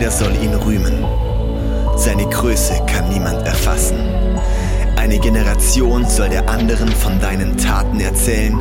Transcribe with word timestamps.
jeder 0.00 0.12
soll 0.12 0.34
ihn 0.42 0.54
rühmen. 0.54 1.04
Seine 1.94 2.26
Größe 2.26 2.72
kann 2.86 3.10
niemand 3.10 3.46
erfassen. 3.46 3.98
Eine 4.96 5.18
Generation 5.18 6.08
soll 6.08 6.30
der 6.30 6.48
anderen 6.48 6.88
von 6.88 7.20
deinen 7.20 7.58
Taten 7.58 8.00
erzählen 8.00 8.58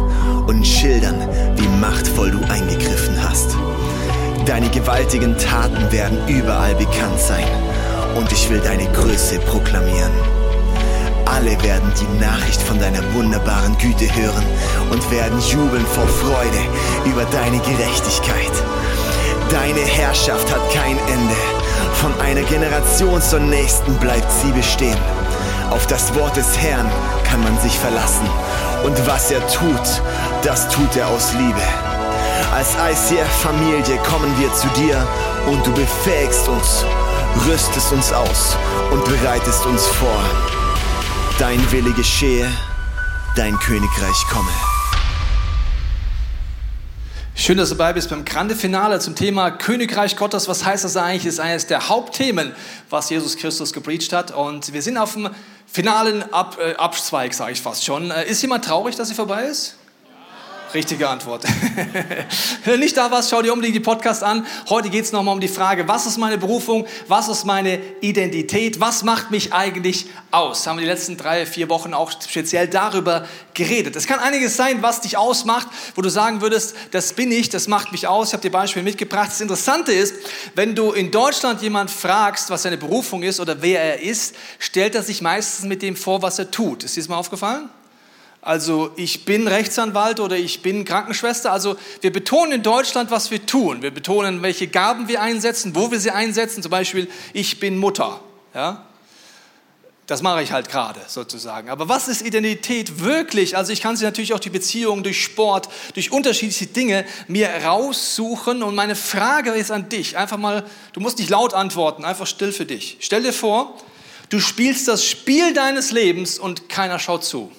und 0.47 0.67
schildern, 0.67 1.29
wie 1.55 1.67
machtvoll 1.79 2.31
du 2.31 2.39
eingegriffen 2.51 3.15
hast. 3.23 3.55
Deine 4.45 4.69
gewaltigen 4.69 5.37
Taten 5.37 5.89
werden 5.93 6.17
überall 6.27 6.75
bekannt 6.75 7.19
sein 7.19 7.47
und 8.17 8.29
ich 8.33 8.49
will 8.49 8.59
deine 8.59 8.91
Größe 8.91 9.39
proklamieren. 9.39 10.11
Alle 11.25 11.51
werden 11.63 11.89
die 12.01 12.19
Nachricht 12.19 12.61
von 12.61 12.79
deiner 12.79 13.13
wunderbaren 13.13 13.77
Güte 13.77 14.13
hören 14.13 14.43
und 14.91 15.09
werden 15.09 15.39
jubeln 15.39 15.85
vor 15.85 16.07
Freude 16.07 16.59
über 17.05 17.23
deine 17.31 17.59
Gerechtigkeit. 17.59 18.78
Deine 19.49 19.79
Herrschaft 19.79 20.53
hat 20.53 20.71
kein 20.71 20.97
Ende. 21.07 21.35
Von 21.93 22.13
einer 22.21 22.43
Generation 22.43 23.21
zur 23.21 23.39
nächsten 23.39 23.95
bleibt 23.95 24.31
sie 24.31 24.51
bestehen. 24.51 24.97
Auf 25.71 25.87
das 25.87 26.13
Wort 26.15 26.35
des 26.37 26.57
Herrn 26.57 26.89
kann 27.23 27.41
man 27.43 27.59
sich 27.59 27.77
verlassen. 27.77 28.27
Und 28.83 29.07
was 29.07 29.31
er 29.31 29.45
tut, 29.47 30.01
das 30.43 30.69
tut 30.69 30.95
er 30.95 31.07
aus 31.07 31.33
Liebe. 31.33 31.61
Als 32.53 32.75
ICF-Familie 32.75 33.97
kommen 34.07 34.33
wir 34.39 34.53
zu 34.53 34.67
dir 34.69 35.07
und 35.47 35.65
du 35.65 35.73
befähigst 35.73 36.47
uns, 36.47 36.85
rüstest 37.47 37.91
uns 37.91 38.13
aus 38.13 38.55
und 38.91 39.03
bereitest 39.05 39.65
uns 39.65 39.85
vor. 39.87 40.23
Dein 41.39 41.59
Wille 41.71 41.91
geschehe, 41.93 42.47
dein 43.35 43.57
Königreich 43.59 44.25
komme. 44.31 44.68
Schön, 47.49 47.57
dass 47.57 47.69
du 47.69 47.75
dabei 47.75 47.93
bist 47.93 48.11
beim 48.11 48.25
Grande 48.25 48.55
Finale 48.55 48.99
zum 48.99 49.15
Thema 49.15 49.49
Königreich 49.49 50.15
Gottes. 50.15 50.47
Was 50.47 50.65
heißt 50.65 50.83
das 50.83 50.95
eigentlich? 50.95 51.23
Das 51.23 51.33
ist 51.33 51.39
eines 51.39 51.65
der 51.65 51.89
Hauptthemen, 51.89 52.53
was 52.91 53.09
Jesus 53.09 53.37
Christus 53.37 53.73
gepreacht 53.73 54.13
hat. 54.13 54.29
Und 54.29 54.71
wir 54.71 54.83
sind 54.83 54.99
auf 54.99 55.13
dem 55.13 55.31
finalen 55.65 56.31
Ab 56.31 56.59
äh, 56.63 56.75
Abzweig, 56.75 57.33
sage 57.33 57.53
ich 57.53 57.59
fast 57.59 57.83
schon. 57.83 58.11
Äh, 58.11 58.29
ist 58.29 58.43
jemand 58.43 58.65
traurig, 58.65 58.97
dass 58.97 59.07
sie 59.07 59.15
vorbei 59.15 59.45
ist? 59.45 59.78
Richtige 60.73 61.09
Antwort. 61.09 61.43
Wenn 62.65 62.79
nicht 62.79 62.95
da 62.95 63.09
warst, 63.09 63.29
schau 63.29 63.41
dir 63.41 63.53
unbedingt 63.53 63.75
die 63.75 63.79
Podcast 63.81 64.23
an. 64.23 64.45
Heute 64.69 64.89
geht 64.89 65.05
es 65.05 65.11
nochmal 65.11 65.33
um 65.33 65.39
die 65.39 65.47
Frage, 65.47 65.87
was 65.87 66.05
ist 66.05 66.17
meine 66.17 66.37
Berufung, 66.37 66.85
was 67.07 67.27
ist 67.27 67.45
meine 67.45 67.79
Identität, 68.01 68.79
was 68.79 69.03
macht 69.03 69.31
mich 69.31 69.51
eigentlich 69.53 70.05
aus? 70.31 70.67
Haben 70.67 70.77
wir 70.77 70.83
die 70.83 70.89
letzten 70.89 71.17
drei, 71.17 71.45
vier 71.45 71.69
Wochen 71.69 71.93
auch 71.93 72.11
speziell 72.11 72.67
darüber 72.67 73.25
geredet. 73.53 73.95
Es 73.95 74.05
kann 74.05 74.19
einiges 74.19 74.55
sein, 74.55 74.81
was 74.81 75.01
dich 75.01 75.17
ausmacht, 75.17 75.67
wo 75.95 76.01
du 76.01 76.09
sagen 76.09 76.41
würdest, 76.41 76.75
das 76.91 77.13
bin 77.13 77.31
ich, 77.31 77.49
das 77.49 77.67
macht 77.67 77.91
mich 77.91 78.07
aus. 78.07 78.27
Ich 78.27 78.33
habe 78.33 78.41
dir 78.41 78.51
Beispiele 78.51 78.83
mitgebracht. 78.83 79.29
Das 79.31 79.41
Interessante 79.41 79.91
ist, 79.91 80.13
wenn 80.55 80.75
du 80.75 80.91
in 80.91 81.09
Deutschland 81.09 81.61
jemand 81.61 81.89
fragst, 81.89 82.49
was 82.49 82.63
seine 82.63 82.77
Berufung 82.77 83.23
ist 83.23 83.39
oder 83.39 83.61
wer 83.61 83.81
er 83.81 84.01
ist, 84.01 84.35
stellt 84.59 84.93
er 84.93 85.03
sich 85.03 85.21
meistens 85.21 85.65
mit 85.65 85.81
dem 85.81 85.95
vor, 85.95 86.21
was 86.21 86.37
er 86.37 86.51
tut. 86.51 86.83
Ist 86.83 86.95
dir 86.95 87.01
das 87.01 87.09
mal 87.09 87.17
aufgefallen? 87.17 87.69
Also 88.41 88.91
ich 88.95 89.25
bin 89.25 89.47
Rechtsanwalt 89.47 90.19
oder 90.19 90.37
ich 90.37 90.61
bin 90.61 90.85
Krankenschwester. 90.85 91.51
Also 91.51 91.75
wir 92.01 92.13
betonen 92.13 92.53
in 92.53 92.63
Deutschland, 92.63 93.11
was 93.11 93.31
wir 93.31 93.45
tun. 93.45 93.81
Wir 93.81 93.91
betonen, 93.91 94.41
welche 94.41 94.67
Gaben 94.67 95.07
wir 95.07 95.21
einsetzen, 95.21 95.75
wo 95.75 95.91
wir 95.91 95.99
sie 95.99 96.11
einsetzen. 96.11 96.63
Zum 96.63 96.71
Beispiel, 96.71 97.09
ich 97.33 97.59
bin 97.59 97.77
Mutter. 97.77 98.21
Ja? 98.53 98.85
Das 100.07 100.23
mache 100.23 100.41
ich 100.41 100.53
halt 100.53 100.69
gerade 100.69 101.01
sozusagen. 101.07 101.69
Aber 101.69 101.89
was 101.89 102.07
ist 102.07 102.21
Identität 102.21 103.01
wirklich? 103.01 103.57
Also 103.57 103.73
ich 103.73 103.81
kann 103.81 103.97
sie 103.97 104.05
natürlich 104.05 104.33
auch 104.33 104.39
die 104.39 104.49
Beziehungen 104.49 105.03
durch 105.03 105.21
Sport, 105.21 105.69
durch 105.93 106.11
unterschiedliche 106.11 106.65
Dinge 106.65 107.05
mir 107.27 107.49
raussuchen. 107.65 108.63
Und 108.63 108.73
meine 108.73 108.95
Frage 108.95 109.51
ist 109.51 109.69
an 109.69 109.89
dich. 109.89 110.17
Einfach 110.17 110.37
mal, 110.37 110.65
du 110.93 111.01
musst 111.01 111.19
nicht 111.19 111.29
laut 111.29 111.53
antworten, 111.53 112.05
einfach 112.05 112.25
still 112.25 112.53
für 112.53 112.65
dich. 112.65 112.97
Stell 113.01 113.21
dir 113.21 113.33
vor, 113.33 113.77
du 114.29 114.39
spielst 114.39 114.87
das 114.87 115.05
Spiel 115.05 115.53
deines 115.53 115.91
Lebens 115.91 116.39
und 116.39 116.69
keiner 116.69 116.97
schaut 116.97 117.25
zu. 117.25 117.51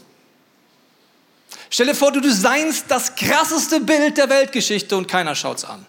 Stell 1.70 1.86
dir 1.86 1.94
vor, 1.94 2.10
du 2.10 2.20
designst 2.20 2.86
das 2.88 3.14
krasseste 3.14 3.80
Bild 3.80 4.18
der 4.18 4.28
Weltgeschichte 4.28 4.96
und 4.96 5.06
keiner 5.06 5.36
schaut's 5.36 5.64
an. 5.64 5.86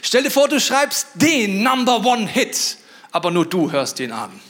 Stell 0.00 0.22
dir 0.22 0.30
vor, 0.30 0.48
du 0.48 0.58
schreibst 0.58 1.08
den 1.14 1.62
Number 1.62 2.02
One 2.04 2.26
Hit, 2.26 2.78
aber 3.12 3.30
nur 3.30 3.44
du 3.44 3.70
hörst 3.70 4.00
ihn 4.00 4.12
an. 4.12 4.40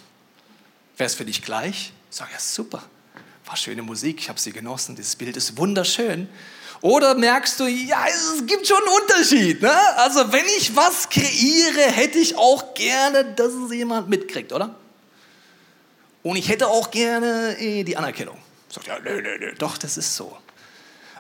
Wäre 0.97 1.09
es 1.09 1.17
für 1.17 1.25
dich 1.25 1.43
gleich? 1.43 1.93
Sag 2.09 2.31
ja, 2.33 2.39
super. 2.39 2.83
War 3.47 3.57
schöne 3.57 3.83
Musik, 3.83 4.21
ich 4.21 4.29
habe 4.29 4.39
sie 4.41 4.53
genossen, 4.53 4.95
dieses 4.95 5.17
Bild 5.17 5.37
ist 5.37 5.59
wunderschön. 5.59 6.29
Oder 6.83 7.15
merkst 7.15 7.59
du, 7.59 7.67
ja, 7.67 8.07
es 8.07 8.47
gibt 8.47 8.67
schon 8.67 8.77
einen 8.77 9.03
Unterschied. 9.03 9.61
Ne? 9.61 9.99
Also 9.99 10.33
wenn 10.33 10.45
ich 10.57 10.77
was 10.77 11.09
kreiere, 11.09 11.91
hätte 11.91 12.19
ich 12.19 12.37
auch 12.37 12.75
gerne, 12.75 13.25
dass 13.25 13.53
es 13.53 13.73
jemand 13.73 14.09
mitkriegt, 14.09 14.53
oder? 14.53 14.75
Und 16.23 16.37
ich 16.37 16.49
hätte 16.49 16.69
auch 16.69 16.91
gerne 16.91 17.57
äh, 17.59 17.83
die 17.83 17.97
Anerkennung. 17.97 18.39
Sagt 18.69 18.87
ja, 18.87 18.99
nö, 18.99 19.23
nö, 19.23 19.39
nö. 19.39 19.55
Doch, 19.59 19.79
das 19.79 19.97
ist 19.97 20.17
so. 20.17 20.37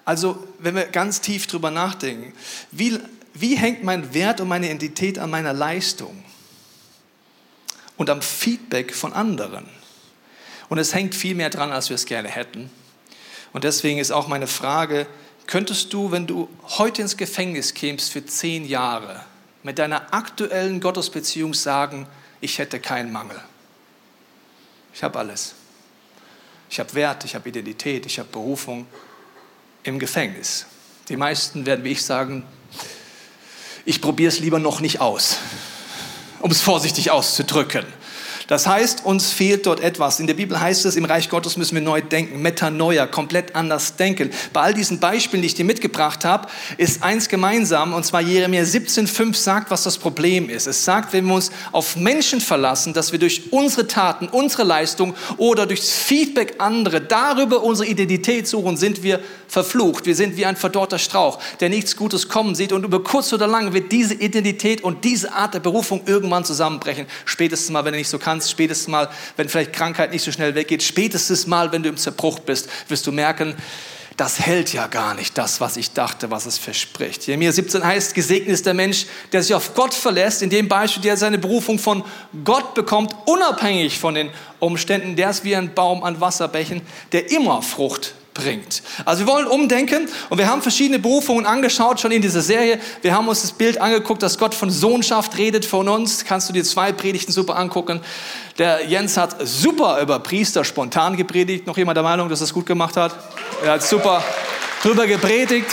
Also, 0.05 0.47
wenn 0.59 0.75
wir 0.75 0.85
ganz 0.87 1.21
tief 1.21 1.47
drüber 1.47 1.71
nachdenken, 1.71 2.33
wie, 2.71 2.99
wie 3.35 3.57
hängt 3.57 3.83
mein 3.83 4.15
Wert 4.15 4.41
und 4.41 4.49
meine 4.49 4.67
Identität 4.67 5.19
an 5.19 5.31
meiner 5.31 5.53
Leistung 5.53 6.25
und 7.97 8.11
am 8.11 8.23
Feedback 8.23 8.95
von 8.95 9.13
anderen? 9.13 9.69
Und 10.69 10.79
es 10.79 10.95
hängt 10.95 11.15
viel 11.15 11.35
mehr 11.35 11.51
dran, 11.51 11.73
als 11.73 11.89
wir 11.89 11.95
es 11.95 12.07
gerne 12.07 12.29
hätten. 12.29 12.71
Und 13.53 13.65
deswegen 13.65 13.99
ist 13.99 14.11
auch 14.11 14.29
meine 14.29 14.47
Frage, 14.47 15.07
könntest 15.47 15.93
du, 15.93 16.11
wenn 16.11 16.27
du 16.27 16.49
heute 16.63 17.03
ins 17.03 17.17
Gefängnis 17.17 17.75
kämst 17.75 18.13
für 18.13 18.25
zehn 18.25 18.65
Jahre, 18.65 19.25
mit 19.63 19.79
deiner 19.79 20.13
aktuellen 20.15 20.81
Gottesbeziehung 20.81 21.55
sagen, 21.55 22.07
ich 22.41 22.59
hätte 22.59 22.79
keinen 22.79 23.11
Mangel. 23.11 23.41
Ich 24.95 25.03
habe 25.03 25.19
alles. 25.19 25.55
Ich 26.69 26.81
habe 26.81 26.93
Wert, 26.95 27.25
ich 27.25 27.35
habe 27.35 27.49
Identität, 27.49 28.07
ich 28.07 28.19
habe 28.19 28.29
Berufung 28.31 28.87
im 29.83 29.99
Gefängnis. 29.99 30.67
Die 31.09 31.17
meisten 31.17 31.67
werden 31.67 31.85
wie 31.85 31.93
ich 31.93 32.05
sagen, 32.05 32.45
ich 33.85 34.01
probiere 34.01 34.29
es 34.29 34.41
lieber 34.41 34.59
noch 34.59 34.81
nicht 34.81 35.01
aus, 35.01 35.39
um 36.41 36.51
es 36.51 36.61
vorsichtig 36.61 37.13
auszudrücken. 37.13 37.87
Das 38.49 38.67
heißt, 38.67 39.05
uns 39.05 39.31
fehlt 39.31 39.67
dort 39.67 39.81
etwas. 39.81 40.21
In 40.21 40.27
der 40.27 40.35
Bibel 40.35 40.61
heißt 40.61 40.85
es, 40.87 40.95
im 40.95 41.05
Reich 41.05 41.29
Gottes 41.29 41.57
müssen 41.57 41.75
wir 41.75 41.83
neu 41.83 42.01
denken, 42.01 42.41
Metanoia, 42.43 43.07
komplett 43.07 43.57
anders 43.57 43.97
denken. 43.97 44.31
Bei 44.53 44.61
all 44.61 44.75
diesen 44.75 45.01
Beispielen, 45.01 45.43
die 45.43 45.47
ich 45.47 45.55
dir 45.55 45.65
mitgebracht 45.65 46.25
habe, 46.25 46.49
ist 46.77 47.03
eins 47.03 47.29
gemeinsam, 47.29 47.93
und 47.93 48.05
zwar 48.05 48.21
Jeremia 48.21 48.63
17,5 48.63 49.35
sagt, 49.35 49.71
was 49.71 49.83
das 49.83 49.99
Problem 49.99 50.49
ist. 50.49 50.67
Es 50.67 50.85
sagt, 50.85 51.13
wenn 51.13 51.27
wir 51.27 51.35
uns 51.35 51.51
auf 51.73 51.97
Menschen 51.97 52.41
verlassen, 52.41 52.93
dass 52.93 53.11
wir 53.11 53.19
durch 53.19 53.53
unsere 53.53 53.89
Taten, 53.89 54.29
unsere 54.29 54.63
Leistung 54.63 55.15
oder 55.39 55.67
durch 55.67 55.81
das 55.81 55.91
Feedback 55.91 56.55
anderer 56.59 57.01
darüber 57.01 57.63
unsere 57.63 57.89
Identität 57.89 58.47
suchen, 58.47 58.77
sind 58.77 59.03
wir 59.03 59.21
verflucht. 59.49 60.07
Wir 60.07 60.15
sind 60.15 60.37
wie 60.37 60.47
ein 60.47 60.57
verdorrter 60.57 60.99
Strauch, 60.99 61.39
der 61.61 61.69
nichts 61.69 61.97
Gutes 61.97 62.29
kommen 62.29 62.55
sieht. 62.55 62.73
Und 62.73 62.85
über 62.85 63.03
kurz 63.03 63.33
oder 63.33 63.47
lang 63.47 63.73
wird 63.73 63.93
diese 63.93 64.15
Identität 64.15 64.83
und 64.83 65.05
diese 65.05 65.33
Art 65.33 65.55
der 65.55 65.61
Berufung 65.61 66.03
irgendwann 66.07 66.45
zusammenbrechen. 66.45 67.07
Spätestens 67.25 67.71
mal, 67.71 67.85
wenn 67.85 67.93
du 67.93 67.99
nicht 67.99 68.09
so 68.09 68.19
kannst, 68.37 68.51
spätestens 68.51 68.89
mal, 68.89 69.09
wenn 69.37 69.49
vielleicht 69.49 69.73
Krankheit 69.73 70.13
nicht 70.13 70.23
so 70.23 70.31
schnell 70.33 70.55
weggeht, 70.55 70.83
spätestens 70.83 71.47
mal, 71.47 71.73
wenn 71.73 71.83
du 71.83 71.89
im 71.89 71.97
Zerbruch 71.97 72.39
bist, 72.39 72.69
wirst 72.89 73.07
du 73.07 73.13
merken, 73.13 73.55
das 74.17 74.41
hält 74.41 74.73
ja 74.73 74.87
gar 74.87 75.15
nicht, 75.15 75.37
das, 75.37 75.61
was 75.61 75.77
ich 75.77 75.93
dachte, 75.93 76.31
was 76.31 76.47
es 76.47 76.57
verspricht. 76.57 77.27
Jeremia 77.27 77.53
17 77.53 77.85
heißt, 77.85 78.15
gesegnet 78.15 78.55
ist 78.55 78.65
der 78.65 78.73
Mensch, 78.73 79.07
der 79.33 79.43
sich 79.43 79.55
auf 79.55 79.75
Gott 79.75 79.93
verlässt, 79.93 80.41
in 80.41 80.49
dem 80.49 80.69
Beispiel, 80.69 81.03
der 81.03 81.19
seine 81.19 81.37
Berufung 81.37 81.79
von 81.79 82.03
Gott 82.45 82.75
bekommt, 82.75 83.15
unabhängig 83.27 83.99
von 83.99 84.15
den 84.15 84.31
Umständen. 84.59 85.17
Der 85.17 85.31
ist 85.31 85.45
wie 85.45 85.55
ein 85.55 85.75
Baum 85.75 86.03
an 86.03 86.19
Wasserbächen, 86.19 86.81
der 87.13 87.31
immer 87.31 87.61
Frucht 87.61 88.15
bringt. 88.37 88.83
Also 89.05 89.27
wir 89.27 89.33
wollen 89.33 89.47
umdenken 89.47 90.09
und 90.29 90.39
wir 90.39 90.49
haben 90.49 90.63
verschiedene 90.63 90.99
Berufungen 90.99 91.47
angeschaut 91.47 92.01
schon 92.01 92.13
in 92.13 92.23
dieser 92.23 92.43
Serie. 92.43 92.79
Wir 93.03 93.15
haben 93.15 93.27
uns 93.29 93.43
das 93.43 93.53
Bild 93.53 93.81
angeguckt, 93.81 94.23
dass 94.23 94.39
Gott 94.39 94.55
von 94.55 94.71
Sohnschaft 94.71 95.39
redet 95.39 95.65
von 95.65 95.89
uns. 95.89 96.25
Kannst 96.25 96.49
du 96.49 96.53
dir 96.53 96.65
zwei 96.65 96.93
Predigten 96.93 97.33
super 97.33 97.57
angucken. 97.57 98.01
Der 98.59 98.87
Jens 98.87 99.17
hat 99.17 99.37
super 99.47 100.01
über 100.01 100.19
Priester 100.21 100.65
spontan 100.65 101.17
gepredigt. 101.17 101.67
Noch 101.67 101.77
jemand 101.77 101.97
der 101.97 102.05
Meinung, 102.05 102.29
dass 102.29 102.41
er 102.41 102.45
es 102.45 102.53
gut 102.53 102.67
gemacht 102.67 102.97
hat? 102.97 103.17
Er 103.65 103.73
hat 103.73 103.83
super 103.83 104.23
drüber 104.83 105.07
gepredigt. 105.07 105.71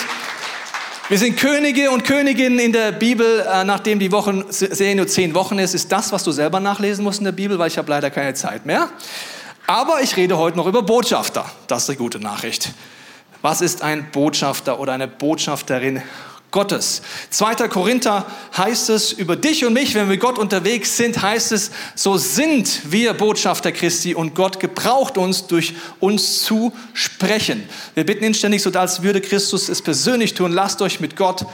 Wir 1.10 1.18
sind 1.18 1.38
Könige 1.38 1.92
und 1.92 2.06
Königinnen 2.06 2.60
in 2.60 2.72
der 2.72 2.94
Bibel, 2.94 3.42
äh, 3.42 3.66
nachdem 3.66 4.00
die 4.00 4.12
Wochenserie 4.14 4.96
nur 4.96 5.06
zehn 5.08 5.36
Wochen 5.36 5.60
ist, 5.60 5.74
ist 5.74 5.92
das, 5.92 6.14
was 6.14 6.24
du 6.24 6.32
selber 6.32 6.62
nachlesen 6.62 7.04
musst 7.04 7.20
in 7.20 7.26
der 7.26 7.34
Bibel, 7.34 7.60
weil 7.60 7.68
ich 7.68 7.78
habe 7.78 7.90
leider 7.90 8.10
keine 8.10 8.34
Zeit 8.34 8.66
mehr. 8.66 8.90
Aber 9.68 10.02
ich 10.02 10.18
rede 10.18 10.38
heute 10.38 10.58
noch 10.58 10.68
über 10.68 10.84
Botschafter. 10.84 11.50
Das 11.68 11.84
ist 11.84 11.92
die 11.92 11.96
gute 11.96 12.20
Nachricht. 12.20 12.74
Was 13.42 13.62
ist 13.62 13.82
ein 13.82 14.12
Botschafter 14.12 14.80
oder 14.80 14.92
eine 14.92 15.08
Botschafterin 15.08 16.02
Gottes? 16.52 17.02
2. 17.30 17.68
Korinther 17.70 18.26
heißt 18.58 18.90
es 18.90 19.14
über 19.14 19.38
dich 19.38 19.66
und 19.66 19.74
mich, 19.74 19.96
wenn 19.96 20.10
wir 20.10 20.18
Gott 20.18 20.38
unterwegs 20.38 20.98
sind, 20.98 21.22
heißt 21.22 21.54
es, 21.54 21.72
so 21.96 22.18
sind 22.18 22.92
wir 22.92 23.14
Botschafter 23.14 23.72
Christi 23.72 24.16
und 24.16 24.36
Gott 24.36 24.60
gebraucht 24.60 25.18
uns, 25.18 25.48
durch 25.48 25.76
uns 26.02 26.44
zu 26.44 26.74
sprechen. 26.94 27.68
Wir 27.96 28.06
bitten 28.06 28.26
inständig, 28.26 28.62
so 28.62 28.70
als 28.72 29.02
würde 29.02 29.22
Christus 29.22 29.70
es 29.70 29.82
persönlich 29.82 30.34
tun, 30.34 30.52
lasst 30.52 30.82
euch 30.82 31.00
mit 31.00 31.16
Gott 31.16 31.46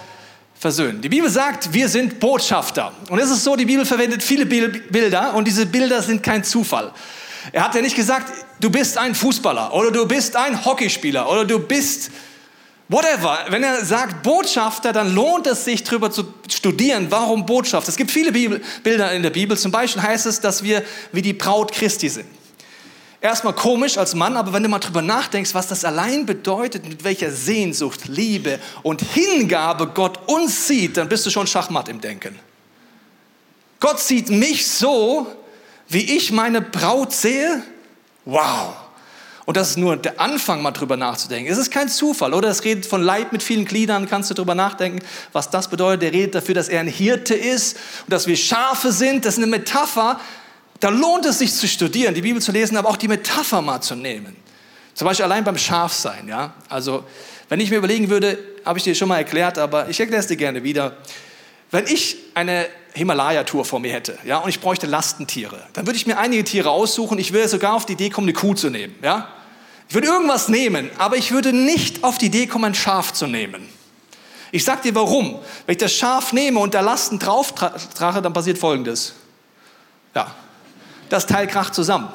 versöhnen. 0.56 1.02
Die 1.02 1.10
Bibel 1.10 1.30
sagt, 1.30 1.74
wir 1.74 1.88
sind 1.88 2.20
Botschafter. 2.20 2.92
Und 3.10 3.20
es 3.20 3.30
ist 3.30 3.44
so, 3.44 3.56
die 3.56 3.66
Bibel 3.66 3.86
verwendet 3.86 4.24
viele 4.24 4.46
Bilder 4.46 5.36
und 5.36 5.48
diese 5.48 5.68
Bilder 5.68 6.02
sind 6.02 6.24
kein 6.24 6.44
Zufall. 6.44 6.92
Er 7.52 7.64
hat 7.64 7.76
ja 7.76 7.82
nicht 7.82 7.96
gesagt, 7.96 8.32
du 8.60 8.70
bist 8.70 8.98
ein 8.98 9.16
Fußballer 9.16 9.74
oder 9.74 9.92
du 9.92 10.06
bist 10.06 10.36
ein 10.36 10.66
Hockeyspieler 10.66 11.30
oder 11.30 11.46
du 11.46 11.60
bist 11.60 12.12
whatever. 12.90 13.46
Wenn 13.50 13.64
er 13.64 13.86
sagt 13.86 14.24
Botschafter, 14.24 14.92
dann 14.92 15.14
lohnt 15.14 15.48
es 15.48 15.64
sich 15.64 15.84
darüber 15.84 16.12
zu 16.12 16.34
studieren, 16.50 17.08
warum 17.10 17.46
Botschaft. 17.46 17.88
Es 17.88 17.96
gibt 17.96 18.12
viele 18.12 18.32
Bibel, 18.32 18.62
Bilder 18.84 19.12
in 19.14 19.24
der 19.24 19.30
Bibel. 19.30 19.58
Zum 19.58 19.72
Beispiel 19.72 20.02
heißt 20.02 20.26
es, 20.26 20.42
dass 20.42 20.64
wir 20.64 20.84
wie 21.12 21.22
die 21.22 21.34
Braut 21.34 21.72
Christi 21.72 22.10
sind. 22.10 22.28
Erstmal 23.22 23.54
komisch 23.54 23.98
als 23.98 24.16
Mann, 24.16 24.38
aber 24.38 24.54
wenn 24.54 24.64
du 24.64 24.70
mal 24.70 24.80
drüber 24.80 25.02
nachdenkst, 25.02 25.54
was 25.54 25.68
das 25.68 25.84
allein 25.84 26.26
bedeutet, 26.26 26.88
mit 26.88 27.04
welcher 27.04 27.32
Sehnsucht, 27.32 28.08
Liebe 28.08 28.60
und 28.82 29.02
Hingabe 29.02 29.88
Gott 29.88 30.20
uns 30.28 30.68
sieht, 30.68 30.96
dann 30.96 31.10
bist 31.10 31.26
du 31.26 31.30
schon 31.30 31.46
schachmatt 31.46 31.90
im 31.90 32.00
Denken. 32.00 32.40
Gott 33.82 34.00
sieht 34.00 34.30
mich 34.30 34.68
so, 34.68 35.28
wie 35.90 36.16
ich 36.18 36.32
meine 36.32 36.62
Braut 36.62 37.12
sehe. 37.12 37.64
Wow. 38.26 38.76
Und 39.46 39.58
das 39.58 39.72
ist 39.72 39.78
nur 39.78 39.98
der 39.98 40.20
Anfang, 40.20 40.62
mal 40.62 40.70
drüber 40.70 40.96
nachzudenken. 40.96 41.52
Es 41.52 41.58
ist 41.58 41.72
kein 41.72 41.90
Zufall, 41.90 42.36
oder? 42.36 42.50
Es 42.50 42.64
redet 42.64 42.86
von 42.86 43.02
Leib 43.02 43.32
mit 43.32 43.42
vielen 43.42 43.66
Gliedern, 43.66 44.08
kannst 44.08 44.30
du 44.30 44.36
drüber 44.36 44.54
nachdenken, 44.54 45.00
was 45.34 45.50
das 45.50 45.68
bedeutet. 45.68 46.04
Er 46.04 46.14
redet 46.14 46.36
dafür, 46.36 46.54
dass 46.54 46.70
er 46.70 46.82
ein 46.82 46.88
Hirte 46.88 47.34
ist 47.34 47.76
und 48.06 48.14
dass 48.14 48.28
wir 48.28 48.38
Schafe 48.38 48.92
sind. 48.92 49.26
Das 49.26 49.34
ist 49.34 49.40
eine 49.40 49.48
Metapher. 49.48 50.20
Da 50.80 50.90
lohnt 50.90 51.26
es 51.26 51.40
sich 51.40 51.52
zu 51.52 51.68
studieren, 51.68 52.14
die 52.14 52.22
Bibel 52.22 52.40
zu 52.42 52.52
lesen, 52.52 52.78
aber 52.78 52.90
auch 52.90 52.98
die 52.98 53.08
Metapher 53.08 53.64
mal 53.64 53.82
zu 53.82 53.96
nehmen. 53.96 54.36
Zum 54.94 55.08
Beispiel 55.08 55.26
allein 55.26 55.44
beim 55.44 55.58
Schafsein, 55.58 56.28
ja. 56.28 56.54
Also, 56.70 57.04
wenn 57.50 57.60
ich 57.60 57.72
mir 57.72 57.78
überlegen 57.78 58.10
würde, 58.10 58.38
habe 58.64 58.78
ich 58.78 58.84
dir 58.84 58.94
schon 58.94 59.08
mal 59.08 59.18
erklärt, 59.18 59.58
aber 59.58 59.90
ich 59.90 60.00
erkläre 60.00 60.20
es 60.20 60.28
dir 60.28 60.38
gerne 60.38 60.64
wieder. 60.64 60.98
Wenn 61.72 61.88
ich 61.88 62.18
eine 62.36 62.68
Himalaya-Tour 62.94 63.66
vor 63.66 63.80
mir 63.80 63.94
hätte, 63.94 64.18
ja, 64.26 64.38
und 64.40 64.50
ich 64.50 64.60
bräuchte 64.60 64.88
Lastentiere, 64.88 65.64
dann 65.74 65.86
würde 65.86 65.98
ich 65.98 66.08
mir 66.08 66.18
einige 66.18 66.44
Tiere 66.44 66.70
aussuchen. 66.70 67.18
Ich 67.20 67.34
würde 67.34 67.48
sogar 67.48 67.74
auf 67.74 67.86
die 67.86 67.94
Idee 67.94 68.10
kommen, 68.10 68.26
eine 68.26 68.34
Kuh 68.34 68.54
zu 68.54 68.70
nehmen, 68.70 68.96
ja. 69.02 69.28
Ich 69.88 69.96
würde 69.96 70.08
irgendwas 70.08 70.50
nehmen, 70.50 70.90
aber 71.00 71.18
ich 71.18 71.32
würde 71.32 71.52
nicht 71.52 72.04
auf 72.04 72.20
die 72.20 72.28
Idee 72.28 72.46
kommen, 72.46 72.66
ein 72.66 72.76
Schaf 72.76 73.12
zu 73.12 73.26
nehmen. 73.26 73.68
Ich 74.52 74.64
sag 74.64 74.82
dir 74.84 74.94
warum. 74.96 75.40
Wenn 75.66 75.74
ich 75.74 75.80
das 75.80 75.94
Schaf 75.94 76.34
nehme 76.34 76.60
und 76.60 76.74
da 76.74 76.82
Lasten 76.82 77.20
drauf 77.20 77.54
trage, 77.54 78.22
dann 78.22 78.34
passiert 78.34 78.58
Folgendes. 78.58 79.14
Ja, 80.14 80.36
das 81.10 81.26
Teil 81.26 81.48
kracht 81.48 81.74
zusammen. 81.74 82.10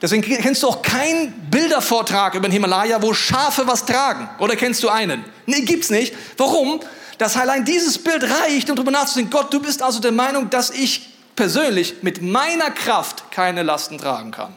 Deswegen 0.00 0.22
kennst 0.22 0.62
du 0.62 0.68
auch 0.68 0.82
keinen 0.82 1.32
Bildervortrag 1.50 2.34
über 2.34 2.48
den 2.48 2.52
Himalaya, 2.52 3.02
wo 3.02 3.12
Schafe 3.12 3.66
was 3.66 3.84
tragen. 3.84 4.28
Oder 4.38 4.54
kennst 4.54 4.82
du 4.82 4.88
einen? 4.88 5.24
Nee, 5.46 5.62
gibt's 5.62 5.90
nicht. 5.90 6.14
Warum? 6.36 6.80
Dass 7.18 7.36
allein 7.36 7.64
dieses 7.64 7.98
Bild 7.98 8.22
reicht, 8.22 8.70
um 8.70 8.76
darüber 8.76 8.92
nachzudenken, 8.92 9.30
Gott, 9.30 9.52
du 9.52 9.60
bist 9.60 9.82
also 9.82 10.00
der 10.00 10.12
Meinung, 10.12 10.50
dass 10.50 10.70
ich 10.70 11.08
persönlich 11.34 12.02
mit 12.02 12.22
meiner 12.22 12.70
Kraft 12.70 13.30
keine 13.30 13.62
Lasten 13.62 13.98
tragen 13.98 14.30
kann. 14.30 14.56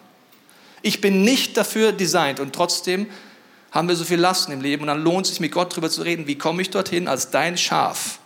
Ich 0.81 1.02
bin 1.02 1.24
nicht 1.24 1.58
dafür 1.58 1.92
designt 1.92 2.40
und 2.40 2.54
trotzdem 2.54 3.08
haben 3.72 3.88
wir 3.88 3.96
so 3.96 4.04
viel 4.04 4.19
Lasten 4.19 4.52
im 4.52 4.62
Leben 4.62 4.84
und 4.84 4.88
dann 4.88 5.04
lohnt 5.04 5.25
es 5.25 5.31
sich 5.31 5.40
mit 5.40 5.52
Gott 5.52 5.72
darüber 5.74 5.90
zu 5.90 6.02
reden, 6.02 6.28
wie 6.28 6.38
komme 6.38 6.62
ich 6.62 6.69
dorthin 6.69 7.08
als 7.08 7.30
dein 7.30 7.58
Schaf, 7.58 8.19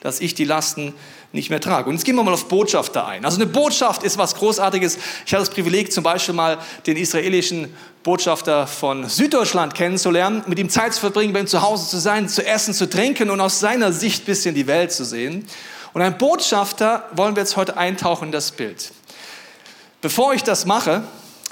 dass 0.00 0.20
ich 0.20 0.34
die 0.34 0.44
Lasten 0.44 0.94
nicht 1.36 1.50
mehr 1.50 1.60
trage. 1.60 1.88
Und 1.88 1.94
jetzt 1.94 2.04
gehen 2.04 2.16
wir 2.16 2.24
mal 2.24 2.34
auf 2.34 2.48
Botschafter 2.48 3.06
ein. 3.06 3.24
Also 3.24 3.36
eine 3.36 3.46
Botschaft 3.46 4.02
ist 4.02 4.18
was 4.18 4.34
Großartiges. 4.34 4.98
Ich 5.24 5.32
hatte 5.32 5.44
das 5.44 5.50
Privileg, 5.50 5.92
zum 5.92 6.02
Beispiel 6.02 6.34
mal 6.34 6.58
den 6.86 6.96
israelischen 6.96 7.72
Botschafter 8.02 8.66
von 8.66 9.08
Süddeutschland 9.08 9.74
kennenzulernen, 9.74 10.42
mit 10.46 10.58
ihm 10.58 10.68
Zeit 10.68 10.94
zu 10.94 11.00
verbringen, 11.00 11.32
bei 11.32 11.40
ihm 11.40 11.46
zu 11.46 11.62
Hause 11.62 11.88
zu 11.88 11.98
sein, 11.98 12.28
zu 12.28 12.44
essen, 12.44 12.74
zu 12.74 12.90
trinken 12.90 13.30
und 13.30 13.40
aus 13.40 13.60
seiner 13.60 13.92
Sicht 13.92 14.24
ein 14.24 14.26
bisschen 14.26 14.54
die 14.56 14.66
Welt 14.66 14.90
zu 14.90 15.04
sehen. 15.04 15.46
Und 15.92 16.02
ein 16.02 16.18
Botschafter 16.18 17.08
wollen 17.12 17.36
wir 17.36 17.42
jetzt 17.42 17.56
heute 17.56 17.76
eintauchen 17.76 18.26
in 18.26 18.32
das 18.32 18.50
Bild. 18.50 18.92
Bevor 20.00 20.34
ich 20.34 20.42
das 20.42 20.66
mache, 20.66 21.04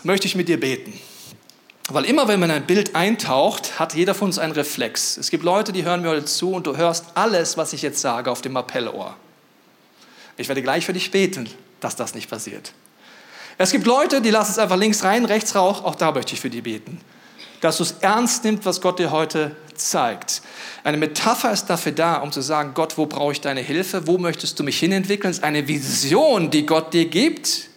möchte 0.03 0.27
ich 0.27 0.35
mit 0.35 0.49
dir 0.49 0.61
beten. 0.61 0.93
Weil 1.89 2.07
immer 2.07 2.29
wenn 2.29 2.41
man 2.41 2.51
ein 2.51 2.67
Bild 2.67 2.95
eintaucht, 2.95 3.79
hat 3.79 3.95
jeder 3.95 4.15
von 4.15 4.27
uns 4.27 4.39
einen 4.39 4.53
Reflex. 4.53 5.19
Es 5.19 5.31
gibt 5.31 5.45
Leute, 5.45 5.73
die 5.73 5.85
hören 5.85 6.01
mir 6.01 6.11
heute 6.11 6.25
zu 6.25 6.53
und 6.53 6.67
du 6.67 6.77
hörst 6.77 7.05
alles, 7.15 7.59
was 7.59 7.75
ich 7.75 7.83
jetzt 7.83 8.01
sage, 8.01 8.31
auf 8.31 8.41
dem 8.41 8.57
Appellohr. 8.57 9.17
Ich 10.37 10.49
werde 10.49 10.63
gleich 10.63 10.87
für 10.87 10.93
dich 10.93 11.11
beten, 11.11 11.49
dass 11.81 11.97
das 11.97 12.15
nicht 12.15 12.29
passiert. 12.29 12.73
Es 13.57 13.71
gibt 13.71 13.87
Leute, 13.87 14.21
die 14.21 14.31
lassen 14.31 14.53
es 14.53 14.59
einfach 14.59 14.77
links 14.77 15.05
rein, 15.05 15.25
rechts 15.25 15.55
raus, 15.55 15.83
auch 15.85 15.95
da 15.95 16.13
möchte 16.13 16.35
ich 16.35 16.41
für 16.41 16.51
dich 16.51 16.63
beten. 16.63 17.01
Dass 17.61 17.77
du 17.77 17.85
es 17.85 17.93
ernst 18.01 18.45
nimmst, 18.45 18.65
was 18.65 18.81
Gott 18.81 18.99
dir 18.99 19.11
heute 19.11 19.55
zeigt. 19.75 20.43
Eine 20.83 20.97
Metapher 20.97 21.53
ist 21.53 21.67
dafür 21.67 21.93
da, 21.93 22.17
um 22.17 22.33
zu 22.33 22.41
sagen, 22.41 22.73
Gott, 22.75 22.99
wo 22.99 23.07
brauche 23.07 23.33
ich 23.33 23.41
deine 23.41 23.61
Hilfe? 23.61 24.07
Wo 24.07 24.19
möchtest 24.19 24.59
du 24.59 24.65
mich 24.65 24.79
hinentwickeln? 24.79 25.31
Es 25.31 25.39
ist 25.39 25.45
eine 25.45 25.67
Vision, 25.67 26.51
die 26.51 26.67
Gott 26.67 26.93
dir 26.93 27.07
gibt. 27.07 27.69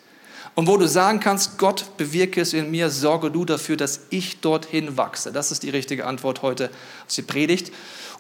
Und 0.58 0.66
wo 0.66 0.76
du 0.76 0.88
sagen 0.88 1.20
kannst, 1.20 1.60
Gott 1.60 1.98
bewirke 1.98 2.42
es 2.42 2.52
in 2.52 2.72
mir, 2.72 2.90
sorge 2.90 3.30
du 3.30 3.46
dafür, 3.46 3.78
dass 3.78 4.00
ich 4.10 4.40
dorthin 4.40 4.98
wachse. 4.98 5.32
Das 5.32 5.52
ist 5.52 5.62
die 5.62 5.70
richtige 5.70 6.08
Antwort 6.08 6.42
heute 6.42 6.72
aus 7.06 7.14
der 7.14 7.22
Predigt. 7.22 7.72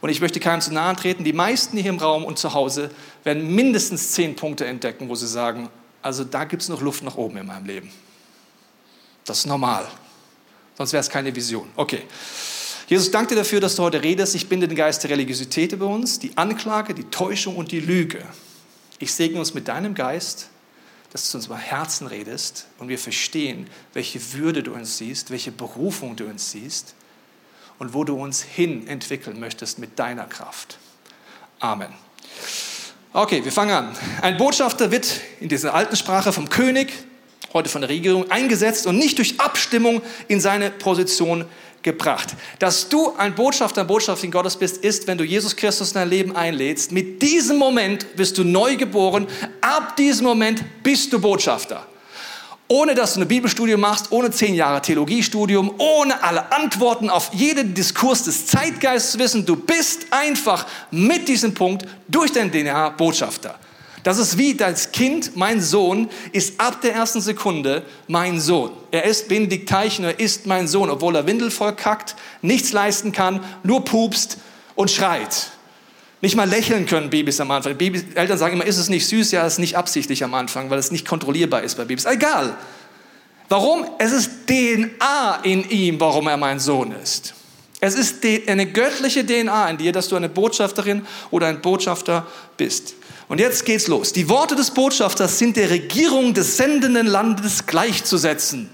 Und 0.01 0.09
ich 0.09 0.21
möchte 0.21 0.39
keinem 0.39 0.61
zu 0.61 0.71
nahe 0.71 0.95
treten. 0.95 1.23
Die 1.23 1.33
meisten 1.33 1.77
hier 1.77 1.89
im 1.89 1.97
Raum 1.97 2.23
und 2.23 2.37
zu 2.37 2.53
Hause 2.53 2.91
werden 3.23 3.55
mindestens 3.55 4.11
zehn 4.11 4.35
Punkte 4.35 4.67
entdecken, 4.67 5.09
wo 5.09 5.15
sie 5.15 5.25
sagen, 5.25 5.69
also 6.03 6.23
da 6.23 6.43
gibt 6.43 6.61
es 6.61 6.69
noch 6.69 6.79
Luft 6.79 7.01
nach 7.01 7.15
oben 7.15 7.37
in 7.37 7.47
meinem 7.47 7.65
Leben. 7.65 7.91
Das 9.25 9.39
ist 9.39 9.47
normal. 9.47 9.87
Sonst 10.77 10.93
wäre 10.93 11.01
es 11.01 11.09
keine 11.09 11.35
Vision. 11.35 11.67
Okay. 11.75 12.03
Jesus, 12.85 13.09
danke 13.09 13.33
dir 13.33 13.41
dafür, 13.41 13.61
dass 13.61 13.75
du 13.77 13.81
heute 13.81 14.03
redest. 14.03 14.35
Ich 14.35 14.47
binde 14.47 14.67
den 14.67 14.77
Geist 14.77 15.01
der 15.01 15.09
Religiosität 15.09 15.71
über 15.71 15.87
uns, 15.87 16.19
die 16.19 16.37
Anklage, 16.37 16.93
die 16.93 17.05
Täuschung 17.05 17.55
und 17.55 17.71
die 17.71 17.79
Lüge. 17.79 18.23
Ich 18.99 19.11
segne 19.11 19.39
uns 19.39 19.55
mit 19.55 19.67
deinem 19.69 19.95
Geist, 19.95 20.49
dass 21.11 21.23
du 21.23 21.29
zu 21.31 21.37
unserem 21.37 21.57
Herzen 21.57 22.07
redest 22.07 22.67
und 22.79 22.89
wir 22.89 22.99
verstehen, 22.99 23.69
welche 23.93 24.33
Würde 24.33 24.63
du 24.63 24.73
uns 24.73 24.97
siehst, 24.97 25.31
welche 25.31 25.51
Berufung 25.51 26.15
du 26.15 26.25
uns 26.25 26.51
siehst 26.51 26.95
und 27.79 27.93
wo 27.93 28.03
du 28.03 28.15
uns 28.15 28.41
hin 28.41 28.87
entwickeln 28.87 29.39
möchtest 29.39 29.79
mit 29.79 29.97
deiner 29.99 30.25
Kraft. 30.25 30.77
Amen. 31.59 31.93
Okay, 33.13 33.43
wir 33.43 33.51
fangen 33.51 33.71
an. 33.71 33.97
Ein 34.21 34.37
Botschafter 34.37 34.91
wird 34.91 35.21
in 35.39 35.49
dieser 35.49 35.73
alten 35.73 35.95
Sprache 35.95 36.31
vom 36.33 36.49
König, 36.49 36.93
heute 37.53 37.69
von 37.69 37.81
der 37.81 37.89
Regierung, 37.89 38.29
eingesetzt 38.29 38.85
und 38.85 38.97
nicht 38.97 39.17
durch 39.17 39.39
Abstimmung 39.39 40.01
in 40.27 40.39
seine 40.39 40.69
Position 40.69 41.45
gebracht. 41.81 42.35
Dass 42.59 42.89
du 42.89 43.15
ein 43.17 43.35
Botschafter, 43.35 43.81
ein 43.81 43.87
Botschafterin 43.87 44.31
Gottes 44.31 44.57
bist, 44.57 44.77
ist, 44.77 45.07
wenn 45.07 45.17
du 45.17 45.23
Jesus 45.23 45.55
Christus 45.55 45.89
in 45.89 45.95
dein 45.95 46.09
Leben 46.09 46.35
einlädst. 46.35 46.91
Mit 46.91 47.21
diesem 47.21 47.57
Moment 47.57 48.15
bist 48.15 48.37
du 48.37 48.43
neu 48.43 48.75
geboren. 48.75 49.27
Ab 49.61 49.95
diesem 49.95 50.25
Moment 50.25 50.63
bist 50.83 51.13
du 51.13 51.19
Botschafter 51.19 51.85
ohne 52.69 52.95
dass 52.95 53.13
du 53.13 53.21
ein 53.21 53.27
Bibelstudium 53.27 53.79
machst, 53.79 54.11
ohne 54.11 54.29
zehn 54.31 54.53
Jahre 54.53 54.81
Theologiestudium, 54.81 55.75
ohne 55.77 56.21
alle 56.21 56.51
Antworten 56.51 57.09
auf 57.09 57.33
jeden 57.33 57.73
Diskurs 57.73 58.23
des 58.23 58.45
Zeitgeistes 58.45 59.13
zu 59.13 59.19
wissen. 59.19 59.45
Du 59.45 59.55
bist 59.55 60.07
einfach 60.11 60.65
mit 60.91 61.27
diesem 61.27 61.53
Punkt 61.53 61.85
durch 62.07 62.31
dein 62.31 62.51
DNA 62.51 62.89
Botschafter. 62.89 63.57
Das 64.03 64.17
ist 64.17 64.37
wie 64.37 64.53
das 64.53 64.91
Kind, 64.91 65.35
mein 65.35 65.61
Sohn, 65.61 66.09
ist 66.31 66.59
ab 66.59 66.81
der 66.81 66.93
ersten 66.93 67.19
Sekunde 67.19 67.83
mein 68.07 68.39
Sohn. 68.39 68.71
Er 68.91 69.03
ist 69.03 69.27
Benedikt 69.27 69.67
Teichen, 69.67 70.05
er 70.05 70.19
ist 70.19 70.45
mein 70.45 70.67
Sohn, 70.67 70.89
obwohl 70.89 71.15
er 71.15 71.25
windelvoll 71.25 71.73
kackt, 71.73 72.15
nichts 72.41 72.71
leisten 72.71 73.11
kann, 73.11 73.43
nur 73.63 73.83
pupst 73.83 74.37
und 74.75 74.91
schreit. 74.91 75.51
Nicht 76.21 76.35
mal 76.35 76.49
lächeln 76.49 76.85
können 76.85 77.09
Babys 77.09 77.39
am 77.39 77.51
Anfang. 77.51 77.77
Babys, 77.77 78.03
Eltern 78.15 78.37
sagen 78.37 78.55
immer, 78.55 78.65
ist 78.65 78.77
es 78.77 78.89
nicht 78.89 79.07
süß? 79.07 79.31
Ja, 79.31 79.45
es 79.45 79.53
ist 79.53 79.59
nicht 79.59 79.77
absichtlich 79.77 80.23
am 80.23 80.33
Anfang, 80.33 80.69
weil 80.69 80.79
es 80.79 80.91
nicht 80.91 81.07
kontrollierbar 81.07 81.61
ist 81.61 81.75
bei 81.75 81.85
Babys. 81.85 82.05
Egal. 82.05 82.55
Warum? 83.49 83.85
Es 83.99 84.11
ist 84.11 84.47
DNA 84.47 85.39
in 85.43 85.69
ihm, 85.69 85.99
warum 85.99 86.27
er 86.27 86.37
mein 86.37 86.59
Sohn 86.59 86.91
ist. 86.91 87.33
Es 87.79 87.93
ist 87.95 88.23
eine 88.47 88.65
göttliche 88.65 89.25
DNA 89.25 89.69
in 89.69 89.77
dir, 89.77 89.91
dass 89.91 90.07
du 90.07 90.15
eine 90.15 90.29
Botschafterin 90.29 91.05
oder 91.29 91.47
ein 91.47 91.61
Botschafter 91.61 92.25
bist. 92.57 92.95
Und 93.27 93.39
jetzt 93.39 93.65
geht's 93.65 93.87
los. 93.87 94.13
Die 94.13 94.29
Worte 94.29 94.55
des 94.55 94.71
Botschafters 94.71 95.37
sind 95.37 95.57
der 95.57 95.69
Regierung 95.69 96.33
des 96.33 96.57
sendenden 96.57 97.05
Landes 97.05 97.65
gleichzusetzen. 97.65 98.69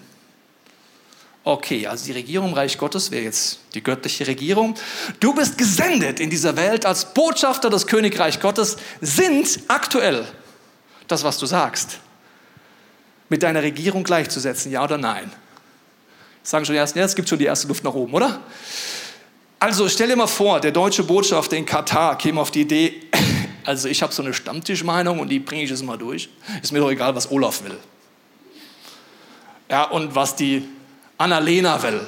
Okay, 1.44 1.86
also 1.88 2.06
die 2.06 2.14
Regierung 2.14 2.50
im 2.50 2.54
Reich 2.54 2.78
Gottes 2.78 3.12
wäre 3.12 3.24
jetzt 3.24 3.60
die 3.74 3.84
göttliche 3.84 4.26
Regierung. 4.26 4.76
Du 5.20 5.34
bist 5.34 5.58
gesendet 5.58 6.22
in 6.22 6.30
dieser 6.30 6.56
Welt 6.56 6.86
als 6.86 7.14
Botschafter 7.14 7.70
des 7.70 7.86
Königreich 7.86 8.40
Gottes, 8.40 8.78
sind 9.02 9.60
aktuell 9.68 10.26
das, 11.10 11.24
was 11.26 11.38
du 11.38 11.46
sagst, 11.46 12.00
mit 13.28 13.44
deiner 13.44 13.62
Regierung 13.62 14.06
gleichzusetzen, 14.06 14.72
ja 14.72 14.84
oder 14.84 14.98
nein? 14.98 15.30
Sagen 16.44 16.66
schon 16.66 16.74
die 16.74 16.80
ersten, 16.80 17.00
ja, 17.00 17.06
es 17.06 17.16
gibt 17.16 17.30
schon 17.30 17.40
die 17.40 17.46
erste 17.46 17.68
Luft 17.68 17.84
nach 17.84 17.94
oben, 17.94 18.14
oder? 18.14 18.42
Also 19.60 19.88
stell 19.88 20.10
dir 20.10 20.18
mal 20.18 20.28
vor, 20.28 20.60
der 20.60 20.72
deutsche 20.72 21.04
Botschafter 21.04 21.56
in 21.56 21.66
Katar 21.66 22.18
käme 22.18 22.42
auf 22.42 22.52
die 22.52 22.62
Idee, 22.62 23.02
also 23.64 23.88
ich 23.88 24.04
habe 24.04 24.14
so 24.14 24.22
eine 24.22 24.34
Stammtischmeinung 24.34 25.20
und 25.20 25.30
die 25.30 25.40
bringe 25.40 25.64
ich 25.64 25.70
jetzt 25.70 25.84
mal 25.84 25.98
durch. 25.98 26.28
Ist 26.62 26.74
mir 26.74 26.80
doch 26.80 26.92
egal, 26.92 27.16
was 27.16 27.32
Olaf 27.32 27.64
will. 27.64 27.78
Ja, 29.70 29.86
und 29.86 30.14
was 30.16 30.36
die 30.36 30.68
Annalena 31.18 31.82
will. 31.82 32.02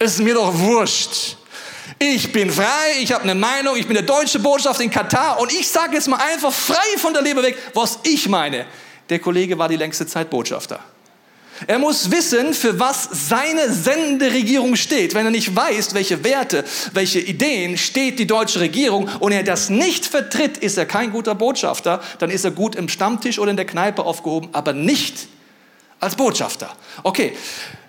Ist 0.00 0.18
mir 0.18 0.34
doch 0.34 0.52
wurscht. 0.58 1.36
Ich 2.00 2.32
bin 2.32 2.50
frei, 2.50 3.00
ich 3.00 3.12
habe 3.12 3.22
eine 3.22 3.36
Meinung, 3.36 3.76
ich 3.76 3.86
bin 3.86 3.94
der 3.94 4.02
deutsche 4.02 4.40
Botschafter 4.40 4.82
in 4.82 4.90
Katar 4.90 5.38
und 5.38 5.52
ich 5.52 5.68
sage 5.68 5.94
jetzt 5.94 6.08
mal 6.08 6.16
einfach 6.16 6.52
frei 6.52 6.98
von 6.98 7.12
der 7.12 7.22
Leber 7.22 7.44
weg, 7.44 7.56
was 7.72 8.00
ich 8.02 8.28
meine. 8.28 8.66
Der 9.08 9.20
Kollege 9.20 9.56
war 9.56 9.68
die 9.68 9.76
längste 9.76 10.06
Zeit 10.06 10.28
Botschafter. 10.28 10.80
Er 11.66 11.78
muss 11.78 12.10
wissen, 12.10 12.52
für 12.52 12.78
was 12.78 13.08
seine 13.28 13.72
sendende 13.72 14.32
Regierung 14.32 14.76
steht. 14.76 15.14
Wenn 15.14 15.24
er 15.24 15.30
nicht 15.30 15.56
weiß, 15.56 15.94
welche 15.94 16.22
Werte, 16.22 16.64
welche 16.92 17.20
Ideen 17.20 17.78
steht 17.78 18.18
die 18.18 18.26
deutsche 18.26 18.60
Regierung 18.60 19.08
und 19.20 19.32
er 19.32 19.42
das 19.42 19.70
nicht 19.70 20.04
vertritt, 20.04 20.58
ist 20.58 20.76
er 20.76 20.86
kein 20.86 21.12
guter 21.12 21.34
Botschafter. 21.34 22.02
Dann 22.18 22.30
ist 22.30 22.44
er 22.44 22.50
gut 22.50 22.76
im 22.76 22.88
Stammtisch 22.88 23.38
oder 23.38 23.50
in 23.50 23.56
der 23.56 23.66
Kneipe 23.66 24.04
aufgehoben, 24.04 24.50
aber 24.52 24.74
nicht 24.74 25.28
als 25.98 26.14
Botschafter. 26.14 26.70
Okay, 27.02 27.32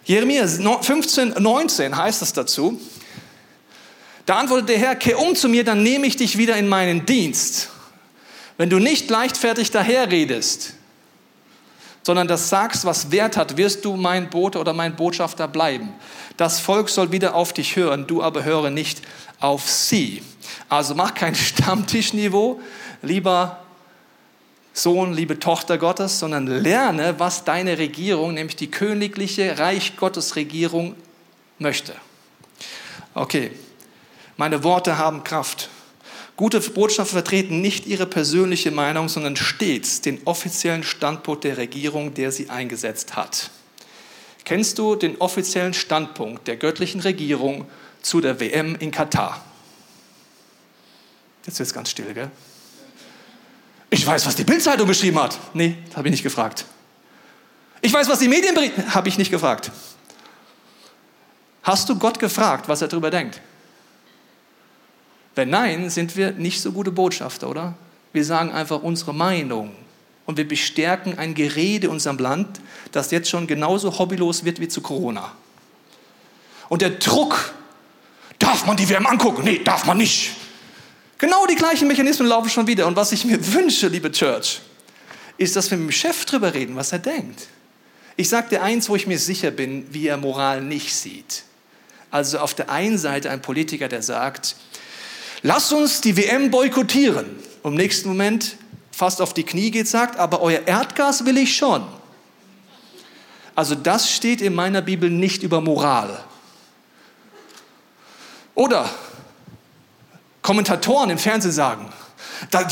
Jeremia 0.06 0.48
15, 0.48 1.36
19 1.38 1.98
heißt 1.98 2.22
es 2.22 2.32
dazu. 2.32 2.80
Da 4.26 4.38
antwortet 4.38 4.70
der 4.70 4.78
Herr, 4.78 4.96
kehr 4.96 5.20
um 5.20 5.36
zu 5.36 5.50
mir, 5.50 5.66
dann 5.66 5.84
nehme 5.84 6.08
ich 6.08 6.16
dich 6.16 6.38
wieder 6.38 6.56
in 6.56 6.70
meinen 6.70 7.06
Dienst. 7.06 7.70
Wenn 8.58 8.70
du 8.70 8.80
nicht 8.80 9.10
leichtfertig 9.10 9.72
daherredest, 9.72 10.74
sondern 12.08 12.30
das 12.30 12.48
sagst, 12.48 12.86
was 12.86 13.12
Wert 13.12 13.36
hat, 13.36 13.58
wirst 13.58 13.84
du 13.84 13.98
mein 13.98 14.30
Bote 14.30 14.60
oder 14.60 14.72
mein 14.72 14.96
Botschafter 14.96 15.46
bleiben. 15.46 15.94
Das 16.38 16.62
Volk 16.62 16.88
soll 16.88 17.12
wieder 17.12 17.36
auf 17.36 17.52
dich 17.52 17.76
hören, 17.76 18.08
du 18.08 18.24
aber 18.24 18.46
höre 18.46 18.70
nicht 18.70 19.02
auf 19.42 19.70
sie. 19.70 20.24
Also 20.70 20.96
mach 20.96 21.14
kein 21.16 21.36
Stammtischniveau, 21.36 22.62
lieber 23.02 23.60
Sohn, 24.72 25.12
liebe 25.12 25.38
Tochter 25.38 25.78
Gottes, 25.78 26.20
sondern 26.20 26.48
lerne, 26.48 27.16
was 27.18 27.44
deine 27.44 27.78
Regierung, 27.78 28.36
nämlich 28.36 28.56
die 28.56 28.72
königliche 28.72 29.60
Reich 29.60 29.98
Gottes 29.98 30.38
Regierung 30.38 30.96
möchte. 31.60 31.94
Okay, 33.16 33.52
meine 34.38 34.64
Worte 34.64 34.98
haben 34.98 35.26
Kraft. 35.26 35.68
Gute 36.38 36.60
Botschafter 36.60 37.14
vertreten 37.14 37.62
nicht 37.62 37.88
ihre 37.88 38.06
persönliche 38.06 38.70
Meinung, 38.70 39.10
sondern 39.10 39.36
stets 39.36 40.02
den 40.02 40.22
offiziellen 40.26 40.84
Standpunkt 40.84 41.44
der 41.44 41.58
Regierung, 41.58 42.14
der 42.14 42.32
sie 42.32 42.52
eingesetzt 42.52 43.16
hat. 43.16 43.50
Kennst 44.46 44.78
du 44.78 44.96
den 44.96 45.20
offiziellen 45.20 45.74
Standpunkt 45.74 46.48
der 46.48 46.56
göttlichen 46.56 47.02
Regierung 47.02 47.66
zu 48.04 48.22
der 48.22 48.40
WM 48.40 48.76
in 48.76 48.92
Katar? 48.92 49.44
Jetzt 51.48 51.58
wird 51.58 51.68
es 51.68 51.74
ganz 51.74 51.90
still, 51.90 52.14
gell? 52.14 52.30
Ich 53.90 54.06
weiß, 54.06 54.28
was 54.28 54.36
die 54.36 54.44
Bildzeitung 54.44 54.88
geschrieben 54.88 55.20
hat. 55.20 55.40
Nee, 55.56 55.76
habe 55.96 56.08
ich 56.08 56.12
nicht 56.12 56.24
gefragt. 56.24 56.66
Ich 57.82 57.92
weiß, 57.92 58.08
was 58.10 58.20
die 58.20 58.28
Medien 58.28 58.54
berichten. 58.54 58.94
Habe 58.94 59.10
ich 59.10 59.18
nicht 59.18 59.32
gefragt. 59.32 59.72
Hast 61.64 61.90
du 61.90 61.98
Gott 61.98 62.20
gefragt, 62.20 62.70
was 62.70 62.82
er 62.82 62.90
darüber 62.90 63.10
denkt? 63.10 63.42
Wenn 65.38 65.52
nein, 65.52 65.92
sind 65.92 66.18
wir 66.18 66.32
nicht 66.32 66.62
so 66.62 66.72
gute 66.72 66.92
Botschafter, 66.92 67.48
oder? 67.48 67.76
Wir 68.12 68.26
sagen 68.26 68.52
einfach 68.52 68.82
unsere 68.82 69.14
Meinung 69.14 69.72
und 70.26 70.38
wir 70.38 70.48
bestärken 70.48 71.20
ein 71.20 71.36
Gerede 71.36 71.86
in 71.86 71.94
unserem 71.94 72.18
Land, 72.18 72.60
das 72.92 73.12
jetzt 73.12 73.30
schon 73.30 73.46
genauso 73.46 74.00
hobbylos 74.00 74.46
wird 74.46 74.60
wie 74.60 74.68
zu 74.68 74.82
Corona. 74.82 75.32
Und 76.70 76.82
der 76.82 76.90
Druck, 76.90 77.54
darf 78.40 78.66
man 78.66 78.78
die 78.78 78.90
WM 78.90 79.06
angucken? 79.06 79.44
Nee, 79.44 79.62
darf 79.64 79.86
man 79.86 79.98
nicht. 79.98 80.32
Genau 81.20 81.46
die 81.46 81.56
gleichen 81.56 81.88
Mechanismen 81.88 82.28
laufen 82.28 82.50
schon 82.50 82.66
wieder. 82.66 82.88
Und 82.88 82.96
was 82.96 83.12
ich 83.12 83.24
mir 83.24 83.38
wünsche, 83.54 83.90
liebe 83.90 84.12
Church, 84.12 84.62
ist, 85.38 85.56
dass 85.56 85.70
wir 85.70 85.78
mit 85.78 85.90
dem 85.90 85.92
Chef 85.92 86.26
drüber 86.26 86.56
reden, 86.56 86.76
was 86.76 86.92
er 86.92 87.00
denkt. 87.00 87.48
Ich 88.16 88.28
sage 88.28 88.50
dir 88.50 88.64
eins, 88.64 88.90
wo 88.90 88.96
ich 88.96 89.06
mir 89.06 89.20
sicher 89.20 89.52
bin, 89.52 89.86
wie 89.94 90.08
er 90.08 90.18
Moral 90.18 90.62
nicht 90.62 90.96
sieht. 90.96 91.44
Also 92.10 92.40
auf 92.40 92.56
der 92.56 92.72
einen 92.72 92.98
Seite 92.98 93.30
ein 93.30 93.44
Politiker, 93.44 93.88
der 93.88 94.02
sagt, 94.02 94.56
Lasst 95.44 95.72
uns 95.74 96.02
die 96.02 96.18
WM 96.18 96.52
boykottieren. 96.52 97.28
Im 97.64 97.76
nächsten 97.76 98.10
Moment 98.10 98.58
fast 98.92 99.22
auf 99.22 99.34
die 99.34 99.44
Knie 99.44 99.72
geht, 99.72 99.88
sagt, 99.88 100.18
aber 100.18 100.42
euer 100.42 100.68
Erdgas 100.68 101.26
will 101.26 101.38
ich 101.38 101.56
schon. 101.56 101.86
Also 103.56 103.76
das 103.76 104.12
steht 104.12 104.42
in 104.42 104.56
meiner 104.56 104.82
Bibel 104.82 105.10
nicht 105.10 105.44
über 105.44 105.62
Moral. 105.62 106.24
Oder 108.56 108.90
Kommentatoren 110.42 111.10
im 111.10 111.18
Fernsehen 111.18 111.52
sagen, 111.52 111.92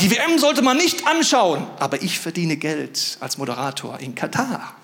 die 0.00 0.10
WM 0.10 0.38
sollte 0.38 0.62
man 0.62 0.76
nicht 0.76 1.06
anschauen, 1.06 1.66
aber 1.78 2.02
ich 2.02 2.18
verdiene 2.18 2.56
Geld 2.56 3.18
als 3.20 3.38
Moderator 3.38 3.98
in 4.00 4.14
Katar. 4.14 4.74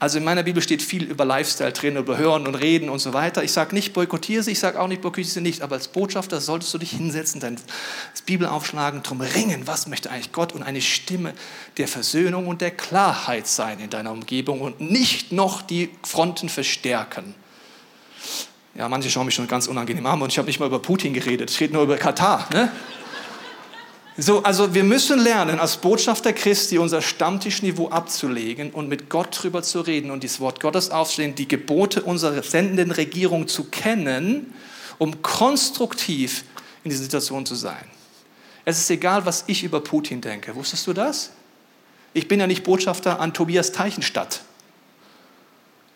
Also 0.00 0.18
in 0.18 0.24
meiner 0.24 0.44
Bibel 0.44 0.62
steht 0.62 0.80
viel 0.80 1.04
über 1.04 1.24
Lifestyle 1.24 1.72
drin, 1.72 1.96
über 1.96 2.18
Hören 2.18 2.46
und 2.46 2.54
Reden 2.54 2.88
und 2.88 3.00
so 3.00 3.12
weiter. 3.12 3.42
Ich 3.42 3.50
sage 3.50 3.74
nicht, 3.74 3.92
boykottiere 3.94 4.44
sie, 4.44 4.52
ich 4.52 4.60
sage 4.60 4.80
auch 4.80 4.86
nicht, 4.86 5.02
boykottiere 5.02 5.28
sie 5.28 5.40
nicht. 5.40 5.62
Aber 5.62 5.74
als 5.74 5.88
Botschafter 5.88 6.40
solltest 6.40 6.72
du 6.72 6.78
dich 6.78 6.92
hinsetzen, 6.92 7.40
deine 7.40 7.56
Bibel 8.24 8.46
aufschlagen, 8.46 9.02
drum 9.02 9.20
ringen, 9.20 9.66
was 9.66 9.88
möchte 9.88 10.10
eigentlich 10.10 10.30
Gott 10.30 10.52
und 10.52 10.62
eine 10.62 10.80
Stimme 10.80 11.34
der 11.78 11.88
Versöhnung 11.88 12.46
und 12.46 12.60
der 12.60 12.70
Klarheit 12.70 13.48
sein 13.48 13.80
in 13.80 13.90
deiner 13.90 14.12
Umgebung 14.12 14.60
und 14.60 14.80
nicht 14.80 15.32
noch 15.32 15.62
die 15.62 15.90
Fronten 16.04 16.48
verstärken. 16.48 17.34
Ja, 18.76 18.88
manche 18.88 19.10
schauen 19.10 19.26
mich 19.26 19.34
schon 19.34 19.48
ganz 19.48 19.66
unangenehm 19.66 20.06
an 20.06 20.22
und 20.22 20.30
ich 20.30 20.38
habe 20.38 20.46
nicht 20.46 20.60
mal 20.60 20.66
über 20.66 20.78
Putin 20.78 21.12
geredet, 21.12 21.50
ich 21.50 21.58
rede 21.58 21.72
nur 21.72 21.82
über 21.82 21.96
Katar. 21.96 22.48
Ne? 22.52 22.70
So, 24.20 24.42
also 24.42 24.74
wir 24.74 24.82
müssen 24.82 25.20
lernen, 25.20 25.60
als 25.60 25.76
Botschafter 25.76 26.32
Christi 26.32 26.76
unser 26.76 27.02
Stammtischniveau 27.02 27.90
abzulegen 27.90 28.72
und 28.72 28.88
mit 28.88 29.08
Gott 29.08 29.28
drüber 29.40 29.62
zu 29.62 29.80
reden 29.80 30.10
und 30.10 30.24
das 30.24 30.40
Wort 30.40 30.58
Gottes 30.58 30.90
aufzustehen, 30.90 31.36
die 31.36 31.46
Gebote 31.46 32.02
unserer 32.02 32.42
sendenden 32.42 32.90
Regierung 32.90 33.46
zu 33.46 33.66
kennen, 33.66 34.52
um 34.98 35.22
konstruktiv 35.22 36.42
in 36.82 36.90
dieser 36.90 37.04
Situation 37.04 37.46
zu 37.46 37.54
sein. 37.54 37.84
Es 38.64 38.78
ist 38.78 38.90
egal, 38.90 39.24
was 39.24 39.44
ich 39.46 39.62
über 39.62 39.80
Putin 39.80 40.20
denke. 40.20 40.56
Wusstest 40.56 40.88
du 40.88 40.92
das? 40.92 41.30
Ich 42.12 42.26
bin 42.26 42.40
ja 42.40 42.48
nicht 42.48 42.64
Botschafter 42.64 43.20
an 43.20 43.32
Tobias 43.32 43.70
Teichenstadt. 43.70 44.40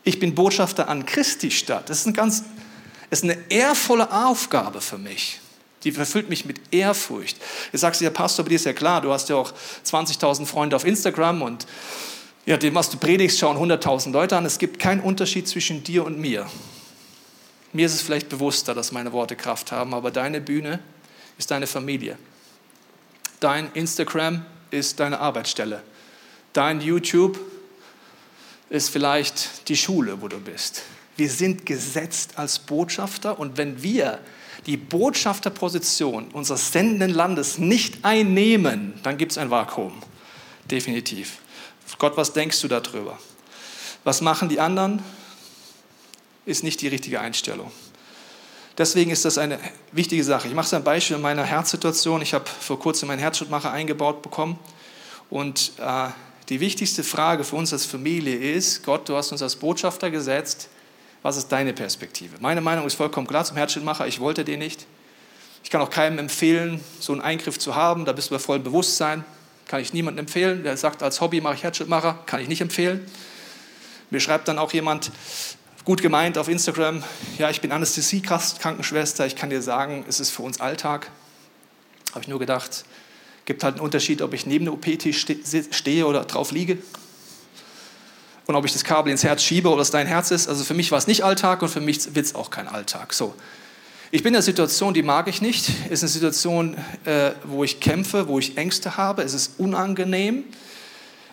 Ich 0.05 0.21
bin 0.21 0.37
Botschafter 0.37 0.89
an 0.89 1.07
Christi 1.07 1.51
Stadt. 1.51 1.91
Das 1.91 1.99
ist, 1.99 2.07
ein 2.07 2.13
ganz, 2.13 2.45
das 3.11 3.23
ist 3.23 3.25
eine 3.25 3.37
ehrvolle 3.51 4.13
Aufgabe 4.13 4.81
für 4.81 4.99
mich. 4.99 5.42
Die 5.85 5.93
verfüllt 5.93 6.29
mich 6.29 6.45
mit 6.45 6.61
Ehrfurcht. 6.71 7.37
Jetzt 7.73 7.81
sagst 7.81 8.01
du, 8.01 8.05
ja, 8.05 8.11
Pastor, 8.11 8.45
bei 8.45 8.51
dir 8.51 8.57
ist 8.57 8.67
ja 8.67 8.73
klar, 8.73 9.01
du 9.01 9.13
hast 9.13 9.29
ja 9.29 9.37
auch 9.37 9.53
20.000 9.85 10.47
Freunde 10.47 10.77
auf 10.77 10.85
Instagram 10.85 11.43
und 11.43 11.67
ja, 12.45 12.57
dem, 12.57 12.75
was 12.75 12.91
du 12.91 12.99
predigst, 12.99 13.39
schauen 13.39 13.57
100.000 13.57 14.11
Leute 14.11 14.37
an. 14.37 14.45
Es 14.45 14.59
gibt 14.59 14.79
keinen 14.79 15.01
Unterschied 15.01 15.47
zwischen 15.47 15.85
dir 15.85 16.05
und 16.05 16.19
mir. 16.19 16.47
Mir 17.73 17.87
ist 17.87 17.95
es 17.95 18.03
vielleicht 18.03 18.29
bewusster, 18.29 18.75
dass 18.75 18.93
meine 18.93 19.13
Worte 19.13 19.37
Kraft 19.37 19.73
haben, 19.73 19.95
aber 19.95 20.11
deine 20.11 20.41
Bühne 20.41 20.81
ist 21.39 21.51
deine 21.51 21.67
Familie. 21.67 22.19
Dein 23.41 23.73
Instagram 23.73 24.45
ist 24.71 25.01
deine 25.01 25.21
Arbeitsstelle. 25.21 25.83
Dein 26.53 26.81
YouTube 26.81 27.39
ist 28.71 28.91
vielleicht 28.91 29.69
die 29.69 29.77
Schule, 29.77 30.21
wo 30.21 30.29
du 30.29 30.39
bist. 30.39 30.83
Wir 31.17 31.29
sind 31.29 31.67
gesetzt 31.67 32.33
als 32.37 32.59
Botschafter 32.59 33.39
und 33.39 33.57
wenn 33.57 33.83
wir 33.83 34.19
die 34.67 34.77
Botschafterposition 34.77 36.29
unseres 36.29 36.73
sendenden 36.73 37.11
Landes 37.11 37.59
nicht 37.59 38.05
einnehmen, 38.05 38.95
dann 39.03 39.19
gibt 39.19 39.33
es 39.33 39.39
ein 39.39 39.51
Vakuum. 39.51 39.93
Definitiv. 40.71 41.39
Gott, 41.99 42.17
was 42.17 42.33
denkst 42.33 42.61
du 42.61 42.69
darüber? 42.69 43.19
Was 44.05 44.21
machen 44.21 44.49
die 44.49 44.61
anderen? 44.61 45.03
Ist 46.47 46.65
nicht 46.65 46.81
die 46.81 46.89
richtige 46.89 47.21
Einstellung. 47.21 47.71
Deswegen 48.79 49.11
ist 49.11 49.25
das 49.25 49.39
eine 49.39 49.59
wichtige 49.93 50.25
Sache. 50.25 50.49
Ich 50.49 50.55
mache 50.55 50.67
es 50.67 50.75
ein 50.75 50.83
Beispiel 50.83 51.17
in 51.17 51.23
meiner 51.23 51.45
Herzsituation. 51.45 52.23
Ich 52.23 52.33
habe 52.35 52.47
vor 52.47 52.79
kurzem 52.79 53.09
meinen 53.09 53.19
Herzschrittmacher 53.19 53.71
eingebaut 53.71 54.23
bekommen. 54.23 54.59
Und 55.29 55.73
äh, 55.79 56.09
die 56.49 56.61
wichtigste 56.61 57.05
Frage 57.05 57.45
für 57.45 57.57
uns 57.57 57.73
als 57.73 57.85
Familie 57.85 58.37
ist, 58.37 58.83
Gott, 58.83 59.09
du 59.09 59.17
hast 59.17 59.31
uns 59.31 59.43
als 59.43 59.57
Botschafter 59.57 60.11
gesetzt, 60.11 60.69
was 61.23 61.37
ist 61.37 61.49
deine 61.49 61.73
Perspektive? 61.73 62.37
Meine 62.41 62.61
Meinung 62.61 62.87
ist 62.87 62.95
vollkommen 62.95 63.27
klar 63.27 63.45
zum 63.45 63.57
Herzschrittmacher. 63.57 64.07
Ich 64.07 64.19
wollte 64.19 64.45
den 64.45 64.59
nicht. 64.59 64.87
Ich 65.63 65.71
kann 65.71 65.81
auch 65.81 65.91
keinem 65.91 66.19
empfehlen, 66.19 66.81
so 66.99 67.13
einen 67.13 67.23
Eingriff 67.23 67.59
zu 67.59 67.77
haben. 67.77 68.05
Da 68.05 68.13
bist 68.13 68.31
du 68.31 68.35
bei 68.35 68.41
vollem 68.41 68.65
Bewusstsein. 68.65 69.25
Kann 69.69 69.81
ich 69.81 69.93
niemandem 69.93 70.27
empfehlen. 70.27 70.65
Der 70.65 70.77
sagt, 70.77 71.03
als 71.03 71.21
Hobby 71.21 71.41
mache 71.41 71.55
ich 71.55 71.63
Herzschrittmacher. 71.63 72.19
Kann 72.27 72.41
ich 72.41 72.49
nicht 72.49 72.61
empfehlen. 72.61 73.07
Mir 74.11 74.19
schreibt 74.19 74.49
dann 74.49 74.59
auch 74.59 74.73
jemand, 74.73 75.13
gut 75.85 76.03
gemeint 76.03 76.39
auf 76.39 76.49
Instagram, 76.49 77.03
ja, 77.39 77.51
ich 77.51 77.61
bin 77.61 77.71
Anästhesie-Krankenschwester. 77.71 79.25
Ich 79.25 79.37
kann 79.37 79.49
dir 79.49 79.63
sagen, 79.63 80.05
es 80.09 80.21
ist 80.21 80.31
für 80.31 80.43
uns 80.43 80.61
Alltag. 80.61 81.11
Habe 82.11 82.21
ich 82.21 82.29
nur 82.29 82.41
gedacht, 82.41 82.85
gibt 83.45 83.65
halt 83.65 83.77
einen 83.77 83.85
Unterschied, 83.85 84.23
ob 84.23 84.35
ich 84.35 84.45
neben 84.45 84.67
der 84.67 84.75
OP-Tisch 84.75 85.25
stehe 85.71 86.07
oder 86.07 86.25
drauf 86.25 86.51
liege 86.51 86.79
und 88.47 88.55
ob 88.55 88.65
ich 88.65 88.73
das 88.73 88.85
Kabel 88.85 89.11
ins 89.13 89.25
Herz 89.25 89.43
schiebe 89.43 89.69
oder 89.69 89.83
es 89.83 89.91
dein 89.91 90.07
Herz 90.07 90.31
ist. 90.31 90.49
Also 90.49 90.65
für 90.65 90.75
mich 90.75 90.91
war 90.91 90.99
es 90.99 91.07
nicht 91.07 91.23
Alltag 91.23 91.63
und 91.63 91.69
für 91.69 91.81
mich 91.81 92.15
wird 92.15 92.27
es 92.27 92.35
auch 92.35 92.51
kein 92.51 92.69
Alltag. 92.69 93.13
So. 93.13 93.35
Ich 94.11 94.23
bin 94.23 94.33
in 94.33 94.37
einer 94.37 94.43
Situation, 94.43 94.93
die 94.93 95.03
mag 95.03 95.29
ich 95.29 95.41
nicht. 95.41 95.71
Es 95.87 96.03
ist 96.03 96.03
eine 96.03 96.09
Situation, 96.11 96.77
äh, 97.05 97.33
wo 97.45 97.65
ich 97.65 97.81
kämpfe, 97.81 98.29
wo 98.29 98.39
ich 98.39 98.57
Ängste 98.59 98.97
habe. 98.97 99.23
Es 99.23 99.33
ist 99.33 99.59
unangenehm. 99.59 100.45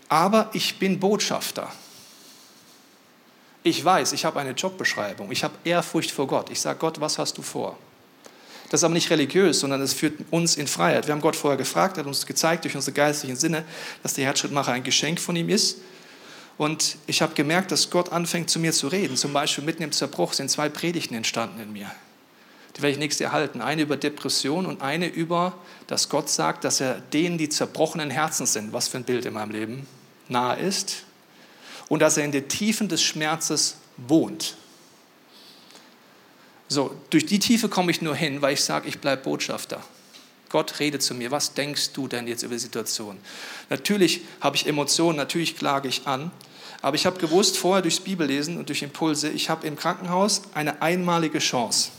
Aber 0.08 0.50
ich 0.54 0.80
bin 0.80 1.00
Botschafter. 1.00 1.72
Ich 3.64 3.84
weiß, 3.84 4.14
ich 4.14 4.24
habe 4.24 4.40
eine 4.40 4.52
Jobbeschreibung. 4.52 5.32
Ich 5.32 5.44
habe 5.44 5.54
Ehrfurcht 5.66 6.12
vor 6.12 6.28
Gott. 6.28 6.50
Ich 6.50 6.62
sage 6.62 6.80
Gott, 6.80 7.02
was 7.02 7.18
hast 7.18 7.38
du 7.38 7.42
vor? 7.42 7.78
Das 8.70 8.80
ist 8.80 8.84
aber 8.84 8.94
nicht 8.94 9.10
religiös, 9.10 9.60
sondern 9.60 9.82
es 9.82 9.94
führt 9.94 10.14
uns 10.32 10.56
in 10.56 10.68
Freiheit. 10.68 11.08
Wir 11.08 11.14
haben 11.14 11.22
Gott 11.22 11.36
vorher 11.36 11.58
gefragt, 11.58 11.98
er 11.98 12.02
hat 12.02 12.08
uns 12.08 12.26
gezeigt 12.26 12.64
durch 12.64 12.76
unsere 12.76 12.94
geistlichen 12.94 13.36
Sinne, 13.36 13.66
dass 14.04 14.14
der 14.14 14.26
Herzschrittmacher 14.26 14.72
ein 14.72 14.84
Geschenk 14.84 15.20
von 15.20 15.36
ihm 15.36 15.50
ist. 15.50 15.80
Und 16.60 16.98
ich 17.08 17.22
habe 17.22 17.36
gemerkt, 17.36 17.72
dass 17.72 17.90
Gott 17.90 18.12
anfängt 18.12 18.50
zu 18.50 18.60
mir 18.60 18.74
zu 18.74 18.90
reden. 18.90 19.16
Zum 19.16 19.32
Beispiel 19.32 19.64
mitten 19.64 19.82
im 19.82 19.94
Zerbruch 19.94 20.34
sind 20.34 20.52
zwei 20.52 20.68
Predigten 20.68 21.16
entstanden 21.16 21.62
in 21.62 21.72
mir. 21.72 21.90
Die 22.76 22.82
werde 22.82 22.92
ich 22.92 23.00
nächstes 23.00 23.24
erhalten. 23.24 23.62
Eine 23.62 23.84
über 23.84 23.96
Depression 23.96 24.66
und 24.66 24.82
eine 24.82 25.08
über, 25.08 25.54
dass 25.88 26.10
Gott 26.10 26.30
sagt, 26.30 26.66
dass 26.66 26.82
er 26.82 26.96
denen, 27.00 27.38
die 27.38 27.48
zerbrochenen 27.48 28.10
Herzen 28.10 28.46
sind, 28.46 28.74
was 28.74 28.90
für 28.90 28.98
ein 28.98 29.06
Bild 29.06 29.26
in 29.26 29.36
meinem 29.36 29.52
Leben, 29.52 29.88
nahe 30.28 30.60
ist. 30.60 31.04
Und 31.88 32.02
dass 32.02 32.18
er 32.18 32.26
in 32.26 32.34
den 32.34 32.50
Tiefen 32.50 32.90
des 32.90 33.02
Schmerzes 33.02 33.78
wohnt. 33.96 34.58
So, 36.68 36.94
durch 37.10 37.26
die 37.26 37.40
Tiefe 37.40 37.70
komme 37.70 37.90
ich 37.90 38.02
nur 38.02 38.18
hin, 38.18 38.42
weil 38.42 38.56
ich 38.56 38.66
sage, 38.66 38.90
ich 38.90 39.00
bleibe 39.00 39.24
Botschafter. 39.24 39.82
Gott 40.50 40.82
redet 40.82 41.04
zu 41.04 41.14
mir. 41.14 41.32
Was 41.32 41.54
denkst 41.54 41.94
du 41.94 42.10
denn 42.10 42.28
jetzt 42.28 42.44
über 42.44 42.56
die 42.56 42.60
Situation? 42.60 43.18
Natürlich 43.70 44.24
habe 44.42 44.58
ich 44.58 44.68
Emotionen, 44.68 45.16
natürlich 45.16 45.56
klage 45.56 45.88
ich 45.88 46.06
an. 46.06 46.32
Aber 46.82 46.96
ich 46.96 47.06
habe 47.06 47.20
gewusst, 47.20 47.58
vorher 47.58 47.82
durchs 47.82 48.00
Bibellesen 48.00 48.58
und 48.58 48.70
durch 48.70 48.82
Impulse, 48.82 49.30
ich 49.30 49.50
habe 49.50 49.68
im 49.68 49.76
Krankenhaus 49.76 50.44
eine 50.54 50.82
einmalige 50.82 51.40
Chance, 51.40 51.92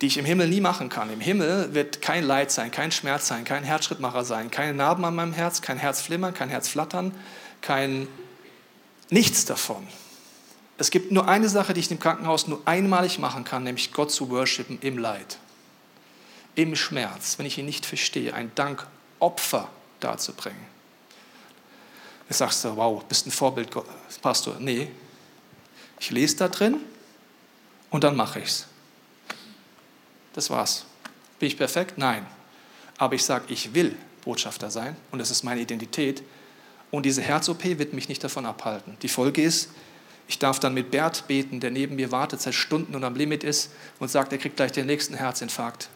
die 0.00 0.06
ich 0.06 0.18
im 0.18 0.24
Himmel 0.24 0.48
nie 0.48 0.60
machen 0.60 0.88
kann. 0.88 1.12
Im 1.12 1.20
Himmel 1.20 1.74
wird 1.74 2.00
kein 2.00 2.24
Leid 2.24 2.52
sein, 2.52 2.70
kein 2.70 2.92
Schmerz 2.92 3.26
sein, 3.26 3.44
kein 3.44 3.64
Herzschrittmacher 3.64 4.24
sein, 4.24 4.50
keine 4.50 4.74
Narben 4.74 5.04
an 5.04 5.16
meinem 5.16 5.32
Herz, 5.32 5.62
kein 5.62 5.78
Herzflimmern, 5.78 6.32
kein 6.32 6.48
Herzflattern, 6.48 7.12
kein 7.60 8.06
nichts 9.10 9.44
davon. 9.44 9.86
Es 10.78 10.90
gibt 10.90 11.10
nur 11.10 11.26
eine 11.26 11.48
Sache, 11.48 11.72
die 11.74 11.80
ich 11.80 11.90
im 11.90 11.98
Krankenhaus 11.98 12.46
nur 12.46 12.60
einmalig 12.66 13.18
machen 13.18 13.44
kann, 13.44 13.64
nämlich 13.64 13.92
Gott 13.92 14.12
zu 14.12 14.30
worshipen 14.30 14.78
im 14.82 14.98
Leid, 14.98 15.38
im 16.54 16.76
Schmerz, 16.76 17.38
wenn 17.38 17.46
ich 17.46 17.58
ihn 17.58 17.66
nicht 17.66 17.86
verstehe, 17.86 18.34
ein 18.34 18.52
Dankopfer 18.54 19.68
darzubringen. 20.00 20.75
Jetzt 22.28 22.38
sagst 22.38 22.64
du, 22.64 22.76
wow, 22.76 23.02
bist 23.04 23.26
ein 23.26 23.30
Vorbild, 23.30 23.70
Pastor. 24.20 24.56
Nee, 24.58 24.88
ich 26.00 26.10
lese 26.10 26.36
da 26.36 26.48
drin 26.48 26.80
und 27.90 28.04
dann 28.04 28.16
mache 28.16 28.40
ich 28.40 28.46
es. 28.46 28.66
Das 30.32 30.50
war's. 30.50 30.84
Bin 31.38 31.48
ich 31.48 31.56
perfekt? 31.56 31.98
Nein. 31.98 32.26
Aber 32.98 33.14
ich 33.14 33.24
sage, 33.24 33.44
ich 33.48 33.74
will 33.74 33.96
Botschafter 34.22 34.70
sein 34.70 34.96
und 35.12 35.18
das 35.18 35.30
ist 35.30 35.44
meine 35.44 35.60
Identität. 35.60 36.22
Und 36.90 37.04
diese 37.04 37.22
Herz-OP 37.22 37.64
wird 37.64 37.92
mich 37.92 38.08
nicht 38.08 38.22
davon 38.22 38.46
abhalten. 38.46 38.96
Die 39.02 39.08
Folge 39.08 39.42
ist, 39.42 39.70
ich 40.28 40.38
darf 40.38 40.58
dann 40.58 40.74
mit 40.74 40.90
Bert 40.90 41.28
beten, 41.28 41.60
der 41.60 41.70
neben 41.70 41.96
mir 41.96 42.10
wartet 42.10 42.40
seit 42.40 42.54
Stunden 42.54 42.94
und 42.94 43.04
am 43.04 43.14
Limit 43.14 43.44
ist 43.44 43.70
und 44.00 44.10
sagt, 44.10 44.32
er 44.32 44.38
kriegt 44.38 44.56
gleich 44.56 44.72
den 44.72 44.86
nächsten 44.86 45.14
Herzinfarkt. 45.14 45.88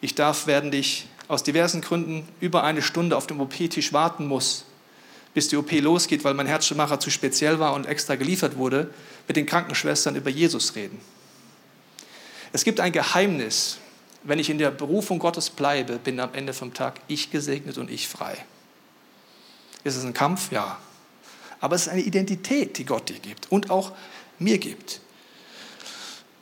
Ich 0.00 0.14
darf, 0.14 0.46
während 0.46 0.74
ich 0.74 1.08
aus 1.28 1.42
diversen 1.42 1.80
Gründen 1.80 2.28
über 2.40 2.64
eine 2.64 2.82
Stunde 2.82 3.16
auf 3.16 3.26
dem 3.26 3.40
OP-Tisch 3.40 3.92
warten 3.92 4.26
muss, 4.26 4.64
bis 5.34 5.48
die 5.48 5.56
OP 5.56 5.70
losgeht, 5.72 6.24
weil 6.24 6.34
mein 6.34 6.46
Herzschrittmacher 6.46 7.00
zu 7.00 7.10
speziell 7.10 7.58
war 7.58 7.74
und 7.74 7.86
extra 7.86 8.16
geliefert 8.16 8.56
wurde, 8.56 8.92
mit 9.28 9.36
den 9.36 9.46
Krankenschwestern 9.46 10.16
über 10.16 10.30
Jesus 10.30 10.74
reden. 10.74 11.00
Es 12.52 12.64
gibt 12.64 12.80
ein 12.80 12.92
Geheimnis. 12.92 13.78
Wenn 14.22 14.38
ich 14.38 14.50
in 14.50 14.58
der 14.58 14.70
Berufung 14.70 15.18
Gottes 15.18 15.48
bleibe, 15.48 15.98
bin 15.98 16.20
am 16.20 16.34
Ende 16.34 16.52
vom 16.52 16.74
Tag 16.74 17.00
ich 17.08 17.30
gesegnet 17.30 17.78
und 17.78 17.90
ich 17.90 18.06
frei. 18.08 18.36
Ist 19.82 19.96
es 19.96 20.04
ein 20.04 20.12
Kampf? 20.12 20.52
Ja 20.52 20.78
aber 21.60 21.76
es 21.76 21.82
ist 21.82 21.88
eine 21.88 22.00
Identität, 22.00 22.78
die 22.78 22.84
Gott 22.84 23.08
dir 23.08 23.18
gibt 23.18 23.52
und 23.52 23.70
auch 23.70 23.92
mir 24.38 24.58
gibt. 24.58 25.00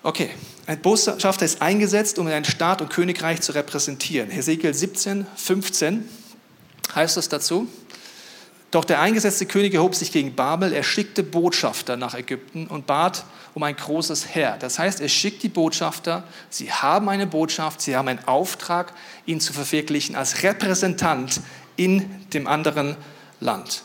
Okay, 0.05 0.31
ein 0.67 0.81
Botschafter 0.81 1.45
ist 1.45 1.61
eingesetzt, 1.61 2.19
um 2.19 2.29
ein 2.29 2.45
Staat 2.45 2.81
und 2.81 2.89
Königreich 2.89 3.41
zu 3.41 3.53
repräsentieren. 3.53 4.31
Hesekiel 4.31 4.73
17, 4.73 5.27
15 5.37 6.09
heißt 6.95 7.17
es 7.17 7.29
dazu. 7.29 7.67
Doch 8.71 8.85
der 8.85 9.01
eingesetzte 9.01 9.47
König 9.47 9.73
erhob 9.73 9.95
sich 9.95 10.13
gegen 10.13 10.35
Babel, 10.35 10.75
er 10.75 10.83
schickte 10.83 11.23
Botschafter 11.23 11.97
nach 11.97 12.15
Ägypten 12.15 12.67
und 12.67 12.87
bat 12.87 13.25
um 13.55 13.63
ein 13.63 13.75
großes 13.75 14.35
Heer. 14.35 14.59
Das 14.61 14.79
heißt, 14.79 15.01
er 15.01 15.09
schickt 15.09 15.43
die 15.43 15.49
Botschafter, 15.49 16.25
sie 16.51 16.71
haben 16.71 17.09
eine 17.09 17.27
Botschaft, 17.27 17.81
sie 17.81 17.97
haben 17.97 18.09
einen 18.09 18.25
Auftrag, 18.27 18.93
ihn 19.25 19.41
zu 19.41 19.55
verwirklichen 19.55 20.17
als 20.17 20.43
Repräsentant 20.43 21.41
in 21.77 22.11
dem 22.35 22.47
anderen 22.47 22.97
Land. 23.41 23.83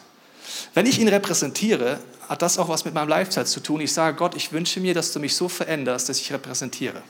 Wenn 0.73 0.85
ich 0.85 0.99
ihn 0.99 1.07
repräsentiere, 1.07 1.99
hat 2.27 2.41
das 2.41 2.57
auch 2.57 2.67
was 2.67 2.83
mit 2.83 2.93
meinem 2.93 3.07
Lifestyle 3.07 3.45
zu 3.45 3.61
tun. 3.61 3.79
Ich 3.79 3.93
sage, 3.93 4.17
Gott, 4.17 4.35
ich 4.35 4.51
wünsche 4.51 4.81
mir, 4.81 4.93
dass 4.93 5.13
du 5.13 5.19
mich 5.19 5.35
so 5.35 5.47
veränderst, 5.47 6.09
dass 6.09 6.19
ich 6.19 6.33
repräsentiere. 6.33 7.01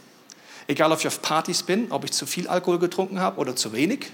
Egal, 0.67 0.91
ob 0.91 0.99
ich 0.99 1.07
auf 1.07 1.21
Partys 1.21 1.63
bin, 1.63 1.91
ob 1.91 2.05
ich 2.05 2.11
zu 2.11 2.25
viel 2.25 2.47
Alkohol 2.47 2.79
getrunken 2.79 3.19
habe 3.19 3.39
oder 3.39 3.55
zu 3.55 3.73
wenig. 3.73 4.11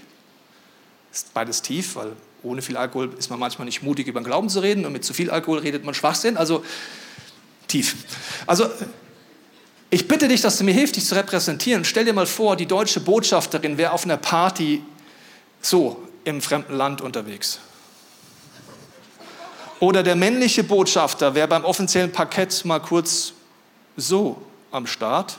Ist 1.12 1.34
beides 1.34 1.62
tief, 1.62 1.96
weil 1.96 2.12
ohne 2.42 2.62
viel 2.62 2.76
Alkohol 2.76 3.12
ist 3.18 3.30
man 3.30 3.38
manchmal 3.38 3.66
nicht 3.66 3.82
mutig, 3.82 4.06
über 4.06 4.20
den 4.20 4.24
Glauben 4.24 4.48
zu 4.48 4.60
reden 4.60 4.86
und 4.86 4.92
mit 4.92 5.04
zu 5.04 5.12
viel 5.12 5.30
Alkohol 5.30 5.58
redet 5.58 5.84
man 5.84 5.94
Schwachsinn. 5.94 6.36
Also 6.36 6.64
tief. 7.68 7.96
Also 8.46 8.68
ich 9.90 10.06
bitte 10.06 10.28
dich, 10.28 10.40
dass 10.40 10.58
du 10.58 10.64
mir 10.64 10.72
hilfst, 10.72 10.96
dich 10.96 11.04
zu 11.04 11.14
repräsentieren. 11.14 11.84
Stell 11.84 12.04
dir 12.04 12.12
mal 12.12 12.26
vor, 12.26 12.56
die 12.56 12.66
deutsche 12.66 13.00
Botschafterin 13.00 13.76
wäre 13.76 13.92
auf 13.92 14.04
einer 14.04 14.16
Party 14.16 14.82
so 15.60 16.00
im 16.24 16.40
fremden 16.40 16.74
Land 16.74 17.00
unterwegs. 17.00 17.58
Oder 19.80 20.02
der 20.02 20.14
männliche 20.14 20.62
Botschafter 20.62 21.34
wäre 21.34 21.48
beim 21.48 21.64
offiziellen 21.64 22.12
Parkett 22.12 22.64
mal 22.64 22.80
kurz 22.80 23.32
so 23.96 24.42
am 24.70 24.86
Start. 24.86 25.38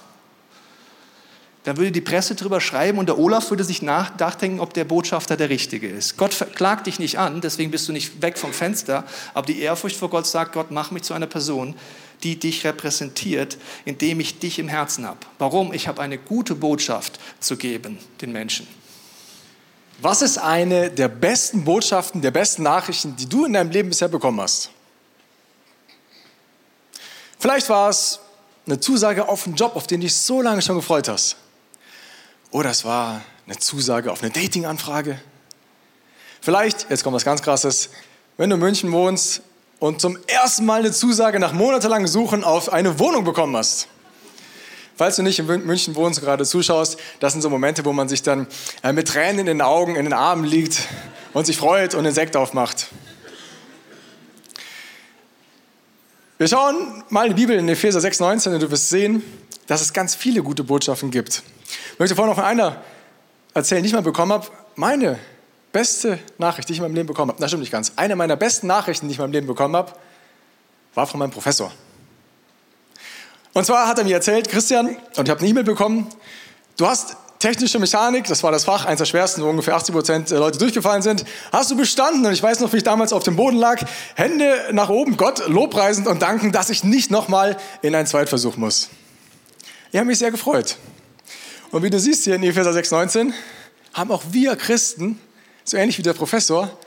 Dann 1.64 1.78
würde 1.78 1.92
die 1.92 2.02
Presse 2.02 2.34
drüber 2.34 2.60
schreiben 2.60 2.98
und 2.98 3.06
der 3.06 3.20
Olaf 3.20 3.52
würde 3.52 3.64
sich 3.64 3.84
nachdenken, 3.84 4.60
ob 4.60 4.74
der 4.74 4.84
Botschafter 4.84 5.38
der 5.38 5.50
Richtige 5.50 5.88
ist. 5.88 6.18
Gott 6.18 6.36
klagt 6.56 6.88
dich 6.88 6.98
nicht 6.98 7.20
an, 7.20 7.40
deswegen 7.42 7.70
bist 7.70 7.88
du 7.88 7.92
nicht 7.92 8.22
weg 8.22 8.38
vom 8.40 8.52
Fenster, 8.52 9.06
aber 9.36 9.46
die 9.46 9.60
Ehrfurcht 9.60 9.96
vor 9.96 10.10
Gott 10.10 10.26
sagt, 10.26 10.54
Gott, 10.54 10.72
mach 10.72 10.90
mich 10.90 11.04
zu 11.04 11.14
einer 11.14 11.28
Person, 11.28 11.76
die 12.24 12.40
dich 12.40 12.66
repräsentiert, 12.66 13.58
indem 13.86 14.20
ich 14.20 14.40
dich 14.40 14.58
im 14.58 14.70
Herzen 14.70 15.06
habe. 15.06 15.20
Warum? 15.38 15.72
Ich 15.72 15.88
habe 15.88 16.02
eine 16.02 16.18
gute 16.18 16.56
Botschaft 16.56 17.20
zu 17.40 17.58
geben 17.58 18.00
den 18.22 18.32
Menschen. 18.32 18.68
Was 20.02 20.24
ist 20.24 20.40
eine 20.40 20.90
der 20.90 21.10
besten 21.10 21.64
Botschaften, 21.64 22.24
der 22.24 22.32
besten 22.32 22.64
Nachrichten, 22.64 23.16
die 23.16 23.30
du 23.30 23.46
in 23.46 23.54
deinem 23.54 23.70
Leben 23.70 23.90
bisher 23.90 24.08
bekommen 24.08 24.42
hast? 24.42 24.72
Vielleicht 27.38 27.70
war 27.70 27.90
es 27.90 28.20
eine 28.66 28.80
Zusage 28.80 29.28
auf 29.28 29.46
einen 29.46 29.56
Job, 29.56 29.76
auf 29.76 29.86
den 29.86 30.02
du 30.02 30.08
dich 30.08 30.16
so 30.16 30.42
lange 30.42 30.64
schon 30.64 30.76
gefreut 30.76 31.08
hast. 31.08 31.38
Oder 32.52 32.70
es 32.70 32.84
war 32.84 33.22
eine 33.46 33.58
Zusage 33.58 34.12
auf 34.12 34.22
eine 34.22 34.32
Dating-Anfrage. 34.32 35.20
Vielleicht, 36.42 36.90
jetzt 36.90 37.04
kommt 37.04 37.16
was 37.16 37.24
ganz 37.24 37.42
Krasses, 37.42 37.90
wenn 38.38 38.50
du 38.50 38.56
in 38.56 38.60
München 38.60 38.92
wohnst 38.92 39.42
und 39.80 40.02
zum 40.02 40.18
ersten 40.28 40.66
Mal 40.66 40.82
eine 40.82 40.92
Zusage 40.92 41.40
nach 41.40 41.54
monatelangem 41.54 42.08
Suchen 42.08 42.44
auf 42.44 42.72
eine 42.72 43.00
Wohnung 43.00 43.24
bekommen 43.24 43.56
hast. 43.56 43.88
Falls 44.98 45.16
du 45.16 45.24
nicht 45.24 45.40
in 45.40 45.46
München 45.46 45.96
wohnst, 45.96 46.20
gerade 46.20 46.46
zuschaust, 46.46 47.00
das 47.20 47.34
sind 47.34 47.42
so 47.42 47.50
Momente, 47.50 47.86
wo 47.86 47.94
man 47.94 48.10
sich 48.10 48.22
dann 48.22 48.48
äh, 48.84 48.92
mit 48.92 49.08
Tränen 49.08 49.40
in 49.40 49.46
den 49.46 49.62
Augen, 49.62 49.96
in 49.96 50.04
den 50.04 50.14
Armen 50.14 50.44
liegt 50.44 50.88
und 51.34 51.46
sich 51.46 51.58
freut 51.58 51.96
und 51.96 52.04
den 52.04 52.14
Sekt 52.14 52.36
aufmacht. 52.36 52.88
Wir 56.38 56.48
schauen 56.48 57.04
mal 57.10 57.28
in 57.28 57.36
die 57.36 57.42
Bibel 57.42 57.58
in 57.58 57.70
Epheser 57.70 58.00
6,19 58.00 58.56
und 58.56 58.62
du 58.62 58.70
wirst 58.72 58.90
sehen, 58.90 59.24
dass 59.68 59.82
es 59.82 59.94
ganz 59.94 60.16
viele 60.16 60.44
gute 60.44 60.64
Botschaften 60.64 61.12
gibt. 61.12 61.44
Ich 61.94 62.00
möchte 62.00 62.16
vorhin 62.16 62.30
noch 62.30 62.38
von 62.38 62.46
einer 62.46 62.78
erzählen, 63.54 63.84
die 63.84 63.88
ich 63.88 63.94
mal 63.94 64.02
bekommen 64.02 64.32
habe. 64.32 64.48
Meine 64.76 65.20
beste 65.72 66.20
Nachricht, 66.38 66.70
die 66.70 66.74
ich 66.74 66.80
in 66.80 66.84
meinem 66.84 66.96
Leben 66.96 67.08
bekommen 67.08 67.32
habe, 67.32 67.42
das 67.42 67.50
stimmt 67.50 67.62
nicht 67.62 67.72
ganz. 67.72 67.94
Eine 67.96 68.16
meiner 68.16 68.36
besten 68.36 68.68
Nachrichten, 68.68 69.08
die 69.08 69.14
ich 69.14 69.20
in 69.20 69.24
meinem 69.24 69.34
Leben 69.34 69.48
bekommen 69.48 69.76
habe, 69.76 69.94
war 70.94 71.08
von 71.08 71.20
meinem 71.20 71.32
Professor. 71.32 71.72
Und 73.54 73.66
zwar 73.66 73.88
hat 73.88 73.98
er 73.98 74.04
mir 74.04 74.16
erzählt, 74.16 74.50
Christian, 74.50 74.96
und 75.18 75.28
ich 75.28 75.30
habe 75.30 75.40
eine 75.40 75.50
E-Mail 75.50 75.64
bekommen, 75.64 76.08
du 76.78 76.88
hast 76.88 77.18
technische 77.40 77.80
Mechanik, 77.80 78.26
das 78.26 78.44
war 78.44 78.52
das 78.52 78.64
Fach, 78.66 78.86
eines 78.86 79.00
der 79.00 79.06
schwersten, 79.06 79.42
wo 79.42 79.50
ungefähr 79.50 79.76
80 79.76 79.94
Prozent 79.94 80.32
der 80.32 80.40
Leute 80.40 80.60
durchgefallen 80.60 81.02
sind, 81.02 81.26
hast 81.52 81.72
du 81.72 81.76
bestanden. 81.76 82.26
Und 82.26 82.32
ich 82.32 82.44
weiß 82.44 82.60
noch, 82.60 82.72
wie 82.72 82.78
ich 82.78 82.84
damals 82.84 83.12
auf 83.12 83.24
dem 83.24 83.36
Boden 83.36 83.58
lag, 83.58 83.84
Hände 84.16 84.70
nach 84.72 84.90
oben, 84.90 85.18
Gott 85.18 85.48
lobpreisend 85.48 86.08
und 86.08 86.22
danken, 86.22 86.52
dass 86.52 86.70
ich 86.70 86.84
nicht 86.84 87.12
nochmal 87.12 87.58
in 87.82 87.96
einen 87.96 88.08
Zweitversuch 88.08 88.58
muss. 88.58 88.90
Ich 89.92 89.98
habe 89.98 90.08
mich 90.08 90.20
sehr 90.20 90.32
gefreut. 90.32 90.78
Und 91.72 91.84
wie 91.84 91.90
du 91.90 92.00
siehst 92.00 92.26
hier 92.26 92.36
in 92.36 92.44
Epheser 92.44 92.72
6,19, 92.72 93.32
haben 93.94 94.12
auch 94.12 94.24
wir 94.32 94.58
Christen, 94.58 95.20
so 95.64 95.78
ähnlich 95.78 95.98
wie 95.98 96.02
der 96.02 96.14
Professor, 96.14 96.78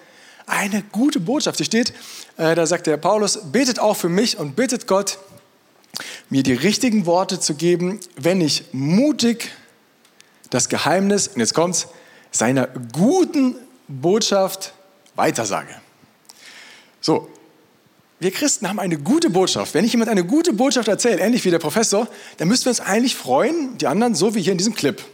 eine 0.47 0.83
gute 0.93 1.21
Botschaft. 1.21 1.57
Hier 1.57 1.65
steht, 1.65 1.95
äh, 2.37 2.55
da 2.55 2.67
sagt 2.67 2.87
der 2.87 2.99
Paulus, 2.99 3.51
betet 3.51 3.79
auch 3.79 3.97
für 3.97 4.11
mich 4.11 4.39
und 4.39 4.57
bittet 4.57 4.87
Gott, 4.87 5.19
mir 6.29 6.43
die 6.43 6.53
richtigen 6.53 7.07
Worte 7.07 7.41
zu 7.41 7.55
geben, 7.55 7.99
wenn 8.17 8.43
ich 8.43 8.65
mutig 8.73 9.53
das 10.51 10.69
Geheimnis, 10.69 11.29
und 11.29 11.41
jetzt 11.41 11.55
kommt's, 11.55 11.87
seiner 12.31 12.69
guten 12.93 13.57
Botschaft 13.89 14.75
weitersage. 15.15 15.75
So, 17.01 17.31
wir 18.25 18.31
Christen 18.31 18.67
haben 18.67 18.81
eine 18.81 18.97
gute 18.97 19.29
Botschaft. 19.29 19.75
Wenn 19.75 19.85
ich 19.85 19.93
jemand 19.93 20.11
eine 20.11 20.25
gute 20.25 20.55
Botschaft 20.55 20.89
erzähle, 20.89 21.21
ähnlich 21.21 21.45
wie 21.45 21.51
der 21.51 21.59
Professor, 21.59 22.09
dann 22.39 22.49
müssen 22.49 22.65
wir 22.65 22.71
uns 22.71 22.81
eigentlich 22.81 23.15
freuen, 23.15 23.77
die 23.77 23.87
anderen, 23.87 24.15
so 24.15 24.35
wie 24.35 24.41
hier 24.41 24.53
in 24.53 24.57
diesem 24.57 24.75
Clip. 24.75 25.05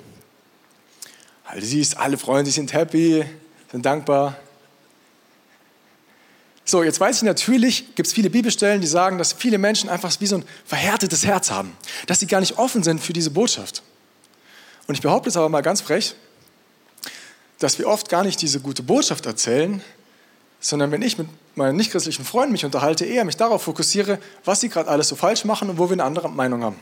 Also 1.45 1.67
siehst, 1.67 1.97
alle 1.97 2.17
freuen 2.17 2.47
sich, 2.47 2.55
sind 2.55 2.73
happy, 2.73 3.25
sind 3.73 3.85
dankbar. 3.85 4.37
So, 6.65 6.85
jetzt 6.85 7.01
weiß 7.01 7.17
ich 7.17 7.23
natürlich, 7.25 7.97
gibt 7.97 8.07
es 8.07 8.13
viele 8.13 8.31
Bibelstellen, 8.31 8.81
die 8.81 8.87
sagen, 8.87 9.19
dass 9.19 9.33
viele 9.33 9.59
Menschen 9.59 9.91
einfach 9.91 10.15
wie 10.21 10.27
so 10.27 10.37
ein 10.37 10.45
verhärtetes 10.65 11.27
Herz 11.27 11.51
haben, 11.51 11.77
dass 12.07 12.21
sie 12.21 12.29
gar 12.29 12.39
nicht 12.39 12.59
offen 12.59 12.85
sind 12.85 13.01
für 13.01 13.13
diese 13.13 13.31
Botschaft. 13.31 13.83
Und 14.87 14.95
ich 14.95 15.01
behaupte 15.01 15.31
es 15.31 15.37
aber 15.37 15.49
mal 15.49 15.63
ganz 15.63 15.81
frech, 15.81 16.15
dass 17.59 17.77
wir 17.81 17.89
oft 17.89 18.09
gar 18.09 18.23
nicht 18.23 18.41
diese 18.41 18.61
gute 18.61 18.85
Botschaft 18.85 19.27
erzählen, 19.27 19.83
sondern 20.61 20.91
wenn 20.93 21.03
ich 21.03 21.19
mit 21.19 21.27
meinen 21.55 21.77
nichtchristlichen 21.77 22.25
Freunden 22.25 22.53
mich 22.53 22.65
unterhalte, 22.65 23.05
eher 23.05 23.25
mich 23.25 23.37
darauf 23.37 23.63
fokussiere, 23.63 24.19
was 24.45 24.61
sie 24.61 24.69
gerade 24.69 24.89
alles 24.89 25.09
so 25.09 25.17
falsch 25.17 25.45
machen 25.45 25.71
und 25.71 25.79
wo 25.79 25.89
wir 25.89 25.95
eine 25.95 26.05
andere 26.05 26.29
Meinung 26.29 26.63
haben. 26.63 26.77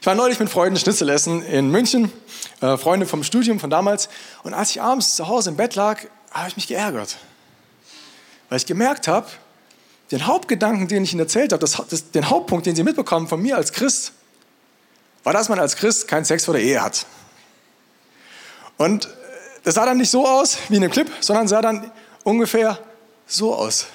Ich 0.00 0.06
war 0.06 0.14
neulich 0.14 0.38
mit 0.38 0.50
Freunden 0.50 0.78
Schnitzel 0.78 1.08
essen 1.08 1.42
in 1.46 1.70
München, 1.70 2.12
äh, 2.60 2.76
Freunde 2.76 3.06
vom 3.06 3.22
Studium 3.22 3.58
von 3.58 3.70
damals. 3.70 4.10
Und 4.42 4.52
als 4.52 4.70
ich 4.70 4.82
abends 4.82 5.16
zu 5.16 5.28
Hause 5.28 5.48
im 5.48 5.56
Bett 5.56 5.76
lag, 5.76 6.02
habe 6.30 6.48
ich 6.48 6.56
mich 6.56 6.66
geärgert. 6.66 7.16
Weil 8.50 8.58
ich 8.58 8.66
gemerkt 8.66 9.08
habe, 9.08 9.28
den 10.10 10.26
Hauptgedanken, 10.26 10.88
den 10.88 11.04
ich 11.04 11.12
ihnen 11.12 11.20
erzählt 11.20 11.52
habe, 11.52 11.60
das, 11.60 11.82
das, 11.88 12.10
den 12.10 12.28
Hauptpunkt, 12.28 12.66
den 12.66 12.76
sie 12.76 12.82
mitbekommen 12.82 13.28
von 13.28 13.40
mir 13.40 13.56
als 13.56 13.72
Christ, 13.72 14.12
war, 15.22 15.32
dass 15.32 15.48
man 15.48 15.58
als 15.58 15.76
Christ 15.76 16.06
keinen 16.06 16.26
Sex 16.26 16.44
vor 16.44 16.52
der 16.52 16.62
Ehe 16.62 16.82
hat. 16.82 17.06
Und 18.76 19.08
das 19.64 19.74
sah 19.74 19.86
dann 19.86 19.96
nicht 19.96 20.10
so 20.10 20.26
aus 20.26 20.58
wie 20.68 20.76
in 20.76 20.82
dem 20.82 20.90
Clip, 20.90 21.10
sondern 21.20 21.48
sah 21.48 21.62
dann 21.62 21.90
ungefähr 22.22 22.78
so 23.26 23.54
aus. 23.54 23.86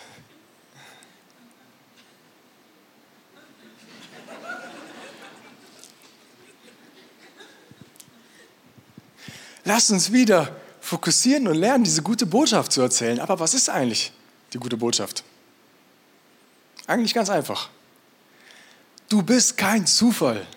Lasst 9.63 9.91
uns 9.91 10.11
wieder 10.11 10.55
fokussieren 10.81 11.47
und 11.47 11.53
lernen, 11.53 11.83
diese 11.83 12.01
gute 12.01 12.25
Botschaft 12.25 12.71
zu 12.71 12.81
erzählen. 12.81 13.19
Aber 13.19 13.39
was 13.39 13.53
ist 13.53 13.69
eigentlich 13.69 14.11
die 14.51 14.57
gute 14.57 14.75
Botschaft? 14.75 15.23
Eigentlich 16.87 17.13
ganz 17.13 17.29
einfach. 17.29 17.69
Du 19.07 19.21
bist 19.21 19.57
kein 19.57 19.85
Zufall. 19.85 20.47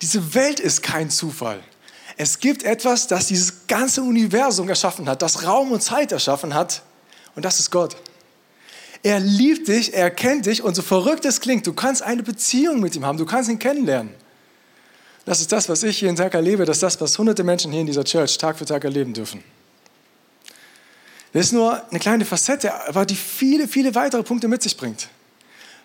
Diese 0.00 0.34
Welt 0.34 0.60
ist 0.60 0.84
kein 0.84 1.10
Zufall. 1.10 1.64
Es 2.16 2.38
gibt 2.38 2.62
etwas, 2.62 3.06
das 3.06 3.26
dieses 3.26 3.66
ganze 3.66 4.02
Universum 4.02 4.68
erschaffen 4.68 5.08
hat, 5.08 5.22
das 5.22 5.46
Raum 5.46 5.72
und 5.72 5.82
Zeit 5.82 6.12
erschaffen 6.12 6.54
hat. 6.54 6.82
Und 7.34 7.44
das 7.44 7.58
ist 7.58 7.70
Gott. 7.70 7.96
Er 9.02 9.18
liebt 9.18 9.68
dich, 9.68 9.94
er 9.94 10.10
kennt 10.10 10.46
dich 10.46 10.62
und 10.62 10.74
so 10.74 10.82
verrückt 10.82 11.24
es 11.24 11.40
klingt, 11.40 11.66
du 11.66 11.72
kannst 11.72 12.02
eine 12.02 12.22
Beziehung 12.22 12.80
mit 12.80 12.94
ihm 12.94 13.04
haben, 13.04 13.18
du 13.18 13.26
kannst 13.26 13.50
ihn 13.50 13.58
kennenlernen. 13.58 14.14
Das 15.24 15.40
ist 15.40 15.50
das, 15.50 15.68
was 15.68 15.82
ich 15.82 16.00
jeden 16.00 16.16
Tag 16.16 16.34
erlebe, 16.34 16.64
das 16.64 16.78
ist 16.78 16.82
das, 16.82 17.00
was 17.00 17.18
hunderte 17.18 17.42
Menschen 17.42 17.72
hier 17.72 17.80
in 17.80 17.86
dieser 17.86 18.04
Church 18.04 18.38
Tag 18.38 18.58
für 18.58 18.64
Tag 18.64 18.84
erleben 18.84 19.12
dürfen. 19.12 19.42
Das 21.32 21.46
ist 21.46 21.52
nur 21.52 21.82
eine 21.90 21.98
kleine 21.98 22.24
Facette, 22.24 22.72
aber 22.88 23.06
die 23.06 23.14
viele, 23.14 23.66
viele 23.66 23.94
weitere 23.94 24.22
Punkte 24.22 24.48
mit 24.48 24.62
sich 24.62 24.76
bringt. 24.76 25.08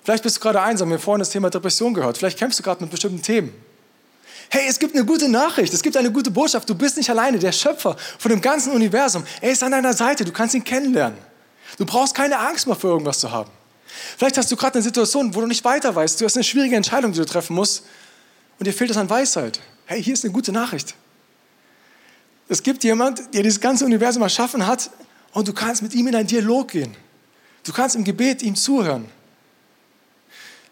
Vielleicht 0.04 0.24
bist 0.24 0.38
du 0.38 0.42
gerade 0.42 0.62
einsam, 0.62 0.90
wir 0.90 0.98
haben 0.98 1.04
vorhin 1.04 1.20
das 1.20 1.30
Thema 1.30 1.50
Depression 1.50 1.94
gehört, 1.94 2.18
vielleicht 2.18 2.38
kämpfst 2.38 2.60
du 2.60 2.64
gerade 2.64 2.82
mit 2.82 2.92
bestimmten 2.92 3.22
Themen. 3.22 3.54
Hey, 4.50 4.68
es 4.68 4.80
gibt 4.80 4.96
eine 4.96 5.06
gute 5.06 5.28
Nachricht, 5.28 5.74
es 5.74 5.82
gibt 5.82 5.98
eine 5.98 6.12
gute 6.12 6.32
Botschaft. 6.32 6.70
Du 6.70 6.76
bist 6.76 6.98
nicht 6.98 7.10
alleine. 7.10 7.38
Der 7.38 7.52
Schöpfer 7.52 7.98
von 8.18 8.30
dem 8.30 8.42
ganzen 8.42 8.72
Universum, 8.72 9.24
er 9.42 9.52
ist 9.52 9.62
an 9.62 9.72
deiner 9.72 9.94
Seite. 9.94 10.24
Du 10.24 10.32
kannst 10.32 10.56
ihn 10.56 10.64
kennenlernen. 10.64 11.18
Du 11.78 11.86
brauchst 11.86 12.16
keine 12.16 12.40
Angst 12.40 12.66
mehr 12.66 12.76
für 12.76 12.88
irgendwas 12.88 13.20
zu 13.20 13.32
haben. 13.32 13.52
Vielleicht 14.18 14.38
hast 14.38 14.52
du 14.52 14.56
gerade 14.56 14.76
eine 14.76 14.84
Situation, 14.84 15.34
wo 15.36 15.42
du 15.42 15.48
nicht 15.48 15.64
weiter 15.66 15.94
weißt. 15.94 16.22
Du 16.22 16.26
hast 16.26 16.36
eine 16.36 16.44
schwierige 16.44 16.76
Entscheidung, 16.76 17.12
die 17.12 17.20
du 17.20 17.26
treffen 17.26 17.56
musst. 17.56 17.84
Und 18.58 18.66
dir 18.66 18.74
fehlt 18.74 18.92
es 18.92 18.98
an 18.98 19.10
Weisheit. 19.10 19.60
Hey, 19.86 20.02
hier 20.02 20.14
ist 20.14 20.24
eine 20.24 20.34
gute 20.34 20.52
Nachricht. 20.52 20.96
Es 22.50 22.64
gibt 22.64 22.84
jemand, 22.84 23.34
der 23.34 23.44
dieses 23.44 23.60
ganze 23.60 23.86
Universum 23.86 24.24
erschaffen 24.24 24.66
hat 24.66 24.90
und 25.34 25.48
du 25.48 25.54
kannst 25.54 25.82
mit 25.82 25.94
ihm 25.94 26.08
in 26.08 26.16
einen 26.16 26.28
Dialog 26.28 26.70
gehen. 26.70 26.96
Du 27.64 27.74
kannst 27.74 27.96
im 27.96 28.04
Gebet 28.04 28.42
ihm 28.42 28.56
zuhören. 28.56 29.06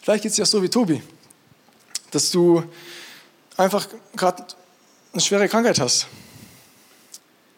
Vielleicht 0.01 0.23
geht 0.23 0.29
es 0.31 0.35
dir 0.37 0.43
auch 0.43 0.47
so 0.47 0.63
wie 0.63 0.69
Tobi, 0.69 1.01
dass 2.11 2.31
du 2.31 2.63
einfach 3.57 3.87
gerade 4.15 4.45
eine 5.13 5.21
schwere 5.21 5.47
Krankheit 5.47 5.79
hast. 5.79 6.07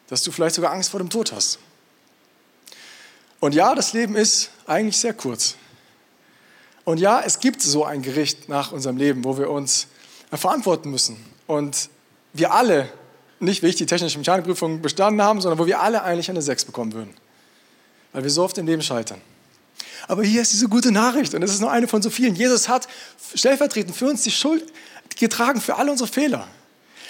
Dass 0.08 0.24
du 0.24 0.32
vielleicht 0.32 0.56
sogar 0.56 0.72
Angst 0.72 0.90
vor 0.90 1.00
dem 1.00 1.10
Tod 1.10 1.32
hast. 1.32 1.60
Und 3.40 3.54
ja, 3.54 3.76
das 3.76 3.94
Leben 3.94 4.16
ist 4.16 4.50
eigentlich 4.66 4.98
sehr 4.98 5.14
kurz. 5.14 5.56
Und 6.86 7.00
ja, 7.00 7.22
es 7.22 7.40
gibt 7.40 7.62
so 7.62 7.84
ein 7.84 8.02
Gericht 8.02 8.48
nach 8.48 8.72
unserem 8.72 8.98
Leben, 8.98 9.26
wo 9.26 9.38
wir 9.38 9.50
uns 9.50 9.88
verantworten 10.32 10.90
müssen. 10.90 11.18
Und 11.46 11.90
wir 12.34 12.54
alle, 12.54 12.92
nicht 13.40 13.62
wie 13.62 13.68
ich 13.68 13.76
die 13.76 13.86
technische 13.86 14.18
Mechanikprüfung 14.18 14.82
bestanden 14.82 15.22
haben, 15.22 15.42
sondern 15.42 15.60
wo 15.60 15.66
wir 15.66 15.82
alle 15.82 16.04
eigentlich 16.04 16.30
eine 16.30 16.42
6 16.42 16.66
bekommen 16.66 16.94
würden. 16.94 17.14
Weil 18.14 18.24
wir 18.24 18.30
so 18.30 18.44
oft 18.44 18.58
im 18.58 18.66
Leben 18.66 18.82
scheitern. 18.82 19.22
Aber 20.08 20.24
hier 20.24 20.42
ist 20.42 20.54
diese 20.54 20.70
gute 20.70 20.92
Nachricht 20.92 21.34
und 21.34 21.44
es 21.44 21.52
ist 21.52 21.60
nur 21.60 21.72
eine 21.72 21.88
von 21.88 22.02
so 22.02 22.10
vielen. 22.10 22.36
Jesus 22.36 22.70
hat 22.70 22.88
stellvertretend 23.36 23.96
für 23.96 24.08
uns 24.08 24.24
die 24.24 24.32
Schuld 24.32 24.72
getragen 25.20 25.62
für 25.62 25.76
all 25.76 25.90
unsere 25.90 26.10
Fehler. 26.10 26.48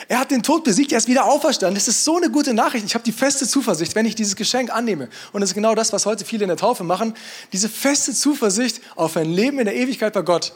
Er 0.08 0.20
hat 0.20 0.32
den 0.32 0.44
Tod 0.44 0.64
besiegt, 0.64 0.92
er 0.92 1.00
ist 1.00 1.08
wieder 1.08 1.26
auferstanden. 1.26 1.76
Das 1.76 1.88
ist 1.88 2.04
so 2.04 2.18
eine 2.18 2.30
gute 2.30 2.54
Nachricht. 2.54 2.86
Ich 2.86 2.94
habe 2.94 3.04
die 3.04 3.12
feste 3.12 3.48
Zuversicht, 3.48 3.96
wenn 3.96 4.06
ich 4.06 4.16
dieses 4.16 4.36
Geschenk 4.36 4.70
annehme. 4.70 5.10
Und 5.34 5.42
das 5.42 5.50
ist 5.50 5.54
genau 5.56 5.76
das, 5.76 5.92
was 5.92 6.06
heute 6.06 6.24
viele 6.24 6.44
in 6.44 6.50
der 6.50 6.58
Taufe 6.58 6.84
machen. 6.84 7.16
Diese 7.52 7.68
feste 7.68 8.14
Zuversicht 8.14 8.80
auf 8.96 9.18
ein 9.18 9.32
Leben 9.32 9.60
in 9.60 9.66
der 9.66 9.76
Ewigkeit 9.76 10.14
bei 10.14 10.22
Gott. 10.22 10.54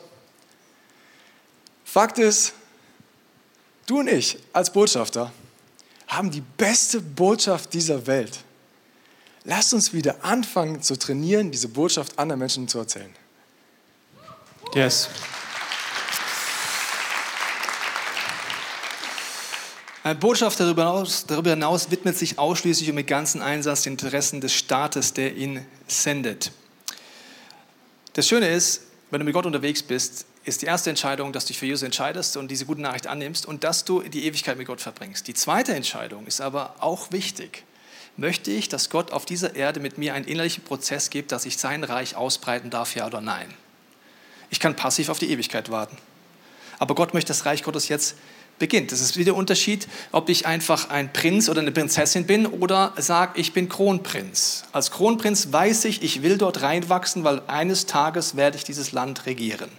Fakt 1.84 2.20
ist, 2.20 2.54
du 3.88 4.00
und 4.00 4.08
ich 4.08 4.38
als 4.54 4.72
Botschafter 4.72 5.32
haben 6.08 6.30
die 6.30 6.44
beste 6.58 7.02
Botschaft 7.02 7.74
dieser 7.74 8.06
Welt. 8.06 8.40
Lasst 9.44 9.74
uns 9.74 9.92
wieder 9.92 10.24
anfangen 10.24 10.82
zu 10.82 10.98
trainieren, 10.98 11.52
diese 11.52 11.68
Botschaft 11.68 12.20
anderen 12.20 12.40
Menschen 12.40 12.68
zu 12.68 12.78
erzählen. 12.78 13.14
Yes. 14.76 15.10
Ein 20.04 20.18
Botschafter 20.20 20.64
darüber 20.64 20.82
hinaus, 20.84 21.28
darüber 21.28 21.52
hinaus 21.52 21.92
widmet 21.92 22.18
sich 22.18 22.40
ausschließlich 22.40 22.90
und 22.90 22.96
mit 22.96 23.06
ganzem 23.06 23.44
Einsatz 23.44 23.84
den 23.84 23.94
Interessen 23.94 24.42
des 24.42 24.52
Staates, 24.52 25.14
der 25.14 25.36
ihn 25.36 25.64
sendet. 25.88 26.52
Das 28.14 28.28
Schöne 28.28 28.50
ist, 28.50 28.82
wenn 29.12 29.20
du 29.20 29.26
mit 29.26 29.36
Gott 29.36 29.46
unterwegs 29.46 29.84
bist, 29.84 30.26
ist 30.44 30.64
die 30.64 30.66
erste 30.66 30.90
Entscheidung, 30.90 31.34
dass 31.34 31.46
du 31.46 31.50
dich 31.50 31.60
für 31.60 31.68
Jesus 31.68 31.84
entscheidest 31.84 32.36
und 32.36 32.50
diese 32.50 32.66
gute 32.66 32.82
Nachricht 32.82 33.06
annimmst 33.06 33.46
und 33.46 33.64
dass 33.64 33.86
du 33.86 34.02
die 34.02 34.26
Ewigkeit 34.26 34.58
mit 34.58 34.66
Gott 34.66 34.82
verbringst. 34.82 35.28
Die 35.28 35.36
zweite 35.36 35.76
Entscheidung 35.76 36.26
ist 36.26 36.42
aber 36.42 36.74
auch 36.80 37.12
wichtig. 37.12 37.64
Möchte 38.18 38.50
ich, 38.50 38.70
dass 38.70 38.90
Gott 38.90 39.12
auf 39.12 39.26
dieser 39.26 39.56
Erde 39.56 39.80
mit 39.80 40.00
mir 40.00 40.16
einen 40.16 40.26
innerlichen 40.26 40.64
Prozess 40.64 41.12
gibt, 41.12 41.32
dass 41.32 41.46
ich 41.46 41.58
sein 41.58 41.84
Reich 41.84 42.16
ausbreiten 42.16 42.72
darf, 42.72 42.96
ja 42.96 43.06
oder 43.06 43.22
nein? 43.22 43.54
Ich 44.50 44.60
kann 44.60 44.76
passiv 44.76 45.10
auf 45.10 45.20
die 45.20 45.30
Ewigkeit 45.30 45.70
warten. 45.70 45.96
Aber 46.80 46.96
Gott 46.96 47.14
möchte 47.14 47.28
das 47.28 47.46
Reich 47.46 47.62
Gottes 47.62 47.88
jetzt 47.88 48.16
beginnt. 48.62 48.94
Das 48.94 49.02
ist 49.02 49.18
wieder 49.18 49.32
der 49.32 49.36
Unterschied, 49.36 49.88
ob 50.14 50.30
ich 50.30 50.46
einfach 50.46 50.90
ein 50.90 51.12
Prinz 51.12 51.50
oder 51.50 51.60
eine 51.60 51.72
Prinzessin 51.72 52.26
bin 52.26 52.46
oder 52.46 52.94
sage, 52.96 53.34
ich 53.42 53.52
bin 53.52 53.68
Kronprinz. 53.68 54.64
Als 54.72 54.92
Kronprinz 54.92 55.52
weiß 55.52 55.86
ich, 55.86 56.04
ich 56.04 56.22
will 56.22 56.38
dort 56.38 56.62
reinwachsen, 56.62 57.26
weil 57.26 57.42
eines 57.48 57.88
Tages 57.88 58.38
werde 58.38 58.58
ich 58.58 58.64
dieses 58.64 58.94
Land 58.94 59.26
regieren. 59.26 59.70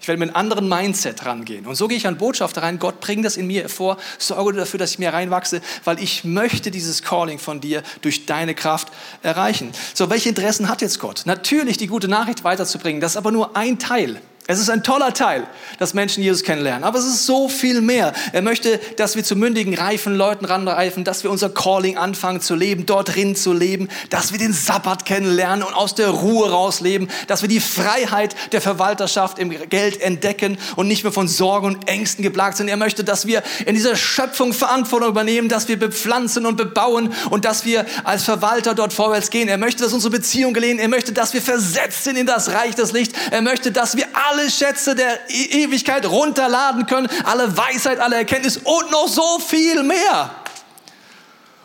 Ich 0.00 0.06
werde 0.06 0.20
mit 0.20 0.28
einem 0.28 0.36
anderen 0.36 0.68
Mindset 0.68 1.26
rangehen. 1.26 1.66
Und 1.66 1.74
so 1.74 1.88
gehe 1.88 1.96
ich 1.96 2.06
an 2.06 2.18
Botschafter 2.18 2.62
rein. 2.62 2.78
Gott, 2.78 3.00
bring 3.00 3.22
das 3.22 3.36
in 3.36 3.46
mir 3.46 3.62
hervor. 3.62 3.98
Sorge 4.18 4.56
dafür, 4.56 4.78
dass 4.78 4.92
ich 4.92 4.98
mir 4.98 5.12
reinwachse, 5.12 5.60
weil 5.84 6.02
ich 6.02 6.24
möchte 6.24 6.70
dieses 6.70 7.02
Calling 7.02 7.38
von 7.38 7.60
dir 7.60 7.82
durch 8.00 8.26
deine 8.26 8.54
Kraft 8.54 8.88
erreichen. 9.22 9.72
So, 9.94 10.10
welche 10.10 10.28
Interessen 10.28 10.68
hat 10.68 10.82
jetzt 10.82 10.98
Gott? 10.98 11.22
Natürlich 11.24 11.76
die 11.76 11.88
gute 11.88 12.08
Nachricht 12.08 12.44
weiterzubringen. 12.44 13.00
Das 13.00 13.12
ist 13.12 13.16
aber 13.16 13.32
nur 13.32 13.56
ein 13.56 13.78
Teil. 13.78 14.20
Es 14.50 14.58
ist 14.58 14.70
ein 14.70 14.82
toller 14.82 15.12
Teil, 15.12 15.46
dass 15.78 15.92
Menschen 15.92 16.22
Jesus 16.22 16.42
kennenlernen. 16.42 16.82
Aber 16.82 16.98
es 16.98 17.04
ist 17.04 17.26
so 17.26 17.50
viel 17.50 17.82
mehr. 17.82 18.14
Er 18.32 18.40
möchte, 18.40 18.80
dass 18.96 19.14
wir 19.14 19.22
zu 19.22 19.36
mündigen, 19.36 19.74
reifen 19.74 20.16
Leuten 20.16 20.46
ranreifen, 20.46 21.04
dass 21.04 21.22
wir 21.22 21.30
unser 21.30 21.50
Calling 21.50 21.98
anfangen 21.98 22.40
zu 22.40 22.54
leben, 22.54 22.86
dort 22.86 23.14
drin 23.14 23.36
zu 23.36 23.52
leben, 23.52 23.90
dass 24.08 24.32
wir 24.32 24.38
den 24.38 24.54
Sabbat 24.54 25.04
kennenlernen 25.04 25.62
und 25.62 25.74
aus 25.74 25.94
der 25.94 26.08
Ruhe 26.08 26.50
rausleben, 26.50 27.10
dass 27.26 27.42
wir 27.42 27.50
die 27.50 27.60
Freiheit 27.60 28.34
der 28.52 28.62
Verwalterschaft 28.62 29.38
im 29.38 29.50
Geld 29.68 30.00
entdecken 30.00 30.56
und 30.76 30.88
nicht 30.88 31.02
mehr 31.02 31.12
von 31.12 31.28
Sorgen 31.28 31.66
und 31.66 31.86
Ängsten 31.86 32.22
geplagt 32.22 32.56
sind. 32.56 32.68
Er 32.68 32.78
möchte, 32.78 33.04
dass 33.04 33.26
wir 33.26 33.42
in 33.66 33.74
dieser 33.74 33.96
Schöpfung 33.96 34.54
Verantwortung 34.54 35.10
übernehmen, 35.10 35.50
dass 35.50 35.68
wir 35.68 35.78
bepflanzen 35.78 36.46
und 36.46 36.56
bebauen 36.56 37.12
und 37.28 37.44
dass 37.44 37.66
wir 37.66 37.84
als 38.02 38.24
Verwalter 38.24 38.74
dort 38.74 38.94
vorwärts 38.94 39.28
gehen. 39.28 39.48
Er 39.48 39.58
möchte, 39.58 39.82
dass 39.82 39.92
unsere 39.92 40.12
Beziehungen 40.12 40.54
gelingen. 40.54 40.78
Er 40.78 40.88
möchte, 40.88 41.12
dass 41.12 41.34
wir 41.34 41.42
versetzt 41.42 42.04
sind 42.04 42.16
in 42.16 42.24
das 42.24 42.52
Reich 42.52 42.74
des 42.74 42.92
Lichts. 42.92 43.14
Er 43.30 43.42
möchte, 43.42 43.72
dass 43.72 43.94
wir 43.94 44.06
alle 44.14 44.37
alle 44.38 44.50
Schätze 44.50 44.94
der 44.94 45.18
e- 45.28 45.64
Ewigkeit 45.64 46.06
runterladen 46.06 46.86
können, 46.86 47.08
alle 47.24 47.56
Weisheit, 47.56 47.98
alle 47.98 48.16
Erkenntnis 48.16 48.58
und 48.58 48.90
noch 48.90 49.08
so 49.08 49.38
viel 49.40 49.82
mehr. 49.82 50.30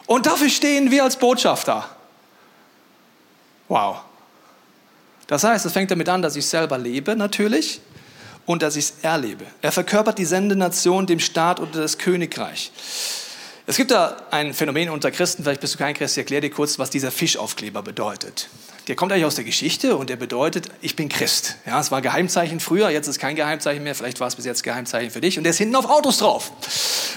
Und 0.06 0.26
dafür 0.26 0.50
stehen 0.50 0.92
wir 0.92 1.04
als 1.04 1.16
Botschafter. 1.16 1.88
Wow. 3.68 3.98
Das 5.28 5.44
heißt, 5.44 5.66
es 5.66 5.72
fängt 5.72 5.90
damit 5.92 6.10
an, 6.10 6.22
dass 6.22 6.36
ich 6.36 6.46
selber 6.46 6.78
lebe 6.78 7.16
natürlich 7.16 7.80
und 8.46 8.62
dass 8.62 8.76
ich 8.76 8.86
es 8.86 8.94
erlebe. 9.02 9.46
Er 9.62 9.72
verkörpert 9.72 10.18
die 10.18 10.26
Sendenation, 10.26 11.08
dem 11.08 11.20
Staat 11.20 11.60
oder 11.60 11.82
das 11.82 11.98
Königreich. 11.98 12.72
Es 13.66 13.78
gibt 13.78 13.92
da 13.92 14.18
ein 14.30 14.54
Phänomen 14.54 14.90
unter 14.90 15.10
Christen, 15.10 15.44
vielleicht 15.44 15.62
bist 15.62 15.76
du 15.76 15.78
kein 15.78 15.94
Christ, 15.94 16.16
ich 16.18 16.24
erkläre 16.24 16.42
dir 16.42 16.50
kurz, 16.50 16.78
was 16.80 16.90
dieser 16.90 17.12
Fischaufkleber 17.12 17.82
bedeutet. 17.82 18.50
Der 18.88 18.98
kommt 18.98 19.14
eigentlich 19.14 19.24
aus 19.24 19.36
der 19.36 19.46
Geschichte 19.46 19.96
und 19.96 20.10
der 20.10 20.18
bedeutet, 20.18 20.68
ich 20.82 20.98
bin 20.98 21.08
Christ. 21.08 21.56
Ja, 21.66 21.80
es 21.80 21.90
war 21.90 22.02
Geheimzeichen 22.02 22.60
früher, 22.60 22.90
jetzt 22.90 23.08
ist 23.08 23.18
kein 23.18 23.38
Geheimzeichen 23.38 23.82
mehr, 23.82 23.96
vielleicht 23.96 24.20
war 24.20 24.28
es 24.28 24.36
bis 24.36 24.44
jetzt 24.44 24.62
Geheimzeichen 24.62 25.10
für 25.10 25.22
dich 25.22 25.38
und 25.38 25.46
der 25.46 25.52
ist 25.52 25.58
hinten 25.58 25.78
auf 25.78 25.86
Autos 25.86 26.18
drauf. 26.18 26.52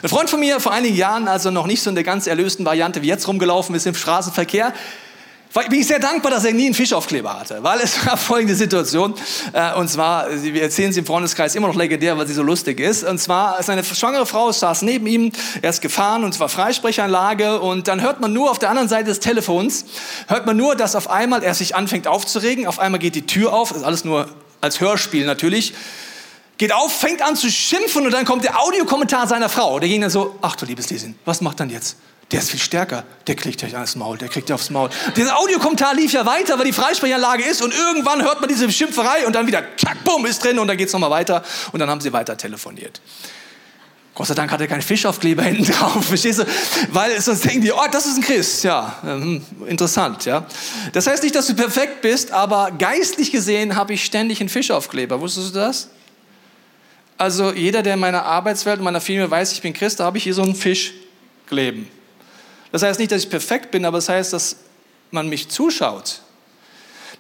Ein 0.01 0.09
Freund 0.09 0.31
von 0.31 0.39
mir 0.39 0.61
vor 0.61 0.71
einigen 0.71 0.95
Jahren, 0.95 1.27
also 1.27 1.51
noch 1.51 1.67
nicht 1.67 1.83
so 1.83 1.91
in 1.91 1.97
der 1.97 2.05
ganz 2.05 2.29
erlösten 2.29 2.65
Variante 2.65 3.03
wie 3.03 3.09
jetzt 3.09 3.27
rumgelaufen 3.27 3.75
ist 3.75 3.85
im 3.85 3.97
Straßenverkehr, 3.97 4.75
bin 5.53 5.81
ich 5.81 5.87
sehr 5.87 5.99
dankbar, 5.99 6.31
dass 6.31 6.45
er 6.45 6.53
nie 6.53 6.67
einen 6.67 6.75
Fischaufkleber 6.75 7.39
hatte, 7.39 7.63
weil 7.63 7.81
es 7.81 8.05
war 8.07 8.17
folgende 8.17 8.55
Situation. 8.55 9.15
Äh, 9.53 9.75
und 9.75 9.89
zwar, 9.89 10.27
wir 10.31 10.63
erzählen 10.63 10.93
sie 10.93 11.01
im 11.01 11.07
Freundeskreis 11.07 11.55
immer 11.55 11.69
noch 11.69 11.75
legendär, 11.75 12.17
weil 12.19 12.27
sie 12.27 12.35
so 12.35 12.43
lustig 12.43 12.79
ist. 12.79 13.05
Und 13.05 13.19
zwar, 13.19 13.63
seine 13.63 13.83
schwangere 13.83 14.27
Frau 14.27 14.53
saß 14.53 14.83
neben 14.83 15.07
ihm, 15.07 15.33
er 15.63 15.71
ist 15.71 15.81
gefahren 15.81 16.25
und 16.25 16.33
zwar 16.33 16.49
Freisprechanlage. 16.49 17.61
Und 17.61 17.89
dann 17.89 18.03
hört 18.03 18.21
man 18.21 18.33
nur 18.33 18.51
auf 18.51 18.59
der 18.59 18.71
anderen 18.71 18.89
Seite 18.89 19.05
des 19.05 19.21
Telefons, 19.21 19.87
hört 20.29 20.47
man 20.47 20.57
nur, 20.57 20.77
dass 20.77 20.95
auf 20.95 21.11
einmal 21.11 21.43
er 21.43 21.55
sich 21.55 21.75
anfängt 21.75 22.07
aufzuregen. 22.07 22.67
Auf 22.67 22.79
einmal 22.79 23.01
geht 23.01 23.15
die 23.15 23.27
Tür 23.27 23.53
auf, 23.53 23.71
das 23.71 23.79
ist 23.79 23.85
alles 23.85 24.05
nur 24.05 24.29
als 24.61 24.81
Hörspiel 24.81 25.27
natürlich. 25.27 25.75
Geht 26.59 26.73
auf, 26.73 26.91
fängt 26.91 27.23
an 27.23 27.37
zu 27.37 27.51
schimpfen 27.51 28.07
und 28.07 28.13
dann 28.13 28.25
kommt 28.25 28.45
der 28.45 28.61
Audiokommentar 28.61 29.27
seiner 29.27 29.49
Frau. 29.49 29.79
Der 29.79 29.89
ging 29.89 30.01
dann 30.01 30.11
so, 30.11 30.37
ach 30.41 30.57
du 30.57 30.65
liebes 30.65 30.89
Lieschen, 30.89 31.19
was 31.25 31.41
macht 31.41 31.61
dann 31.61 31.69
jetzt? 31.69 31.97
Der 32.33 32.41
ist 32.41 32.51
viel 32.51 32.59
stärker. 32.59 33.05
Der 33.29 33.37
kriegt 33.37 33.63
euch 33.63 33.75
ans 33.75 33.95
Maul. 33.95 34.19
Der 34.19 34.29
kriegt 34.29 34.49
ihr 34.49 34.57
aufs 34.57 34.71
Maul. 34.71 34.91
Dieser 35.15 35.39
Audiokommentar 35.39 35.95
lief 35.95 36.13
ja 36.13 36.27
weiter, 36.27 36.59
weil 36.59 36.65
die 36.65 36.73
Freisprechanlage 36.73 37.45
ist 37.45 37.63
und 37.63 37.73
irgendwann 37.73 38.23
hört 38.23 38.41
man 38.41 38.49
diese 38.49 38.71
Schimpferei 38.71 39.27
und 39.27 39.35
dann 39.35 39.47
wieder, 39.47 39.63
tschack, 39.77 40.03
bumm, 40.03 40.27
ist 40.27 40.43
drin 40.43 40.59
und 40.59 40.67
dann 40.67 40.77
geht 40.77 40.89
es 40.89 40.93
nochmal 40.93 41.11
weiter 41.11 41.45
und 41.71 41.79
dann 41.79 41.89
haben 41.89 42.01
sie 42.01 42.13
weiter 42.13 42.37
telefoniert. 42.37 43.01
Gott 44.17 44.27
sei 44.27 44.35
Dank 44.35 44.51
hat 44.51 44.61
er 44.61 44.67
keinen 44.67 44.83
Fischaufkleber 44.83 45.43
hinten 45.45 45.71
drauf, 45.71 46.05
verstehst 46.05 46.41
du? 46.41 46.47
Weil 46.91 47.21
sonst 47.21 47.45
denken 47.45 47.61
die, 47.61 47.71
oh, 47.71 47.87
das 47.93 48.07
ist 48.07 48.17
ein 48.17 48.23
Christ. 48.23 48.65
Ja, 48.65 48.97
ähm, 49.07 49.45
interessant, 49.67 50.25
ja. 50.25 50.47
Das 50.95 51.07
heißt 51.07 51.23
nicht, 51.23 51.35
dass 51.35 51.47
du 51.47 51.55
perfekt 51.55 52.01
bist, 52.01 52.33
aber 52.33 52.73
geistlich 52.73 53.31
gesehen 53.31 53.77
habe 53.77 53.93
ich 53.93 54.05
ständig 54.05 54.41
einen 54.41 54.49
Fischaufkleber. 54.49 55.21
Wusstest 55.21 55.55
du 55.55 55.61
das? 55.61 55.91
Also 57.19 57.53
jeder, 57.53 57.83
der 57.83 57.95
in 57.95 58.01
meiner 58.01 58.25
Arbeitswelt, 58.25 58.79
in 58.79 58.85
meiner 58.85 59.01
Firma 59.01 59.31
weiß, 59.31 59.53
ich 59.53 59.63
bin 59.63 59.73
Christ, 59.73 60.01
da 60.01 60.05
habe 60.05 60.19
ich 60.19 60.25
hier 60.25 60.35
so 60.35 60.43
einen 60.43 60.55
Fisch 60.55 60.93
kleben. 61.47 61.89
Das 62.77 62.83
heißt 62.83 63.01
nicht, 63.01 63.11
dass 63.11 63.23
ich 63.23 63.31
perfekt 63.31 63.71
bin, 63.71 63.87
aber 63.87 63.97
es 63.97 64.05
das 64.05 64.15
heißt, 64.15 64.33
dass 64.35 64.57
man 65.11 65.31
mich 65.31 65.49
zuschaut. 65.49 66.21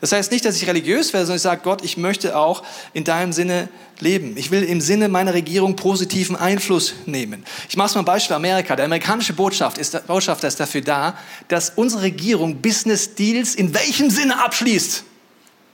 Das 0.02 0.12
heißt 0.12 0.30
nicht, 0.30 0.44
dass 0.44 0.54
ich 0.60 0.68
religiös 0.68 1.14
werde, 1.14 1.24
sondern 1.24 1.36
ich 1.36 1.42
sage, 1.42 1.62
Gott, 1.64 1.82
ich 1.82 1.96
möchte 1.96 2.36
auch 2.36 2.62
in 2.92 3.04
deinem 3.04 3.32
Sinne 3.32 3.70
leben. 3.98 4.36
Ich 4.36 4.50
will 4.50 4.62
im 4.64 4.82
Sinne 4.82 5.08
meiner 5.08 5.32
Regierung 5.32 5.74
positiven 5.74 6.36
Einfluss 6.36 6.92
nehmen. 7.06 7.42
Ich 7.70 7.76
mache 7.78 7.88
es 7.88 7.94
mal 7.94 8.02
ein 8.02 8.04
Beispiel 8.04 8.36
Amerika. 8.36 8.76
Der 8.76 8.84
amerikanische 8.84 9.32
Botschaft 9.32 9.78
ist, 9.78 10.06
Botschafter 10.06 10.46
ist 10.46 10.60
dafür 10.60 10.82
da, 10.82 11.16
dass 11.48 11.72
unsere 11.74 12.02
Regierung 12.02 12.60
Business 12.60 13.14
Deals 13.14 13.54
in 13.54 13.72
welchem 13.72 14.10
Sinne 14.10 14.38
abschließt? 14.44 15.04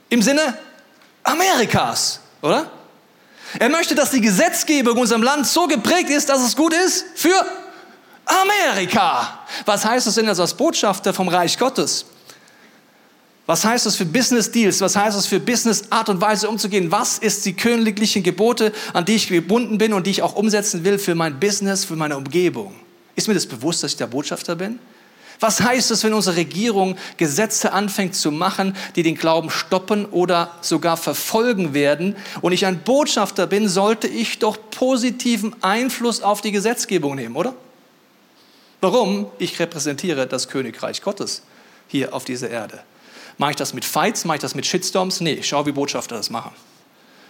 Im 0.07 0.21
Sinne 0.21 0.57
Amerikas, 1.23 2.21
oder? 2.41 2.71
Er 3.59 3.67
möchte, 3.67 3.95
dass 3.95 4.11
die 4.11 4.21
Gesetzgebung 4.21 4.93
in 4.93 5.01
unserem 5.01 5.23
Land 5.23 5.45
so 5.45 5.67
geprägt 5.67 6.09
ist, 6.09 6.29
dass 6.29 6.41
es 6.41 6.55
gut 6.55 6.73
ist 6.73 7.05
für 7.15 7.35
Amerika. 8.25 9.39
Was 9.65 9.85
heißt 9.85 10.07
das 10.07 10.15
denn 10.15 10.27
als 10.27 10.53
Botschafter 10.53 11.13
vom 11.13 11.27
Reich 11.27 11.57
Gottes? 11.57 12.05
Was 13.45 13.65
heißt 13.65 13.85
das 13.85 13.97
für 13.97 14.05
Business 14.05 14.49
Deals? 14.49 14.79
Was 14.79 14.95
heißt 14.95 15.17
das 15.17 15.25
für 15.25 15.39
Business 15.39 15.83
Art 15.89 16.07
und 16.07 16.21
Weise 16.21 16.47
umzugehen? 16.47 16.91
Was 16.91 17.17
ist 17.17 17.45
die 17.45 17.53
königlichen 17.53 18.23
Gebote, 18.23 18.71
an 18.93 19.03
die 19.03 19.15
ich 19.15 19.27
gebunden 19.27 19.77
bin 19.77 19.91
und 19.93 20.07
die 20.07 20.11
ich 20.11 20.21
auch 20.21 20.35
umsetzen 20.35 20.85
will 20.85 20.97
für 20.97 21.13
mein 21.13 21.39
Business, 21.39 21.83
für 21.83 21.97
meine 21.97 22.15
Umgebung? 22.15 22.73
Ist 23.15 23.27
mir 23.27 23.33
das 23.33 23.45
bewusst, 23.45 23.83
dass 23.83 23.91
ich 23.91 23.97
der 23.97 24.07
Botschafter 24.07 24.55
bin? 24.55 24.79
Was 25.41 25.59
heißt 25.59 25.91
es, 25.91 26.05
wenn 26.05 26.13
unsere 26.13 26.37
Regierung 26.37 26.95
Gesetze 27.17 27.73
anfängt 27.73 28.15
zu 28.15 28.31
machen, 28.31 28.77
die 28.95 29.03
den 29.03 29.15
Glauben 29.15 29.49
stoppen 29.49 30.05
oder 30.05 30.51
sogar 30.61 30.95
verfolgen 30.95 31.73
werden 31.73 32.15
und 32.39 32.53
ich 32.53 32.65
ein 32.65 32.79
Botschafter 32.79 33.45
bin, 33.45 33.67
sollte 33.67 34.07
ich 34.07 34.39
doch 34.39 34.57
positiven 34.71 35.53
Einfluss 35.61 36.21
auf 36.21 36.39
die 36.39 36.53
Gesetzgebung 36.53 37.15
nehmen, 37.15 37.35
oder? 37.35 37.53
Warum? 38.83 39.27
Ich 39.39 39.57
repräsentiere 39.61 40.27
das 40.27 40.49
Königreich 40.49 41.01
Gottes 41.01 41.43
hier 41.87 42.13
auf 42.13 42.25
dieser 42.25 42.49
Erde. 42.49 42.83
Mache 43.37 43.51
ich 43.51 43.55
das 43.55 43.73
mit 43.73 43.85
Fights, 43.85 44.25
mache 44.25 44.35
ich 44.35 44.41
das 44.41 44.55
mit 44.55 44.65
Shitstorms? 44.65 45.21
Nee, 45.21 45.39
schau, 45.41 45.65
wie 45.65 45.71
Botschafter 45.71 46.17
das 46.17 46.29
machen. 46.29 46.51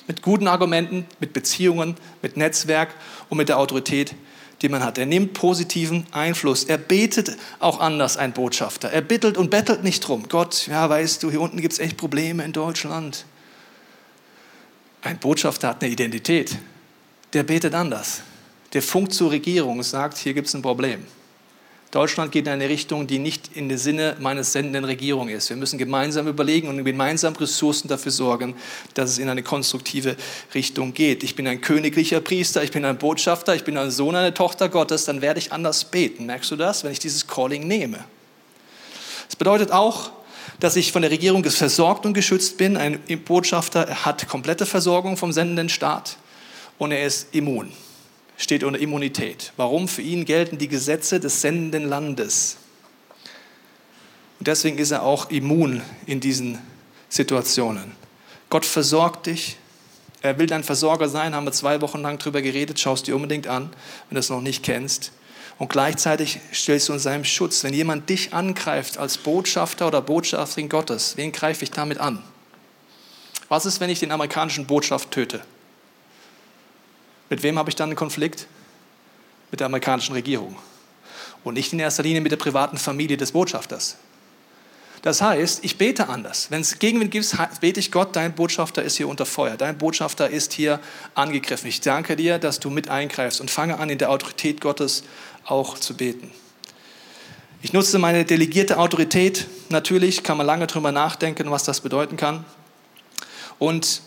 Mit 0.07 0.23
guten 0.23 0.47
Argumenten, 0.47 1.05
mit 1.19 1.31
Beziehungen, 1.31 1.95
mit 2.23 2.37
Netzwerk 2.37 2.95
und 3.29 3.37
mit 3.37 3.49
der 3.49 3.59
Autorität, 3.59 4.15
die 4.63 4.69
man 4.69 4.83
hat. 4.83 4.97
Er 4.97 5.05
nimmt 5.05 5.33
positiven 5.33 6.07
Einfluss. 6.11 6.63
Er 6.63 6.79
betet 6.79 7.37
auch 7.59 7.79
anders, 7.79 8.17
ein 8.17 8.33
Botschafter. 8.33 8.89
Er 8.89 9.01
bittelt 9.01 9.37
und 9.37 9.51
bettelt 9.51 9.83
nicht 9.83 9.99
drum. 9.99 10.27
Gott, 10.29 10.65
ja, 10.65 10.89
weißt 10.89 11.21
du, 11.21 11.29
hier 11.29 11.39
unten 11.39 11.61
gibt 11.61 11.73
es 11.73 11.79
echt 11.79 11.97
Probleme 11.97 12.43
in 12.43 12.51
Deutschland. 12.51 13.25
Ein 15.03 15.19
Botschafter 15.19 15.67
hat 15.67 15.83
eine 15.83 15.91
Identität. 15.91 16.57
Der 17.33 17.43
betet 17.43 17.75
anders. 17.75 18.23
Der 18.73 18.81
funkt 18.81 19.13
zur 19.13 19.29
Regierung 19.29 19.77
und 19.77 19.83
sagt, 19.83 20.17
hier 20.17 20.33
gibt 20.33 20.47
es 20.47 20.55
ein 20.55 20.63
Problem. 20.63 21.05
Deutschland 21.93 22.31
geht 22.31 22.47
in 22.47 22.53
eine 22.53 22.69
Richtung, 22.69 23.05
die 23.05 23.19
nicht 23.19 23.51
in 23.53 23.69
dem 23.69 23.77
Sinne 23.77 24.15
meines 24.19 24.51
sendenden 24.51 24.83
Regierung 24.83 25.29
ist. 25.29 25.51
Wir 25.51 25.57
müssen 25.57 25.77
gemeinsam 25.77 26.27
überlegen 26.27 26.67
und 26.67 26.83
gemeinsam 26.83 27.35
Ressourcen 27.35 27.87
dafür 27.87 28.11
sorgen, 28.11 28.55
dass 28.95 29.11
es 29.11 29.19
in 29.19 29.29
eine 29.29 29.43
konstruktive 29.43 30.15
Richtung 30.55 30.95
geht. 30.95 31.21
Ich 31.23 31.35
bin 31.35 31.47
ein 31.47 31.61
königlicher 31.61 32.19
Priester, 32.19 32.63
ich 32.63 32.71
bin 32.71 32.83
ein 32.83 32.97
Botschafter, 32.97 33.53
ich 33.53 33.63
bin 33.63 33.77
ein 33.77 33.91
Sohn, 33.91 34.15
eine 34.15 34.33
Tochter 34.33 34.69
Gottes, 34.69 35.05
dann 35.05 35.21
werde 35.21 35.39
ich 35.39 35.51
anders 35.51 35.85
beten. 35.85 36.25
Merkst 36.25 36.49
du 36.49 36.55
das, 36.55 36.83
wenn 36.83 36.91
ich 36.91 36.97
dieses 36.97 37.27
Calling 37.27 37.67
nehme? 37.67 38.03
Das 39.27 39.35
bedeutet 39.35 39.71
auch, 39.71 40.09
dass 40.59 40.75
ich 40.75 40.91
von 40.91 41.03
der 41.03 41.11
Regierung 41.11 41.43
versorgt 41.43 42.07
und 42.07 42.15
geschützt 42.15 42.57
bin. 42.57 42.75
Ein 42.75 43.01
Botschafter 43.23 44.03
hat 44.03 44.27
komplette 44.27 44.65
Versorgung 44.65 45.15
vom 45.15 45.31
sendenden 45.31 45.69
Staat 45.69 46.17
und 46.79 46.91
er 46.91 47.05
ist 47.05 47.35
immun 47.35 47.71
steht 48.37 48.63
unter 48.63 48.79
Immunität. 48.79 49.53
Warum? 49.57 49.87
Für 49.87 50.01
ihn 50.01 50.25
gelten 50.25 50.57
die 50.57 50.67
Gesetze 50.67 51.19
des 51.19 51.41
sendenden 51.41 51.87
Landes. 51.87 52.57
Und 54.39 54.47
deswegen 54.47 54.77
ist 54.77 54.91
er 54.91 55.03
auch 55.03 55.29
immun 55.29 55.81
in 56.05 56.19
diesen 56.19 56.59
Situationen. 57.09 57.91
Gott 58.49 58.65
versorgt 58.65 59.27
dich. 59.27 59.57
Er 60.21 60.37
will 60.39 60.47
dein 60.47 60.63
Versorger 60.63 61.09
sein, 61.09 61.35
haben 61.35 61.45
wir 61.45 61.51
zwei 61.51 61.81
Wochen 61.81 62.01
lang 62.01 62.17
darüber 62.17 62.41
geredet. 62.41 62.79
Schau 62.79 62.93
es 62.93 63.03
dir 63.03 63.15
unbedingt 63.15 63.47
an, 63.47 63.69
wenn 64.09 64.15
du 64.15 64.19
es 64.19 64.29
noch 64.29 64.41
nicht 64.41 64.63
kennst. 64.63 65.11
Und 65.59 65.69
gleichzeitig 65.69 66.39
stellst 66.53 66.89
du 66.89 66.93
in 66.93 66.99
seinem 66.99 67.25
Schutz. 67.25 67.63
Wenn 67.63 67.73
jemand 67.73 68.09
dich 68.09 68.33
angreift 68.33 68.97
als 68.97 69.17
Botschafter 69.17 69.87
oder 69.87 70.01
Botschafterin 70.01 70.69
Gottes, 70.69 71.15
wen 71.17 71.31
greife 71.31 71.63
ich 71.63 71.71
damit 71.71 71.99
an? 71.99 72.23
Was 73.49 73.65
ist, 73.65 73.79
wenn 73.79 73.89
ich 73.89 73.99
den 73.99 74.11
amerikanischen 74.11 74.65
Botschaft 74.65 75.11
töte? 75.11 75.41
Mit 77.33 77.41
wem 77.41 77.57
habe 77.57 77.67
ich 77.67 77.75
dann 77.75 77.89
einen 77.89 77.95
Konflikt? 77.95 78.45
Mit 79.49 79.59
der 79.59 79.65
amerikanischen 79.65 80.13
Regierung. 80.13 80.55
Und 81.43 81.55
nicht 81.55 81.73
in 81.73 81.79
erster 81.79 82.03
Linie 82.03 82.21
mit 82.21 82.31
der 82.31 82.37
privaten 82.37 82.77
Familie 82.77 83.17
des 83.17 83.31
Botschafters. 83.31 83.97
Das 85.01 85.19
heißt, 85.19 85.65
ich 85.65 85.79
bete 85.79 86.09
anders. 86.09 86.51
Wenn 86.51 86.61
es 86.61 86.77
Gegenwind 86.77 87.09
gibt, 87.09 87.35
bete 87.59 87.79
ich 87.79 87.91
Gott, 87.91 88.15
dein 88.15 88.35
Botschafter 88.35 88.83
ist 88.83 88.97
hier 88.97 89.07
unter 89.07 89.25
Feuer. 89.25 89.57
Dein 89.57 89.79
Botschafter 89.79 90.29
ist 90.29 90.53
hier 90.53 90.79
angegriffen. 91.15 91.69
Ich 91.69 91.81
danke 91.81 92.15
dir, 92.15 92.37
dass 92.37 92.59
du 92.59 92.69
mit 92.69 92.89
eingreifst 92.89 93.41
und 93.41 93.49
fange 93.49 93.79
an, 93.79 93.89
in 93.89 93.97
der 93.97 94.11
Autorität 94.11 94.61
Gottes 94.61 95.03
auch 95.43 95.79
zu 95.79 95.97
beten. 95.97 96.29
Ich 97.63 97.73
nutze 97.73 97.97
meine 97.97 98.25
delegierte 98.25 98.77
Autorität. 98.77 99.47
Natürlich 99.69 100.21
kann 100.21 100.37
man 100.37 100.45
lange 100.45 100.67
darüber 100.67 100.91
nachdenken, 100.91 101.49
was 101.49 101.63
das 101.63 101.81
bedeuten 101.81 102.15
kann. 102.15 102.45
Und 103.57 104.03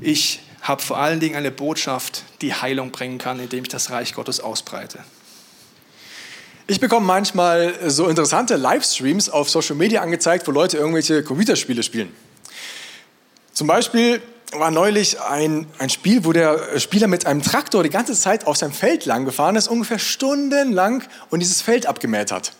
ich 0.00 0.42
habe 0.62 0.82
vor 0.82 0.98
allen 0.98 1.20
Dingen 1.20 1.36
eine 1.36 1.50
Botschaft, 1.50 2.24
die 2.40 2.54
Heilung 2.54 2.90
bringen 2.90 3.18
kann, 3.18 3.40
indem 3.40 3.62
ich 3.64 3.68
das 3.68 3.90
Reich 3.90 4.14
Gottes 4.14 4.40
ausbreite. 4.40 5.00
Ich 6.66 6.80
bekomme 6.80 7.06
manchmal 7.06 7.74
so 7.90 8.08
interessante 8.08 8.56
Livestreams 8.56 9.30
auf 9.30 9.48
Social 9.48 9.76
Media 9.76 10.02
angezeigt, 10.02 10.46
wo 10.46 10.50
Leute 10.50 10.76
irgendwelche 10.76 11.22
Computerspiele 11.22 11.82
spielen. 11.82 12.14
Zum 13.54 13.66
Beispiel 13.66 14.20
war 14.52 14.70
neulich 14.70 15.20
ein, 15.20 15.66
ein 15.78 15.90
Spiel, 15.90 16.24
wo 16.24 16.32
der 16.32 16.78
Spieler 16.78 17.06
mit 17.06 17.26
einem 17.26 17.42
Traktor 17.42 17.82
die 17.82 17.90
ganze 17.90 18.14
Zeit 18.14 18.46
auf 18.46 18.56
seinem 18.56 18.72
Feld 18.72 19.04
lang 19.04 19.24
gefahren 19.24 19.56
ist, 19.56 19.68
ungefähr 19.68 19.98
stundenlang 19.98 21.02
und 21.30 21.40
dieses 21.40 21.62
Feld 21.62 21.86
abgemäht 21.86 22.32
hat. 22.32 22.52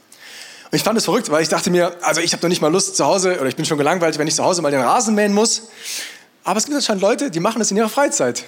Und 0.71 0.77
ich 0.77 0.83
fand 0.83 0.99
es 0.99 1.05
verrückt, 1.05 1.31
weil 1.31 1.43
ich 1.43 1.49
dachte 1.49 1.71
mir, 1.71 1.97
also 2.03 2.21
ich 2.21 2.33
habe 2.33 2.43
doch 2.43 2.49
nicht 2.49 2.61
mal 2.61 2.71
Lust 2.71 2.97
zu 2.97 3.05
Hause, 3.07 3.39
oder 3.39 3.49
ich 3.49 3.57
bin 3.57 3.65
schon 3.65 3.79
gelangweilt, 3.79 4.19
wenn 4.19 4.27
ich 4.27 4.35
zu 4.35 4.45
Hause 4.45 4.61
mal 4.61 4.71
den 4.71 4.83
Rasen 4.83 5.15
mähen 5.15 5.33
muss. 5.33 5.69
Aber 6.45 6.59
es 6.59 6.65
gibt 6.65 6.77
anscheinend 6.77 7.03
Leute, 7.03 7.31
die 7.31 7.41
machen 7.41 7.59
das 7.59 7.71
in 7.71 7.77
ihrer 7.77 7.89
Freizeit. 7.89 8.45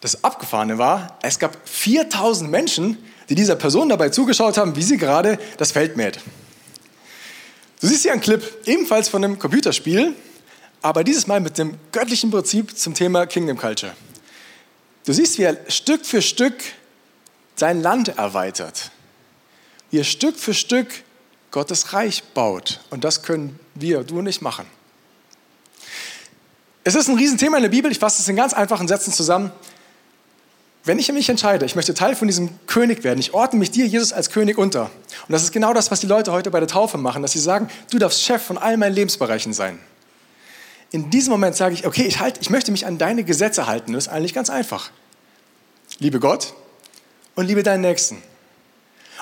Das 0.00 0.22
Abgefahrene 0.22 0.78
war, 0.78 1.18
es 1.22 1.38
gab 1.38 1.56
4000 1.68 2.50
Menschen, 2.50 2.98
die 3.28 3.34
dieser 3.34 3.56
Person 3.56 3.88
dabei 3.88 4.10
zugeschaut 4.10 4.58
haben, 4.58 4.76
wie 4.76 4.82
sie 4.82 4.98
gerade 4.98 5.38
das 5.56 5.72
Feld 5.72 5.96
mäht. 5.96 6.18
Du 7.80 7.86
siehst 7.86 8.02
hier 8.02 8.12
einen 8.12 8.20
Clip, 8.20 8.42
ebenfalls 8.66 9.08
von 9.08 9.24
einem 9.24 9.38
Computerspiel. 9.38 10.14
aber 10.82 11.02
dieses 11.02 11.26
Mal 11.26 11.40
mit 11.40 11.56
dem 11.56 11.78
göttlichen 11.92 12.30
Prinzip 12.30 12.76
zum 12.76 12.92
Thema 12.92 13.24
Kingdom 13.26 13.56
Culture. 13.56 13.94
Du 15.06 15.14
siehst, 15.14 15.38
wie 15.38 15.44
er 15.44 15.58
Stück 15.68 16.04
für 16.04 16.20
Stück 16.20 16.54
sein 17.56 17.80
Land 17.80 18.08
erweitert. 18.08 18.90
Wie 19.90 20.00
er 20.00 20.04
Stück 20.04 20.36
für 20.36 20.52
Stück 20.52 20.88
Gottes 21.50 21.92
Reich 21.94 22.22
baut. 22.34 22.80
Und 22.90 23.04
das 23.04 23.22
können 23.22 23.58
wir, 23.74 24.02
du 24.04 24.18
und 24.18 24.26
ich, 24.26 24.42
machen. 24.42 24.66
Es 26.84 26.94
ist 26.94 27.08
ein 27.08 27.16
Riesenthema 27.16 27.56
in 27.56 27.62
der 27.62 27.70
Bibel. 27.70 27.90
Ich 27.90 27.98
fasse 27.98 28.20
es 28.20 28.28
in 28.28 28.36
ganz 28.36 28.52
einfachen 28.52 28.86
Sätzen 28.86 29.12
zusammen. 29.12 29.50
Wenn 30.84 30.98
ich 30.98 31.10
mich 31.10 31.30
entscheide, 31.30 31.64
ich 31.64 31.76
möchte 31.76 31.94
Teil 31.94 32.14
von 32.14 32.28
diesem 32.28 32.50
König 32.66 33.04
werden, 33.04 33.18
ich 33.18 33.32
ordne 33.32 33.58
mich 33.58 33.70
dir, 33.70 33.86
Jesus, 33.86 34.12
als 34.12 34.28
König 34.28 34.58
unter. 34.58 34.82
Und 34.82 35.32
das 35.32 35.42
ist 35.42 35.52
genau 35.52 35.72
das, 35.72 35.90
was 35.90 36.00
die 36.00 36.06
Leute 36.06 36.30
heute 36.30 36.50
bei 36.50 36.60
der 36.60 36.68
Taufe 36.68 36.98
machen, 36.98 37.22
dass 37.22 37.32
sie 37.32 37.38
sagen, 37.38 37.68
du 37.90 37.98
darfst 37.98 38.22
Chef 38.22 38.42
von 38.42 38.58
all 38.58 38.76
meinen 38.76 38.92
Lebensbereichen 38.92 39.54
sein. 39.54 39.78
In 40.90 41.08
diesem 41.08 41.30
Moment 41.30 41.56
sage 41.56 41.74
ich, 41.74 41.86
okay, 41.86 42.04
ich, 42.04 42.20
halt, 42.20 42.38
ich 42.42 42.50
möchte 42.50 42.70
mich 42.70 42.84
an 42.84 42.98
deine 42.98 43.24
Gesetze 43.24 43.66
halten. 43.66 43.94
Das 43.94 44.06
ist 44.06 44.12
eigentlich 44.12 44.34
ganz 44.34 44.50
einfach. 44.50 44.90
Liebe 46.00 46.20
Gott 46.20 46.52
und 47.34 47.46
liebe 47.46 47.62
deinen 47.62 47.80
Nächsten. 47.80 48.22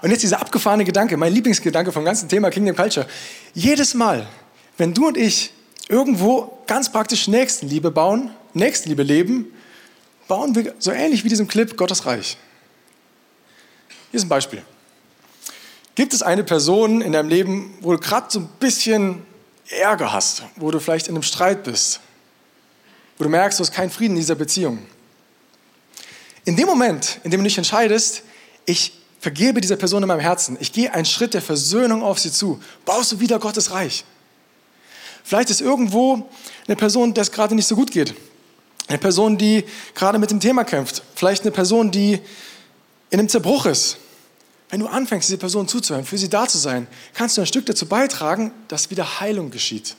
Und 0.03 0.11
jetzt 0.11 0.23
dieser 0.23 0.41
abgefahrene 0.41 0.85
Gedanke, 0.85 1.17
mein 1.17 1.33
Lieblingsgedanke 1.33 1.93
vom 1.93 2.05
ganzen 2.05 2.29
Thema 2.29 2.51
Kingdom 2.51 2.75
Culture. 2.75 3.07
Jedes 3.55 3.95
Mal, 3.95 4.27
wenn 4.79 4.95
du 4.95 5.07
und 5.07 5.17
ich 5.17 5.53
irgendwo 5.93 6.59
ganz 6.67 6.91
praktisch 6.91 7.29
Nächstenliebe 7.29 7.91
bauen, 7.91 8.31
Nächstenliebe 8.55 9.03
leben, 9.03 9.53
bauen 10.27 10.55
wir 10.55 10.75
so 10.79 10.91
ähnlich 10.91 11.23
wie 11.23 11.29
diesem 11.29 11.47
Clip 11.47 11.77
Gottes 11.77 12.07
Reich. 12.07 12.39
Hier 14.11 14.19
ist 14.19 14.25
ein 14.25 14.31
Beispiel. 14.31 14.63
Gibt 15.95 16.15
es 16.15 16.23
eine 16.23 16.45
Person 16.45 17.03
in 17.03 17.13
deinem 17.13 17.29
Leben, 17.29 17.77
wo 17.83 17.93
du 17.93 17.99
gerade 17.99 18.27
so 18.31 18.41
ein 18.41 18.49
bisschen 18.59 19.23
Ärger 19.69 20.13
hast, 20.13 20.45
wo 20.57 20.71
du 20.71 20.81
vielleicht 20.81 21.09
in 21.09 21.15
einem 21.15 21.23
Streit 21.23 21.63
bist, 21.65 22.01
wo 23.19 23.25
du 23.25 23.31
merkst, 23.31 23.59
du 23.59 23.63
hast 23.63 23.73
keinen 23.73 23.91
Frieden 23.91 24.15
in 24.15 24.21
dieser 24.21 24.35
Beziehung? 24.35 24.79
In 26.47 26.57
dem 26.57 26.67
Moment, 26.67 27.21
in 27.23 27.31
dem 27.31 27.41
du 27.41 27.45
dich 27.45 27.59
entscheidest, 27.59 28.23
ich 28.65 28.99
vergebe 29.21 29.61
dieser 29.61 29.77
Person 29.77 30.03
in 30.03 30.09
meinem 30.09 30.21
Herzen, 30.21 30.57
ich 30.59 30.73
gehe 30.73 30.93
einen 30.95 31.05
Schritt 31.05 31.35
der 31.35 31.43
Versöhnung 31.43 32.03
auf 32.03 32.19
sie 32.19 32.33
zu, 32.33 32.63
baust 32.87 33.13
du 33.13 33.21
wieder 33.21 33.39
Gottes 33.39 33.73
Reich. 33.73 34.07
Vielleicht 35.25 35.51
ist 35.51 35.61
irgendwo 35.61 36.29
eine 36.67 36.77
Person, 36.77 37.15
der 37.15 37.23
es 37.23 37.33
gerade 37.33 37.55
nicht 37.55 37.67
so 37.67 37.77
gut 37.77 37.91
geht. 37.91 38.15
Eine 38.89 38.99
Person, 38.99 39.39
die 39.39 39.65
gerade 39.95 40.19
mit 40.19 40.31
dem 40.31 40.41
Thema 40.41 40.65
kämpft. 40.65 41.03
Vielleicht 41.15 41.43
eine 41.43 41.51
Person, 41.51 41.91
die 41.91 42.21
in 43.11 43.19
einem 43.19 43.29
Zerbruch 43.29 43.67
ist. 43.67 43.99
Wenn 44.71 44.81
du 44.81 44.87
anfängst, 44.87 45.29
diese 45.29 45.39
Person 45.39 45.69
zuzuhören, 45.69 46.05
für 46.05 46.17
sie 46.19 46.31
da 46.31 46.49
zu 46.49 46.59
sein, 46.59 46.87
kannst 47.15 47.37
du 47.37 47.43
ein 47.43 47.47
Stück 47.47 47.67
dazu 47.67 47.87
beitragen, 47.87 48.53
dass 48.69 48.91
wieder 48.91 49.21
Heilung 49.21 49.51
geschieht. 49.51 49.97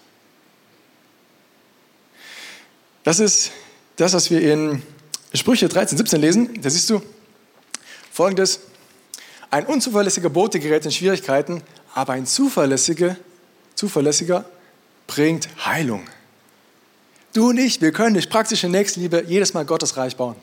Das 3.04 3.20
ist 3.20 3.52
das, 3.98 4.14
was 4.14 4.32
wir 4.32 4.42
in 4.42 4.82
Sprüche 5.34 5.68
13, 5.68 5.98
17 5.98 6.22
lesen. 6.22 6.62
Da 6.62 6.70
siehst 6.70 6.90
du 6.90 7.02
folgendes. 8.12 8.62
Ein 9.52 9.68
unzuverlässiger 9.68 10.30
Bote 10.30 10.60
gerät 10.60 10.86
in 10.86 10.92
Schwierigkeiten, 10.92 11.62
aber 11.94 12.14
ein 12.14 12.26
zuverlässiger, 12.26 13.18
zuverlässiger 13.76 14.46
bringt 15.14 15.48
Heilung. 15.64 16.02
Du 17.34 17.50
und 17.50 17.58
ich, 17.60 17.80
wir 17.82 17.92
können 17.92 18.16
durch 18.16 18.30
praktische 18.30 18.68
Nächstenliebe 18.68 19.26
jedes 19.28 19.54
Mal 19.54 19.64
Gottes 19.64 19.96
Reich 19.96 20.16
bauen. 20.16 20.36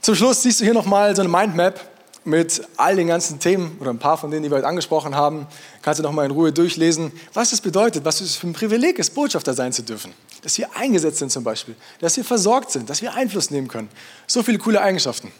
Zum 0.00 0.14
Schluss 0.14 0.42
siehst 0.42 0.60
du 0.60 0.64
hier 0.64 0.72
nochmal 0.72 1.14
so 1.14 1.20
eine 1.20 1.28
Mindmap 1.28 1.78
mit 2.24 2.62
all 2.78 2.96
den 2.96 3.08
ganzen 3.08 3.38
Themen 3.38 3.76
oder 3.80 3.90
ein 3.90 3.98
paar 3.98 4.16
von 4.16 4.30
denen, 4.30 4.44
die 4.44 4.50
wir 4.50 4.56
heute 4.56 4.66
angesprochen 4.66 5.14
haben. 5.14 5.46
Kannst 5.82 5.98
du 5.98 6.02
nochmal 6.02 6.24
in 6.24 6.30
Ruhe 6.30 6.52
durchlesen, 6.52 7.12
was 7.34 7.52
es 7.52 7.60
bedeutet, 7.60 8.06
was 8.06 8.22
es 8.22 8.36
für 8.36 8.46
ein 8.46 8.54
Privileg 8.54 8.98
ist, 8.98 9.14
Botschafter 9.14 9.52
sein 9.52 9.74
zu 9.74 9.82
dürfen. 9.82 10.14
Dass 10.40 10.56
wir 10.56 10.74
eingesetzt 10.74 11.18
sind 11.18 11.30
zum 11.30 11.44
Beispiel, 11.44 11.76
dass 12.00 12.16
wir 12.16 12.24
versorgt 12.24 12.70
sind, 12.70 12.88
dass 12.88 13.02
wir 13.02 13.12
Einfluss 13.12 13.50
nehmen 13.50 13.68
können. 13.68 13.90
So 14.26 14.42
viele 14.42 14.56
coole 14.56 14.80
Eigenschaften. 14.80 15.30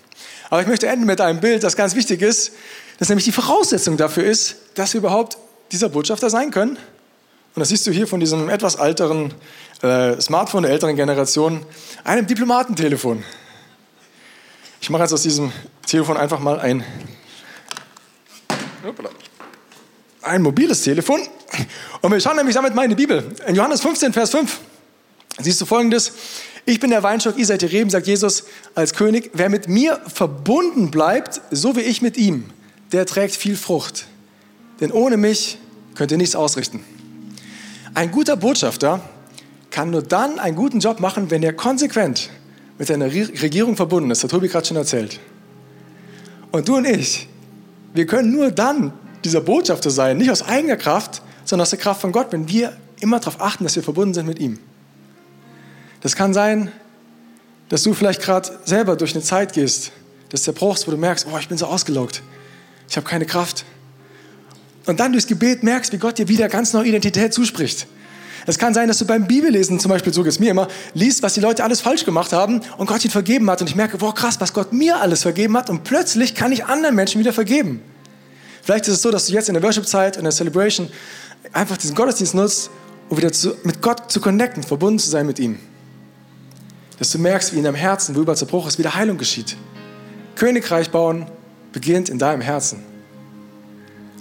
Aber 0.51 0.61
ich 0.61 0.69
möchte 0.69 0.89
enden 0.89 1.07
mit 1.07 1.23
einem 1.23 1.41
Bild, 1.41 1.65
das 1.65 1.75
ganz 1.75 1.95
wichtig 1.95 2.21
ist, 2.21 2.53
das 2.99 3.09
nämlich 3.09 3.25
die 3.25 3.33
Voraussetzung 3.33 3.97
dafür 3.97 4.25
ist, 4.25 4.57
dass 4.75 4.93
wir 4.93 4.99
überhaupt 4.99 5.39
dieser 5.73 5.89
Botschafter 5.89 6.29
sein 6.29 6.51
können. 6.51 6.79
Und 7.57 7.61
das 7.61 7.71
siehst 7.71 7.87
du 7.87 7.91
hier 7.91 8.07
von 8.07 8.21
diesem 8.21 8.51
etwas 8.51 8.75
älteren 8.75 9.33
äh, 9.81 10.21
Smartphone 10.21 10.65
der 10.65 10.73
älteren 10.73 10.95
Generation, 10.95 11.65
einem 12.05 12.27
Diplomatentelefon. 12.27 13.25
Ich 14.79 14.91
mache 14.91 15.05
jetzt 15.05 15.15
aus 15.15 15.23
diesem 15.23 15.51
Telefon 15.87 16.19
einfach 16.19 16.39
mal 16.39 16.61
ein, 16.61 16.85
ein 20.21 20.43
mobiles 20.43 20.83
Telefon. 20.83 21.23
Und 22.03 22.13
wir 22.13 22.21
schauen 22.21 22.37
nämlich 22.37 22.55
damit 22.55 22.75
mal 22.75 22.83
in 22.83 22.91
die 22.91 22.95
Bibel. 22.95 23.35
In 23.47 23.55
Johannes 23.55 23.81
15, 23.81 24.13
Vers 24.13 24.33
5 24.33 24.61
siehst 25.39 25.59
du 25.59 25.65
folgendes. 25.65 26.13
Ich 26.67 26.79
bin 26.79 26.91
der 26.91 27.03
Weinstock, 27.03 27.39
ihr 27.39 27.47
seid 27.47 27.63
die 27.63 27.67
Reben, 27.67 27.89
sagt 27.89 28.07
Jesus 28.07 28.45
als 28.75 28.93
König. 28.93 29.31
Wer 29.33 29.49
mit 29.49 29.67
mir 29.67 29.99
verbunden 30.13 30.91
bleibt, 30.91 31.41
so 31.51 31.75
wie 31.75 31.81
ich 31.81 32.03
mit 32.03 32.19
ihm, 32.19 32.51
der 32.93 33.07
trägt 33.07 33.35
viel 33.35 33.57
Frucht. 33.57 34.05
Denn 34.83 34.93
ohne 34.93 35.17
mich 35.17 35.57
könnt 35.95 36.11
ihr 36.11 36.19
nichts 36.19 36.37
ausrichten. 36.37 36.85
Ein 37.97 38.11
guter 38.11 38.37
Botschafter 38.37 39.01
kann 39.71 39.89
nur 39.89 40.03
dann 40.03 40.39
einen 40.39 40.55
guten 40.55 40.81
Job 40.81 41.01
machen, 41.01 41.31
wenn 41.31 41.43
er 41.43 41.55
konsequent 41.55 42.29
mit 42.77 42.89
seiner 42.89 43.07
Regierung 43.07 43.75
verbunden 43.75 44.11
ist. 44.11 44.19
Das 44.19 44.25
hat 44.25 44.33
Tobi 44.33 44.49
gerade 44.49 44.67
schon 44.67 44.77
erzählt. 44.77 45.19
Und 46.53 46.69
du 46.69 46.77
und 46.77 46.85
ich, 46.85 47.27
wir 47.95 48.05
können 48.05 48.33
nur 48.33 48.51
dann 48.51 48.93
dieser 49.25 49.41
Botschafter 49.41 49.89
sein, 49.89 50.19
nicht 50.19 50.31
aus 50.31 50.43
eigener 50.43 50.77
Kraft, 50.77 51.23
sondern 51.47 51.63
aus 51.63 51.71
der 51.71 51.79
Kraft 51.79 52.03
von 52.03 52.13
Gott, 52.13 52.27
wenn 52.33 52.47
wir 52.51 52.77
immer 53.01 53.19
darauf 53.19 53.41
achten, 53.41 53.65
dass 53.65 53.77
wir 53.77 53.83
verbunden 53.83 54.13
sind 54.13 54.27
mit 54.27 54.41
ihm. 54.41 54.59
Das 56.03 56.15
kann 56.17 56.35
sein, 56.35 56.71
dass 57.71 57.83
du 57.83 57.95
vielleicht 57.95 58.21
gerade 58.21 58.59
selber 58.67 58.97
durch 58.97 59.15
eine 59.15 59.25
Zeit 59.25 59.55
gehst, 59.55 59.91
des 60.31 60.43
Zerbruchs, 60.43 60.87
wo 60.87 60.91
du 60.91 60.99
merkst, 60.99 61.27
oh, 61.33 61.39
ich 61.39 61.49
bin 61.49 61.57
so 61.57 61.65
ausgelaugt, 61.65 62.23
ich 62.91 62.97
habe 62.99 63.09
keine 63.09 63.25
Kraft. 63.25 63.65
Und 64.87 65.01
dann 65.01 65.13
durchs 65.13 65.27
Gebet 65.27 65.63
merkst, 65.63 65.93
wie 65.93 65.99
Gott 65.99 66.19
dir 66.19 66.29
wieder 66.29 66.49
ganz 66.49 66.73
neue 66.73 66.89
Identität 66.89 67.35
zuspricht. 67.35 67.87
Es 68.47 68.59
kann 68.59 68.73
sein, 68.73 68.87
dass 68.87 68.99
du 68.99 69.05
beim 69.05 69.27
Bibellesen 69.27 69.81
zum 69.81 69.89
Beispiel, 69.91 70.13
so 70.13 70.23
geht 70.23 70.31
es 70.31 70.39
mir 70.39 70.53
immer, 70.53 70.69
liest, 70.95 71.23
was 71.23 71.35
die 71.35 71.41
Leute 71.41 71.65
alles 71.65 71.81
falsch 71.81 72.05
gemacht 72.05 72.33
haben 72.33 72.61
und 72.79 72.87
Gott 72.87 73.05
ihnen 73.05 73.11
vergeben 73.11 73.51
hat. 73.51 73.61
Und 73.61 73.69
ich 73.69 73.75
merke, 73.75 74.01
wow, 74.01 74.15
krass, 74.15 74.41
was 74.41 74.53
Gott 74.53 74.73
mir 74.73 75.01
alles 75.01 75.23
vergeben 75.23 75.57
hat. 75.57 75.69
Und 75.69 75.83
plötzlich 75.83 76.37
kann 76.37 76.53
ich 76.53 76.65
anderen 76.65 76.95
Menschen 76.95 77.19
wieder 77.19 77.33
vergeben. 77.33 77.83
Vielleicht 78.63 78.87
ist 78.87 78.95
es 78.95 79.03
so, 79.03 79.11
dass 79.11 79.27
du 79.27 79.33
jetzt 79.33 79.49
in 79.49 79.55
der 79.55 79.63
Worship-Zeit, 79.63 80.17
in 80.17 80.23
der 80.23 80.33
Celebration 80.33 80.89
einfach 81.53 81.77
diesen 81.77 81.97
Gottesdienst 81.97 82.35
nutzt, 82.35 82.71
um 83.09 83.17
wieder 83.17 83.33
zu, 83.33 83.57
mit 83.65 83.83
Gott 83.83 84.11
zu 84.11 84.21
connecten, 84.21 84.63
verbunden 84.63 85.01
zu 85.01 85.11
sein 85.11 85.27
mit 85.27 85.41
ihm. 85.41 85.59
Dass 86.99 87.11
du 87.11 87.19
merkst, 87.19 87.53
wie 87.53 87.59
in 87.59 87.65
deinem 87.65 87.75
Herzen, 87.75 88.15
wo 88.15 88.21
über 88.21 88.37
Zerbruch 88.37 88.69
ist, 88.69 88.79
wieder 88.79 88.95
Heilung 88.95 89.19
geschieht. 89.19 89.57
Königreich 90.37 90.91
bauen 90.91 91.27
beginnt 91.73 92.09
in 92.09 92.19
deinem 92.19 92.41
Herzen. 92.41 92.83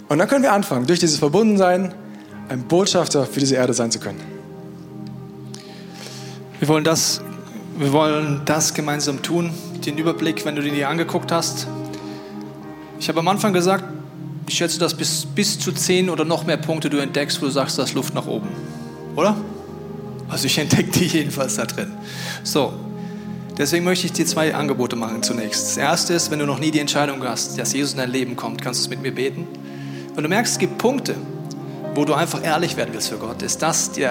Und 0.08 0.18
dann 0.18 0.28
können 0.28 0.42
wir 0.42 0.52
anfangen, 0.52 0.86
durch 0.86 1.00
dieses 1.00 1.18
Verbundensein 1.18 1.94
ein 2.48 2.62
Botschafter 2.62 3.26
für 3.26 3.40
diese 3.40 3.56
Erde 3.56 3.74
sein 3.74 3.90
zu 3.90 3.98
können. 3.98 4.20
Wir 6.58 6.68
wollen 6.68 6.84
das, 6.84 7.20
wir 7.78 7.92
wollen 7.92 8.42
das 8.44 8.74
gemeinsam 8.74 9.22
tun. 9.22 9.50
Den 9.84 9.98
Überblick, 9.98 10.44
wenn 10.44 10.56
du 10.56 10.62
den 10.62 10.74
hier 10.74 10.88
angeguckt 10.88 11.30
hast. 11.32 11.66
Ich 12.98 13.08
habe 13.08 13.18
am 13.18 13.28
Anfang 13.28 13.52
gesagt, 13.52 13.84
ich 14.48 14.56
schätze, 14.56 14.78
dass 14.78 14.94
bis, 14.94 15.26
bis 15.26 15.58
zu 15.58 15.72
zehn 15.72 16.08
oder 16.08 16.24
noch 16.24 16.46
mehr 16.46 16.56
Punkte 16.56 16.88
du 16.88 16.98
entdeckst, 16.98 17.42
wo 17.42 17.46
du 17.46 17.50
sagst, 17.50 17.78
da 17.78 17.82
ist 17.82 17.94
Luft 17.94 18.14
nach 18.14 18.26
oben. 18.26 18.48
Oder? 19.16 19.36
Also 20.28 20.46
ich 20.46 20.58
entdecke 20.58 20.90
die 20.90 21.06
jedenfalls 21.06 21.56
da 21.56 21.66
drin. 21.66 21.92
So, 22.42 22.72
deswegen 23.58 23.84
möchte 23.84 24.06
ich 24.06 24.12
dir 24.12 24.26
zwei 24.26 24.54
Angebote 24.54 24.96
machen 24.96 25.22
zunächst. 25.22 25.66
Das 25.66 25.76
erste 25.76 26.14
ist, 26.14 26.30
wenn 26.30 26.38
du 26.38 26.46
noch 26.46 26.58
nie 26.58 26.70
die 26.70 26.80
Entscheidung 26.80 27.22
hast, 27.24 27.58
dass 27.58 27.72
Jesus 27.72 27.92
in 27.92 27.98
dein 27.98 28.10
Leben 28.10 28.36
kommt, 28.36 28.62
kannst 28.62 28.80
du 28.80 28.84
es 28.84 28.90
mit 28.90 29.02
mir 29.02 29.14
beten. 29.14 29.46
Wenn 30.16 30.22
du 30.22 30.30
merkst, 30.30 30.54
es 30.54 30.58
gibt 30.58 30.78
Punkte, 30.78 31.14
wo 31.94 32.06
du 32.06 32.14
einfach 32.14 32.42
ehrlich 32.42 32.78
werden 32.78 32.94
willst 32.94 33.10
für 33.10 33.18
Gott, 33.18 33.42
ist 33.42 33.60
das 33.60 33.92
die 33.92 34.08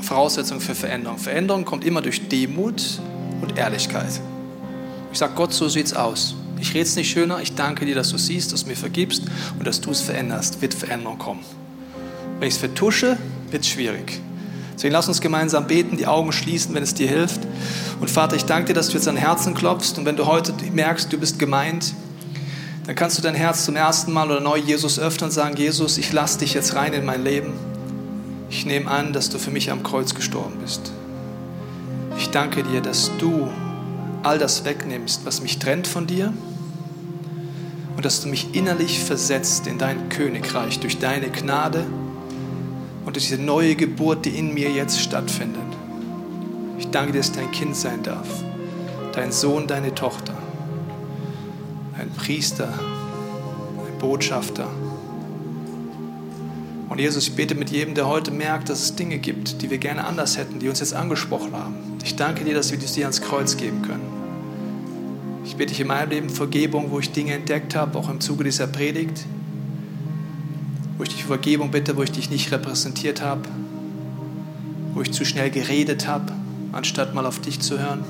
Voraussetzung 0.00 0.60
für 0.60 0.74
Veränderung. 0.74 1.18
Veränderung 1.18 1.66
kommt 1.66 1.84
immer 1.84 2.00
durch 2.00 2.26
Demut 2.28 2.82
und 3.42 3.58
Ehrlichkeit. 3.58 4.18
Ich 5.12 5.18
sage 5.18 5.34
Gott, 5.34 5.52
so 5.52 5.68
sieht's 5.68 5.92
aus. 5.92 6.34
Ich 6.58 6.70
rede 6.70 6.84
es 6.84 6.96
nicht 6.96 7.10
schöner. 7.10 7.42
Ich 7.42 7.54
danke 7.54 7.84
dir, 7.84 7.94
dass 7.94 8.08
du 8.08 8.16
siehst, 8.16 8.54
dass 8.54 8.62
du 8.62 8.70
mir 8.70 8.76
vergibst 8.76 9.24
und 9.58 9.66
dass 9.66 9.82
du 9.82 9.90
es 9.90 10.00
veränderst. 10.00 10.62
Wird 10.62 10.72
Veränderung 10.72 11.18
kommen. 11.18 11.44
Wenn 12.38 12.48
ich 12.48 12.54
es 12.54 12.60
vertusche, 12.60 13.18
wird 13.50 13.62
es 13.62 13.68
schwierig. 13.68 14.18
Deswegen 14.74 14.94
lass 14.94 15.06
uns 15.06 15.20
gemeinsam 15.20 15.66
beten, 15.66 15.98
die 15.98 16.06
Augen 16.06 16.32
schließen, 16.32 16.74
wenn 16.74 16.82
es 16.82 16.94
dir 16.94 17.08
hilft. 17.08 17.40
Und 18.00 18.10
Vater, 18.10 18.36
ich 18.36 18.46
danke 18.46 18.68
dir, 18.68 18.74
dass 18.74 18.88
du 18.88 18.94
jetzt 18.94 19.06
an 19.06 19.16
Herzen 19.16 19.52
klopfst. 19.52 19.98
Und 19.98 20.06
wenn 20.06 20.16
du 20.16 20.24
heute 20.24 20.54
merkst, 20.72 21.12
du 21.12 21.18
bist 21.18 21.38
gemeint, 21.38 21.92
dann 22.86 22.94
kannst 22.94 23.18
du 23.18 23.22
dein 23.22 23.34
Herz 23.34 23.64
zum 23.64 23.74
ersten 23.74 24.12
Mal 24.12 24.30
oder 24.30 24.40
neu 24.40 24.58
Jesus 24.58 24.98
öffnen 24.98 25.24
und 25.24 25.32
sagen, 25.32 25.56
Jesus, 25.56 25.98
ich 25.98 26.12
lasse 26.12 26.38
dich 26.38 26.54
jetzt 26.54 26.76
rein 26.76 26.92
in 26.92 27.04
mein 27.04 27.24
Leben. 27.24 27.52
Ich 28.48 28.64
nehme 28.64 28.88
an, 28.88 29.12
dass 29.12 29.28
du 29.28 29.38
für 29.38 29.50
mich 29.50 29.72
am 29.72 29.82
Kreuz 29.82 30.14
gestorben 30.14 30.58
bist. 30.60 30.92
Ich 32.16 32.30
danke 32.30 32.62
dir, 32.62 32.80
dass 32.80 33.10
du 33.18 33.50
all 34.22 34.38
das 34.38 34.64
wegnimmst, 34.64 35.26
was 35.26 35.42
mich 35.42 35.58
trennt 35.58 35.88
von 35.88 36.06
dir 36.06 36.32
und 37.96 38.04
dass 38.04 38.20
du 38.20 38.28
mich 38.28 38.54
innerlich 38.54 39.00
versetzt 39.00 39.66
in 39.66 39.78
dein 39.78 40.08
Königreich 40.08 40.78
durch 40.78 40.98
deine 40.98 41.28
Gnade 41.28 41.84
und 43.04 43.16
diese 43.16 43.36
neue 43.36 43.74
Geburt, 43.74 44.24
die 44.24 44.38
in 44.38 44.54
mir 44.54 44.70
jetzt 44.70 45.00
stattfindet. 45.00 45.60
Ich 46.78 46.88
danke 46.90 47.12
dir, 47.12 47.18
dass 47.18 47.32
dein 47.32 47.50
Kind 47.50 47.74
sein 47.74 48.04
darf, 48.04 48.28
dein 49.12 49.32
Sohn, 49.32 49.66
deine 49.66 49.94
Tochter, 49.94 50.35
Priester, 52.16 52.68
ein 52.68 53.98
Botschafter. 53.98 54.68
Und 56.88 56.98
Jesus, 56.98 57.28
ich 57.28 57.34
bete 57.34 57.54
mit 57.54 57.70
jedem, 57.70 57.94
der 57.94 58.06
heute 58.06 58.30
merkt, 58.30 58.68
dass 58.68 58.82
es 58.82 58.96
Dinge 58.96 59.18
gibt, 59.18 59.60
die 59.60 59.70
wir 59.70 59.78
gerne 59.78 60.04
anders 60.04 60.38
hätten, 60.38 60.58
die 60.58 60.68
uns 60.68 60.80
jetzt 60.80 60.94
angesprochen 60.94 61.52
haben. 61.52 61.74
Ich 62.02 62.16
danke 62.16 62.44
dir, 62.44 62.54
dass 62.54 62.70
wir 62.70 62.78
das 62.78 62.94
dir 62.94 63.04
ans 63.04 63.20
Kreuz 63.20 63.56
geben 63.56 63.82
können. 63.82 64.06
Ich 65.44 65.56
bitte 65.56 65.72
dich 65.72 65.80
in 65.80 65.88
meinem 65.88 66.10
Leben 66.10 66.30
Vergebung, 66.30 66.90
wo 66.90 66.98
ich 66.98 67.12
Dinge 67.12 67.34
entdeckt 67.34 67.74
habe, 67.76 67.98
auch 67.98 68.08
im 68.08 68.20
Zuge 68.20 68.44
dieser 68.44 68.66
Predigt, 68.66 69.26
wo 70.96 71.02
ich 71.02 71.10
dich 71.10 71.24
Vergebung 71.24 71.70
bitte, 71.70 71.96
wo 71.96 72.02
ich 72.02 72.12
dich 72.12 72.30
nicht 72.30 72.50
repräsentiert 72.50 73.20
habe, 73.20 73.42
wo 74.94 75.02
ich 75.02 75.12
zu 75.12 75.24
schnell 75.24 75.50
geredet 75.50 76.06
habe, 76.06 76.32
anstatt 76.72 77.14
mal 77.14 77.26
auf 77.26 77.40
dich 77.40 77.60
zu 77.60 77.78
hören. 77.78 78.04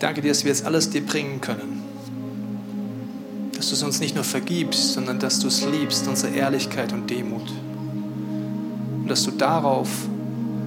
Danke 0.00 0.22
dir, 0.22 0.28
dass 0.28 0.44
wir 0.44 0.50
jetzt 0.50 0.66
alles 0.66 0.90
dir 0.90 1.06
bringen 1.06 1.40
können. 1.40 1.82
Dass 3.54 3.68
du 3.68 3.74
es 3.74 3.82
uns 3.82 4.00
nicht 4.00 4.14
nur 4.14 4.24
vergibst, 4.24 4.94
sondern 4.94 5.18
dass 5.18 5.38
du 5.38 5.48
es 5.48 5.64
liebst, 5.64 6.08
unsere 6.08 6.34
Ehrlichkeit 6.34 6.92
und 6.92 7.08
Demut. 7.08 7.48
Und 9.02 9.08
dass 9.08 9.22
du 9.22 9.30
darauf 9.30 9.88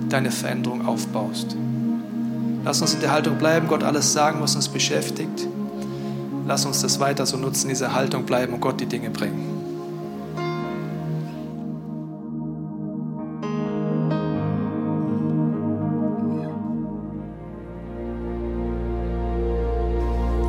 deine 0.10 0.32
Veränderung 0.32 0.86
aufbaust. 0.86 1.56
Lass 2.64 2.82
uns 2.82 2.94
in 2.94 3.02
der 3.02 3.12
Haltung 3.12 3.38
bleiben, 3.38 3.68
Gott 3.68 3.84
alles 3.84 4.14
sagen, 4.14 4.40
was 4.42 4.56
uns 4.56 4.70
beschäftigt. 4.70 5.48
Lass 6.48 6.66
uns 6.66 6.82
das 6.82 7.00
weiter 7.00 7.26
so 7.26 7.36
nutzen, 7.38 7.70
diese 7.70 7.94
Haltung 7.94 8.26
bleiben 8.26 8.54
und 8.54 8.62
Gott 8.62 8.80
die 8.80 8.86
Dinge 8.86 9.10
bringen. 9.10 9.53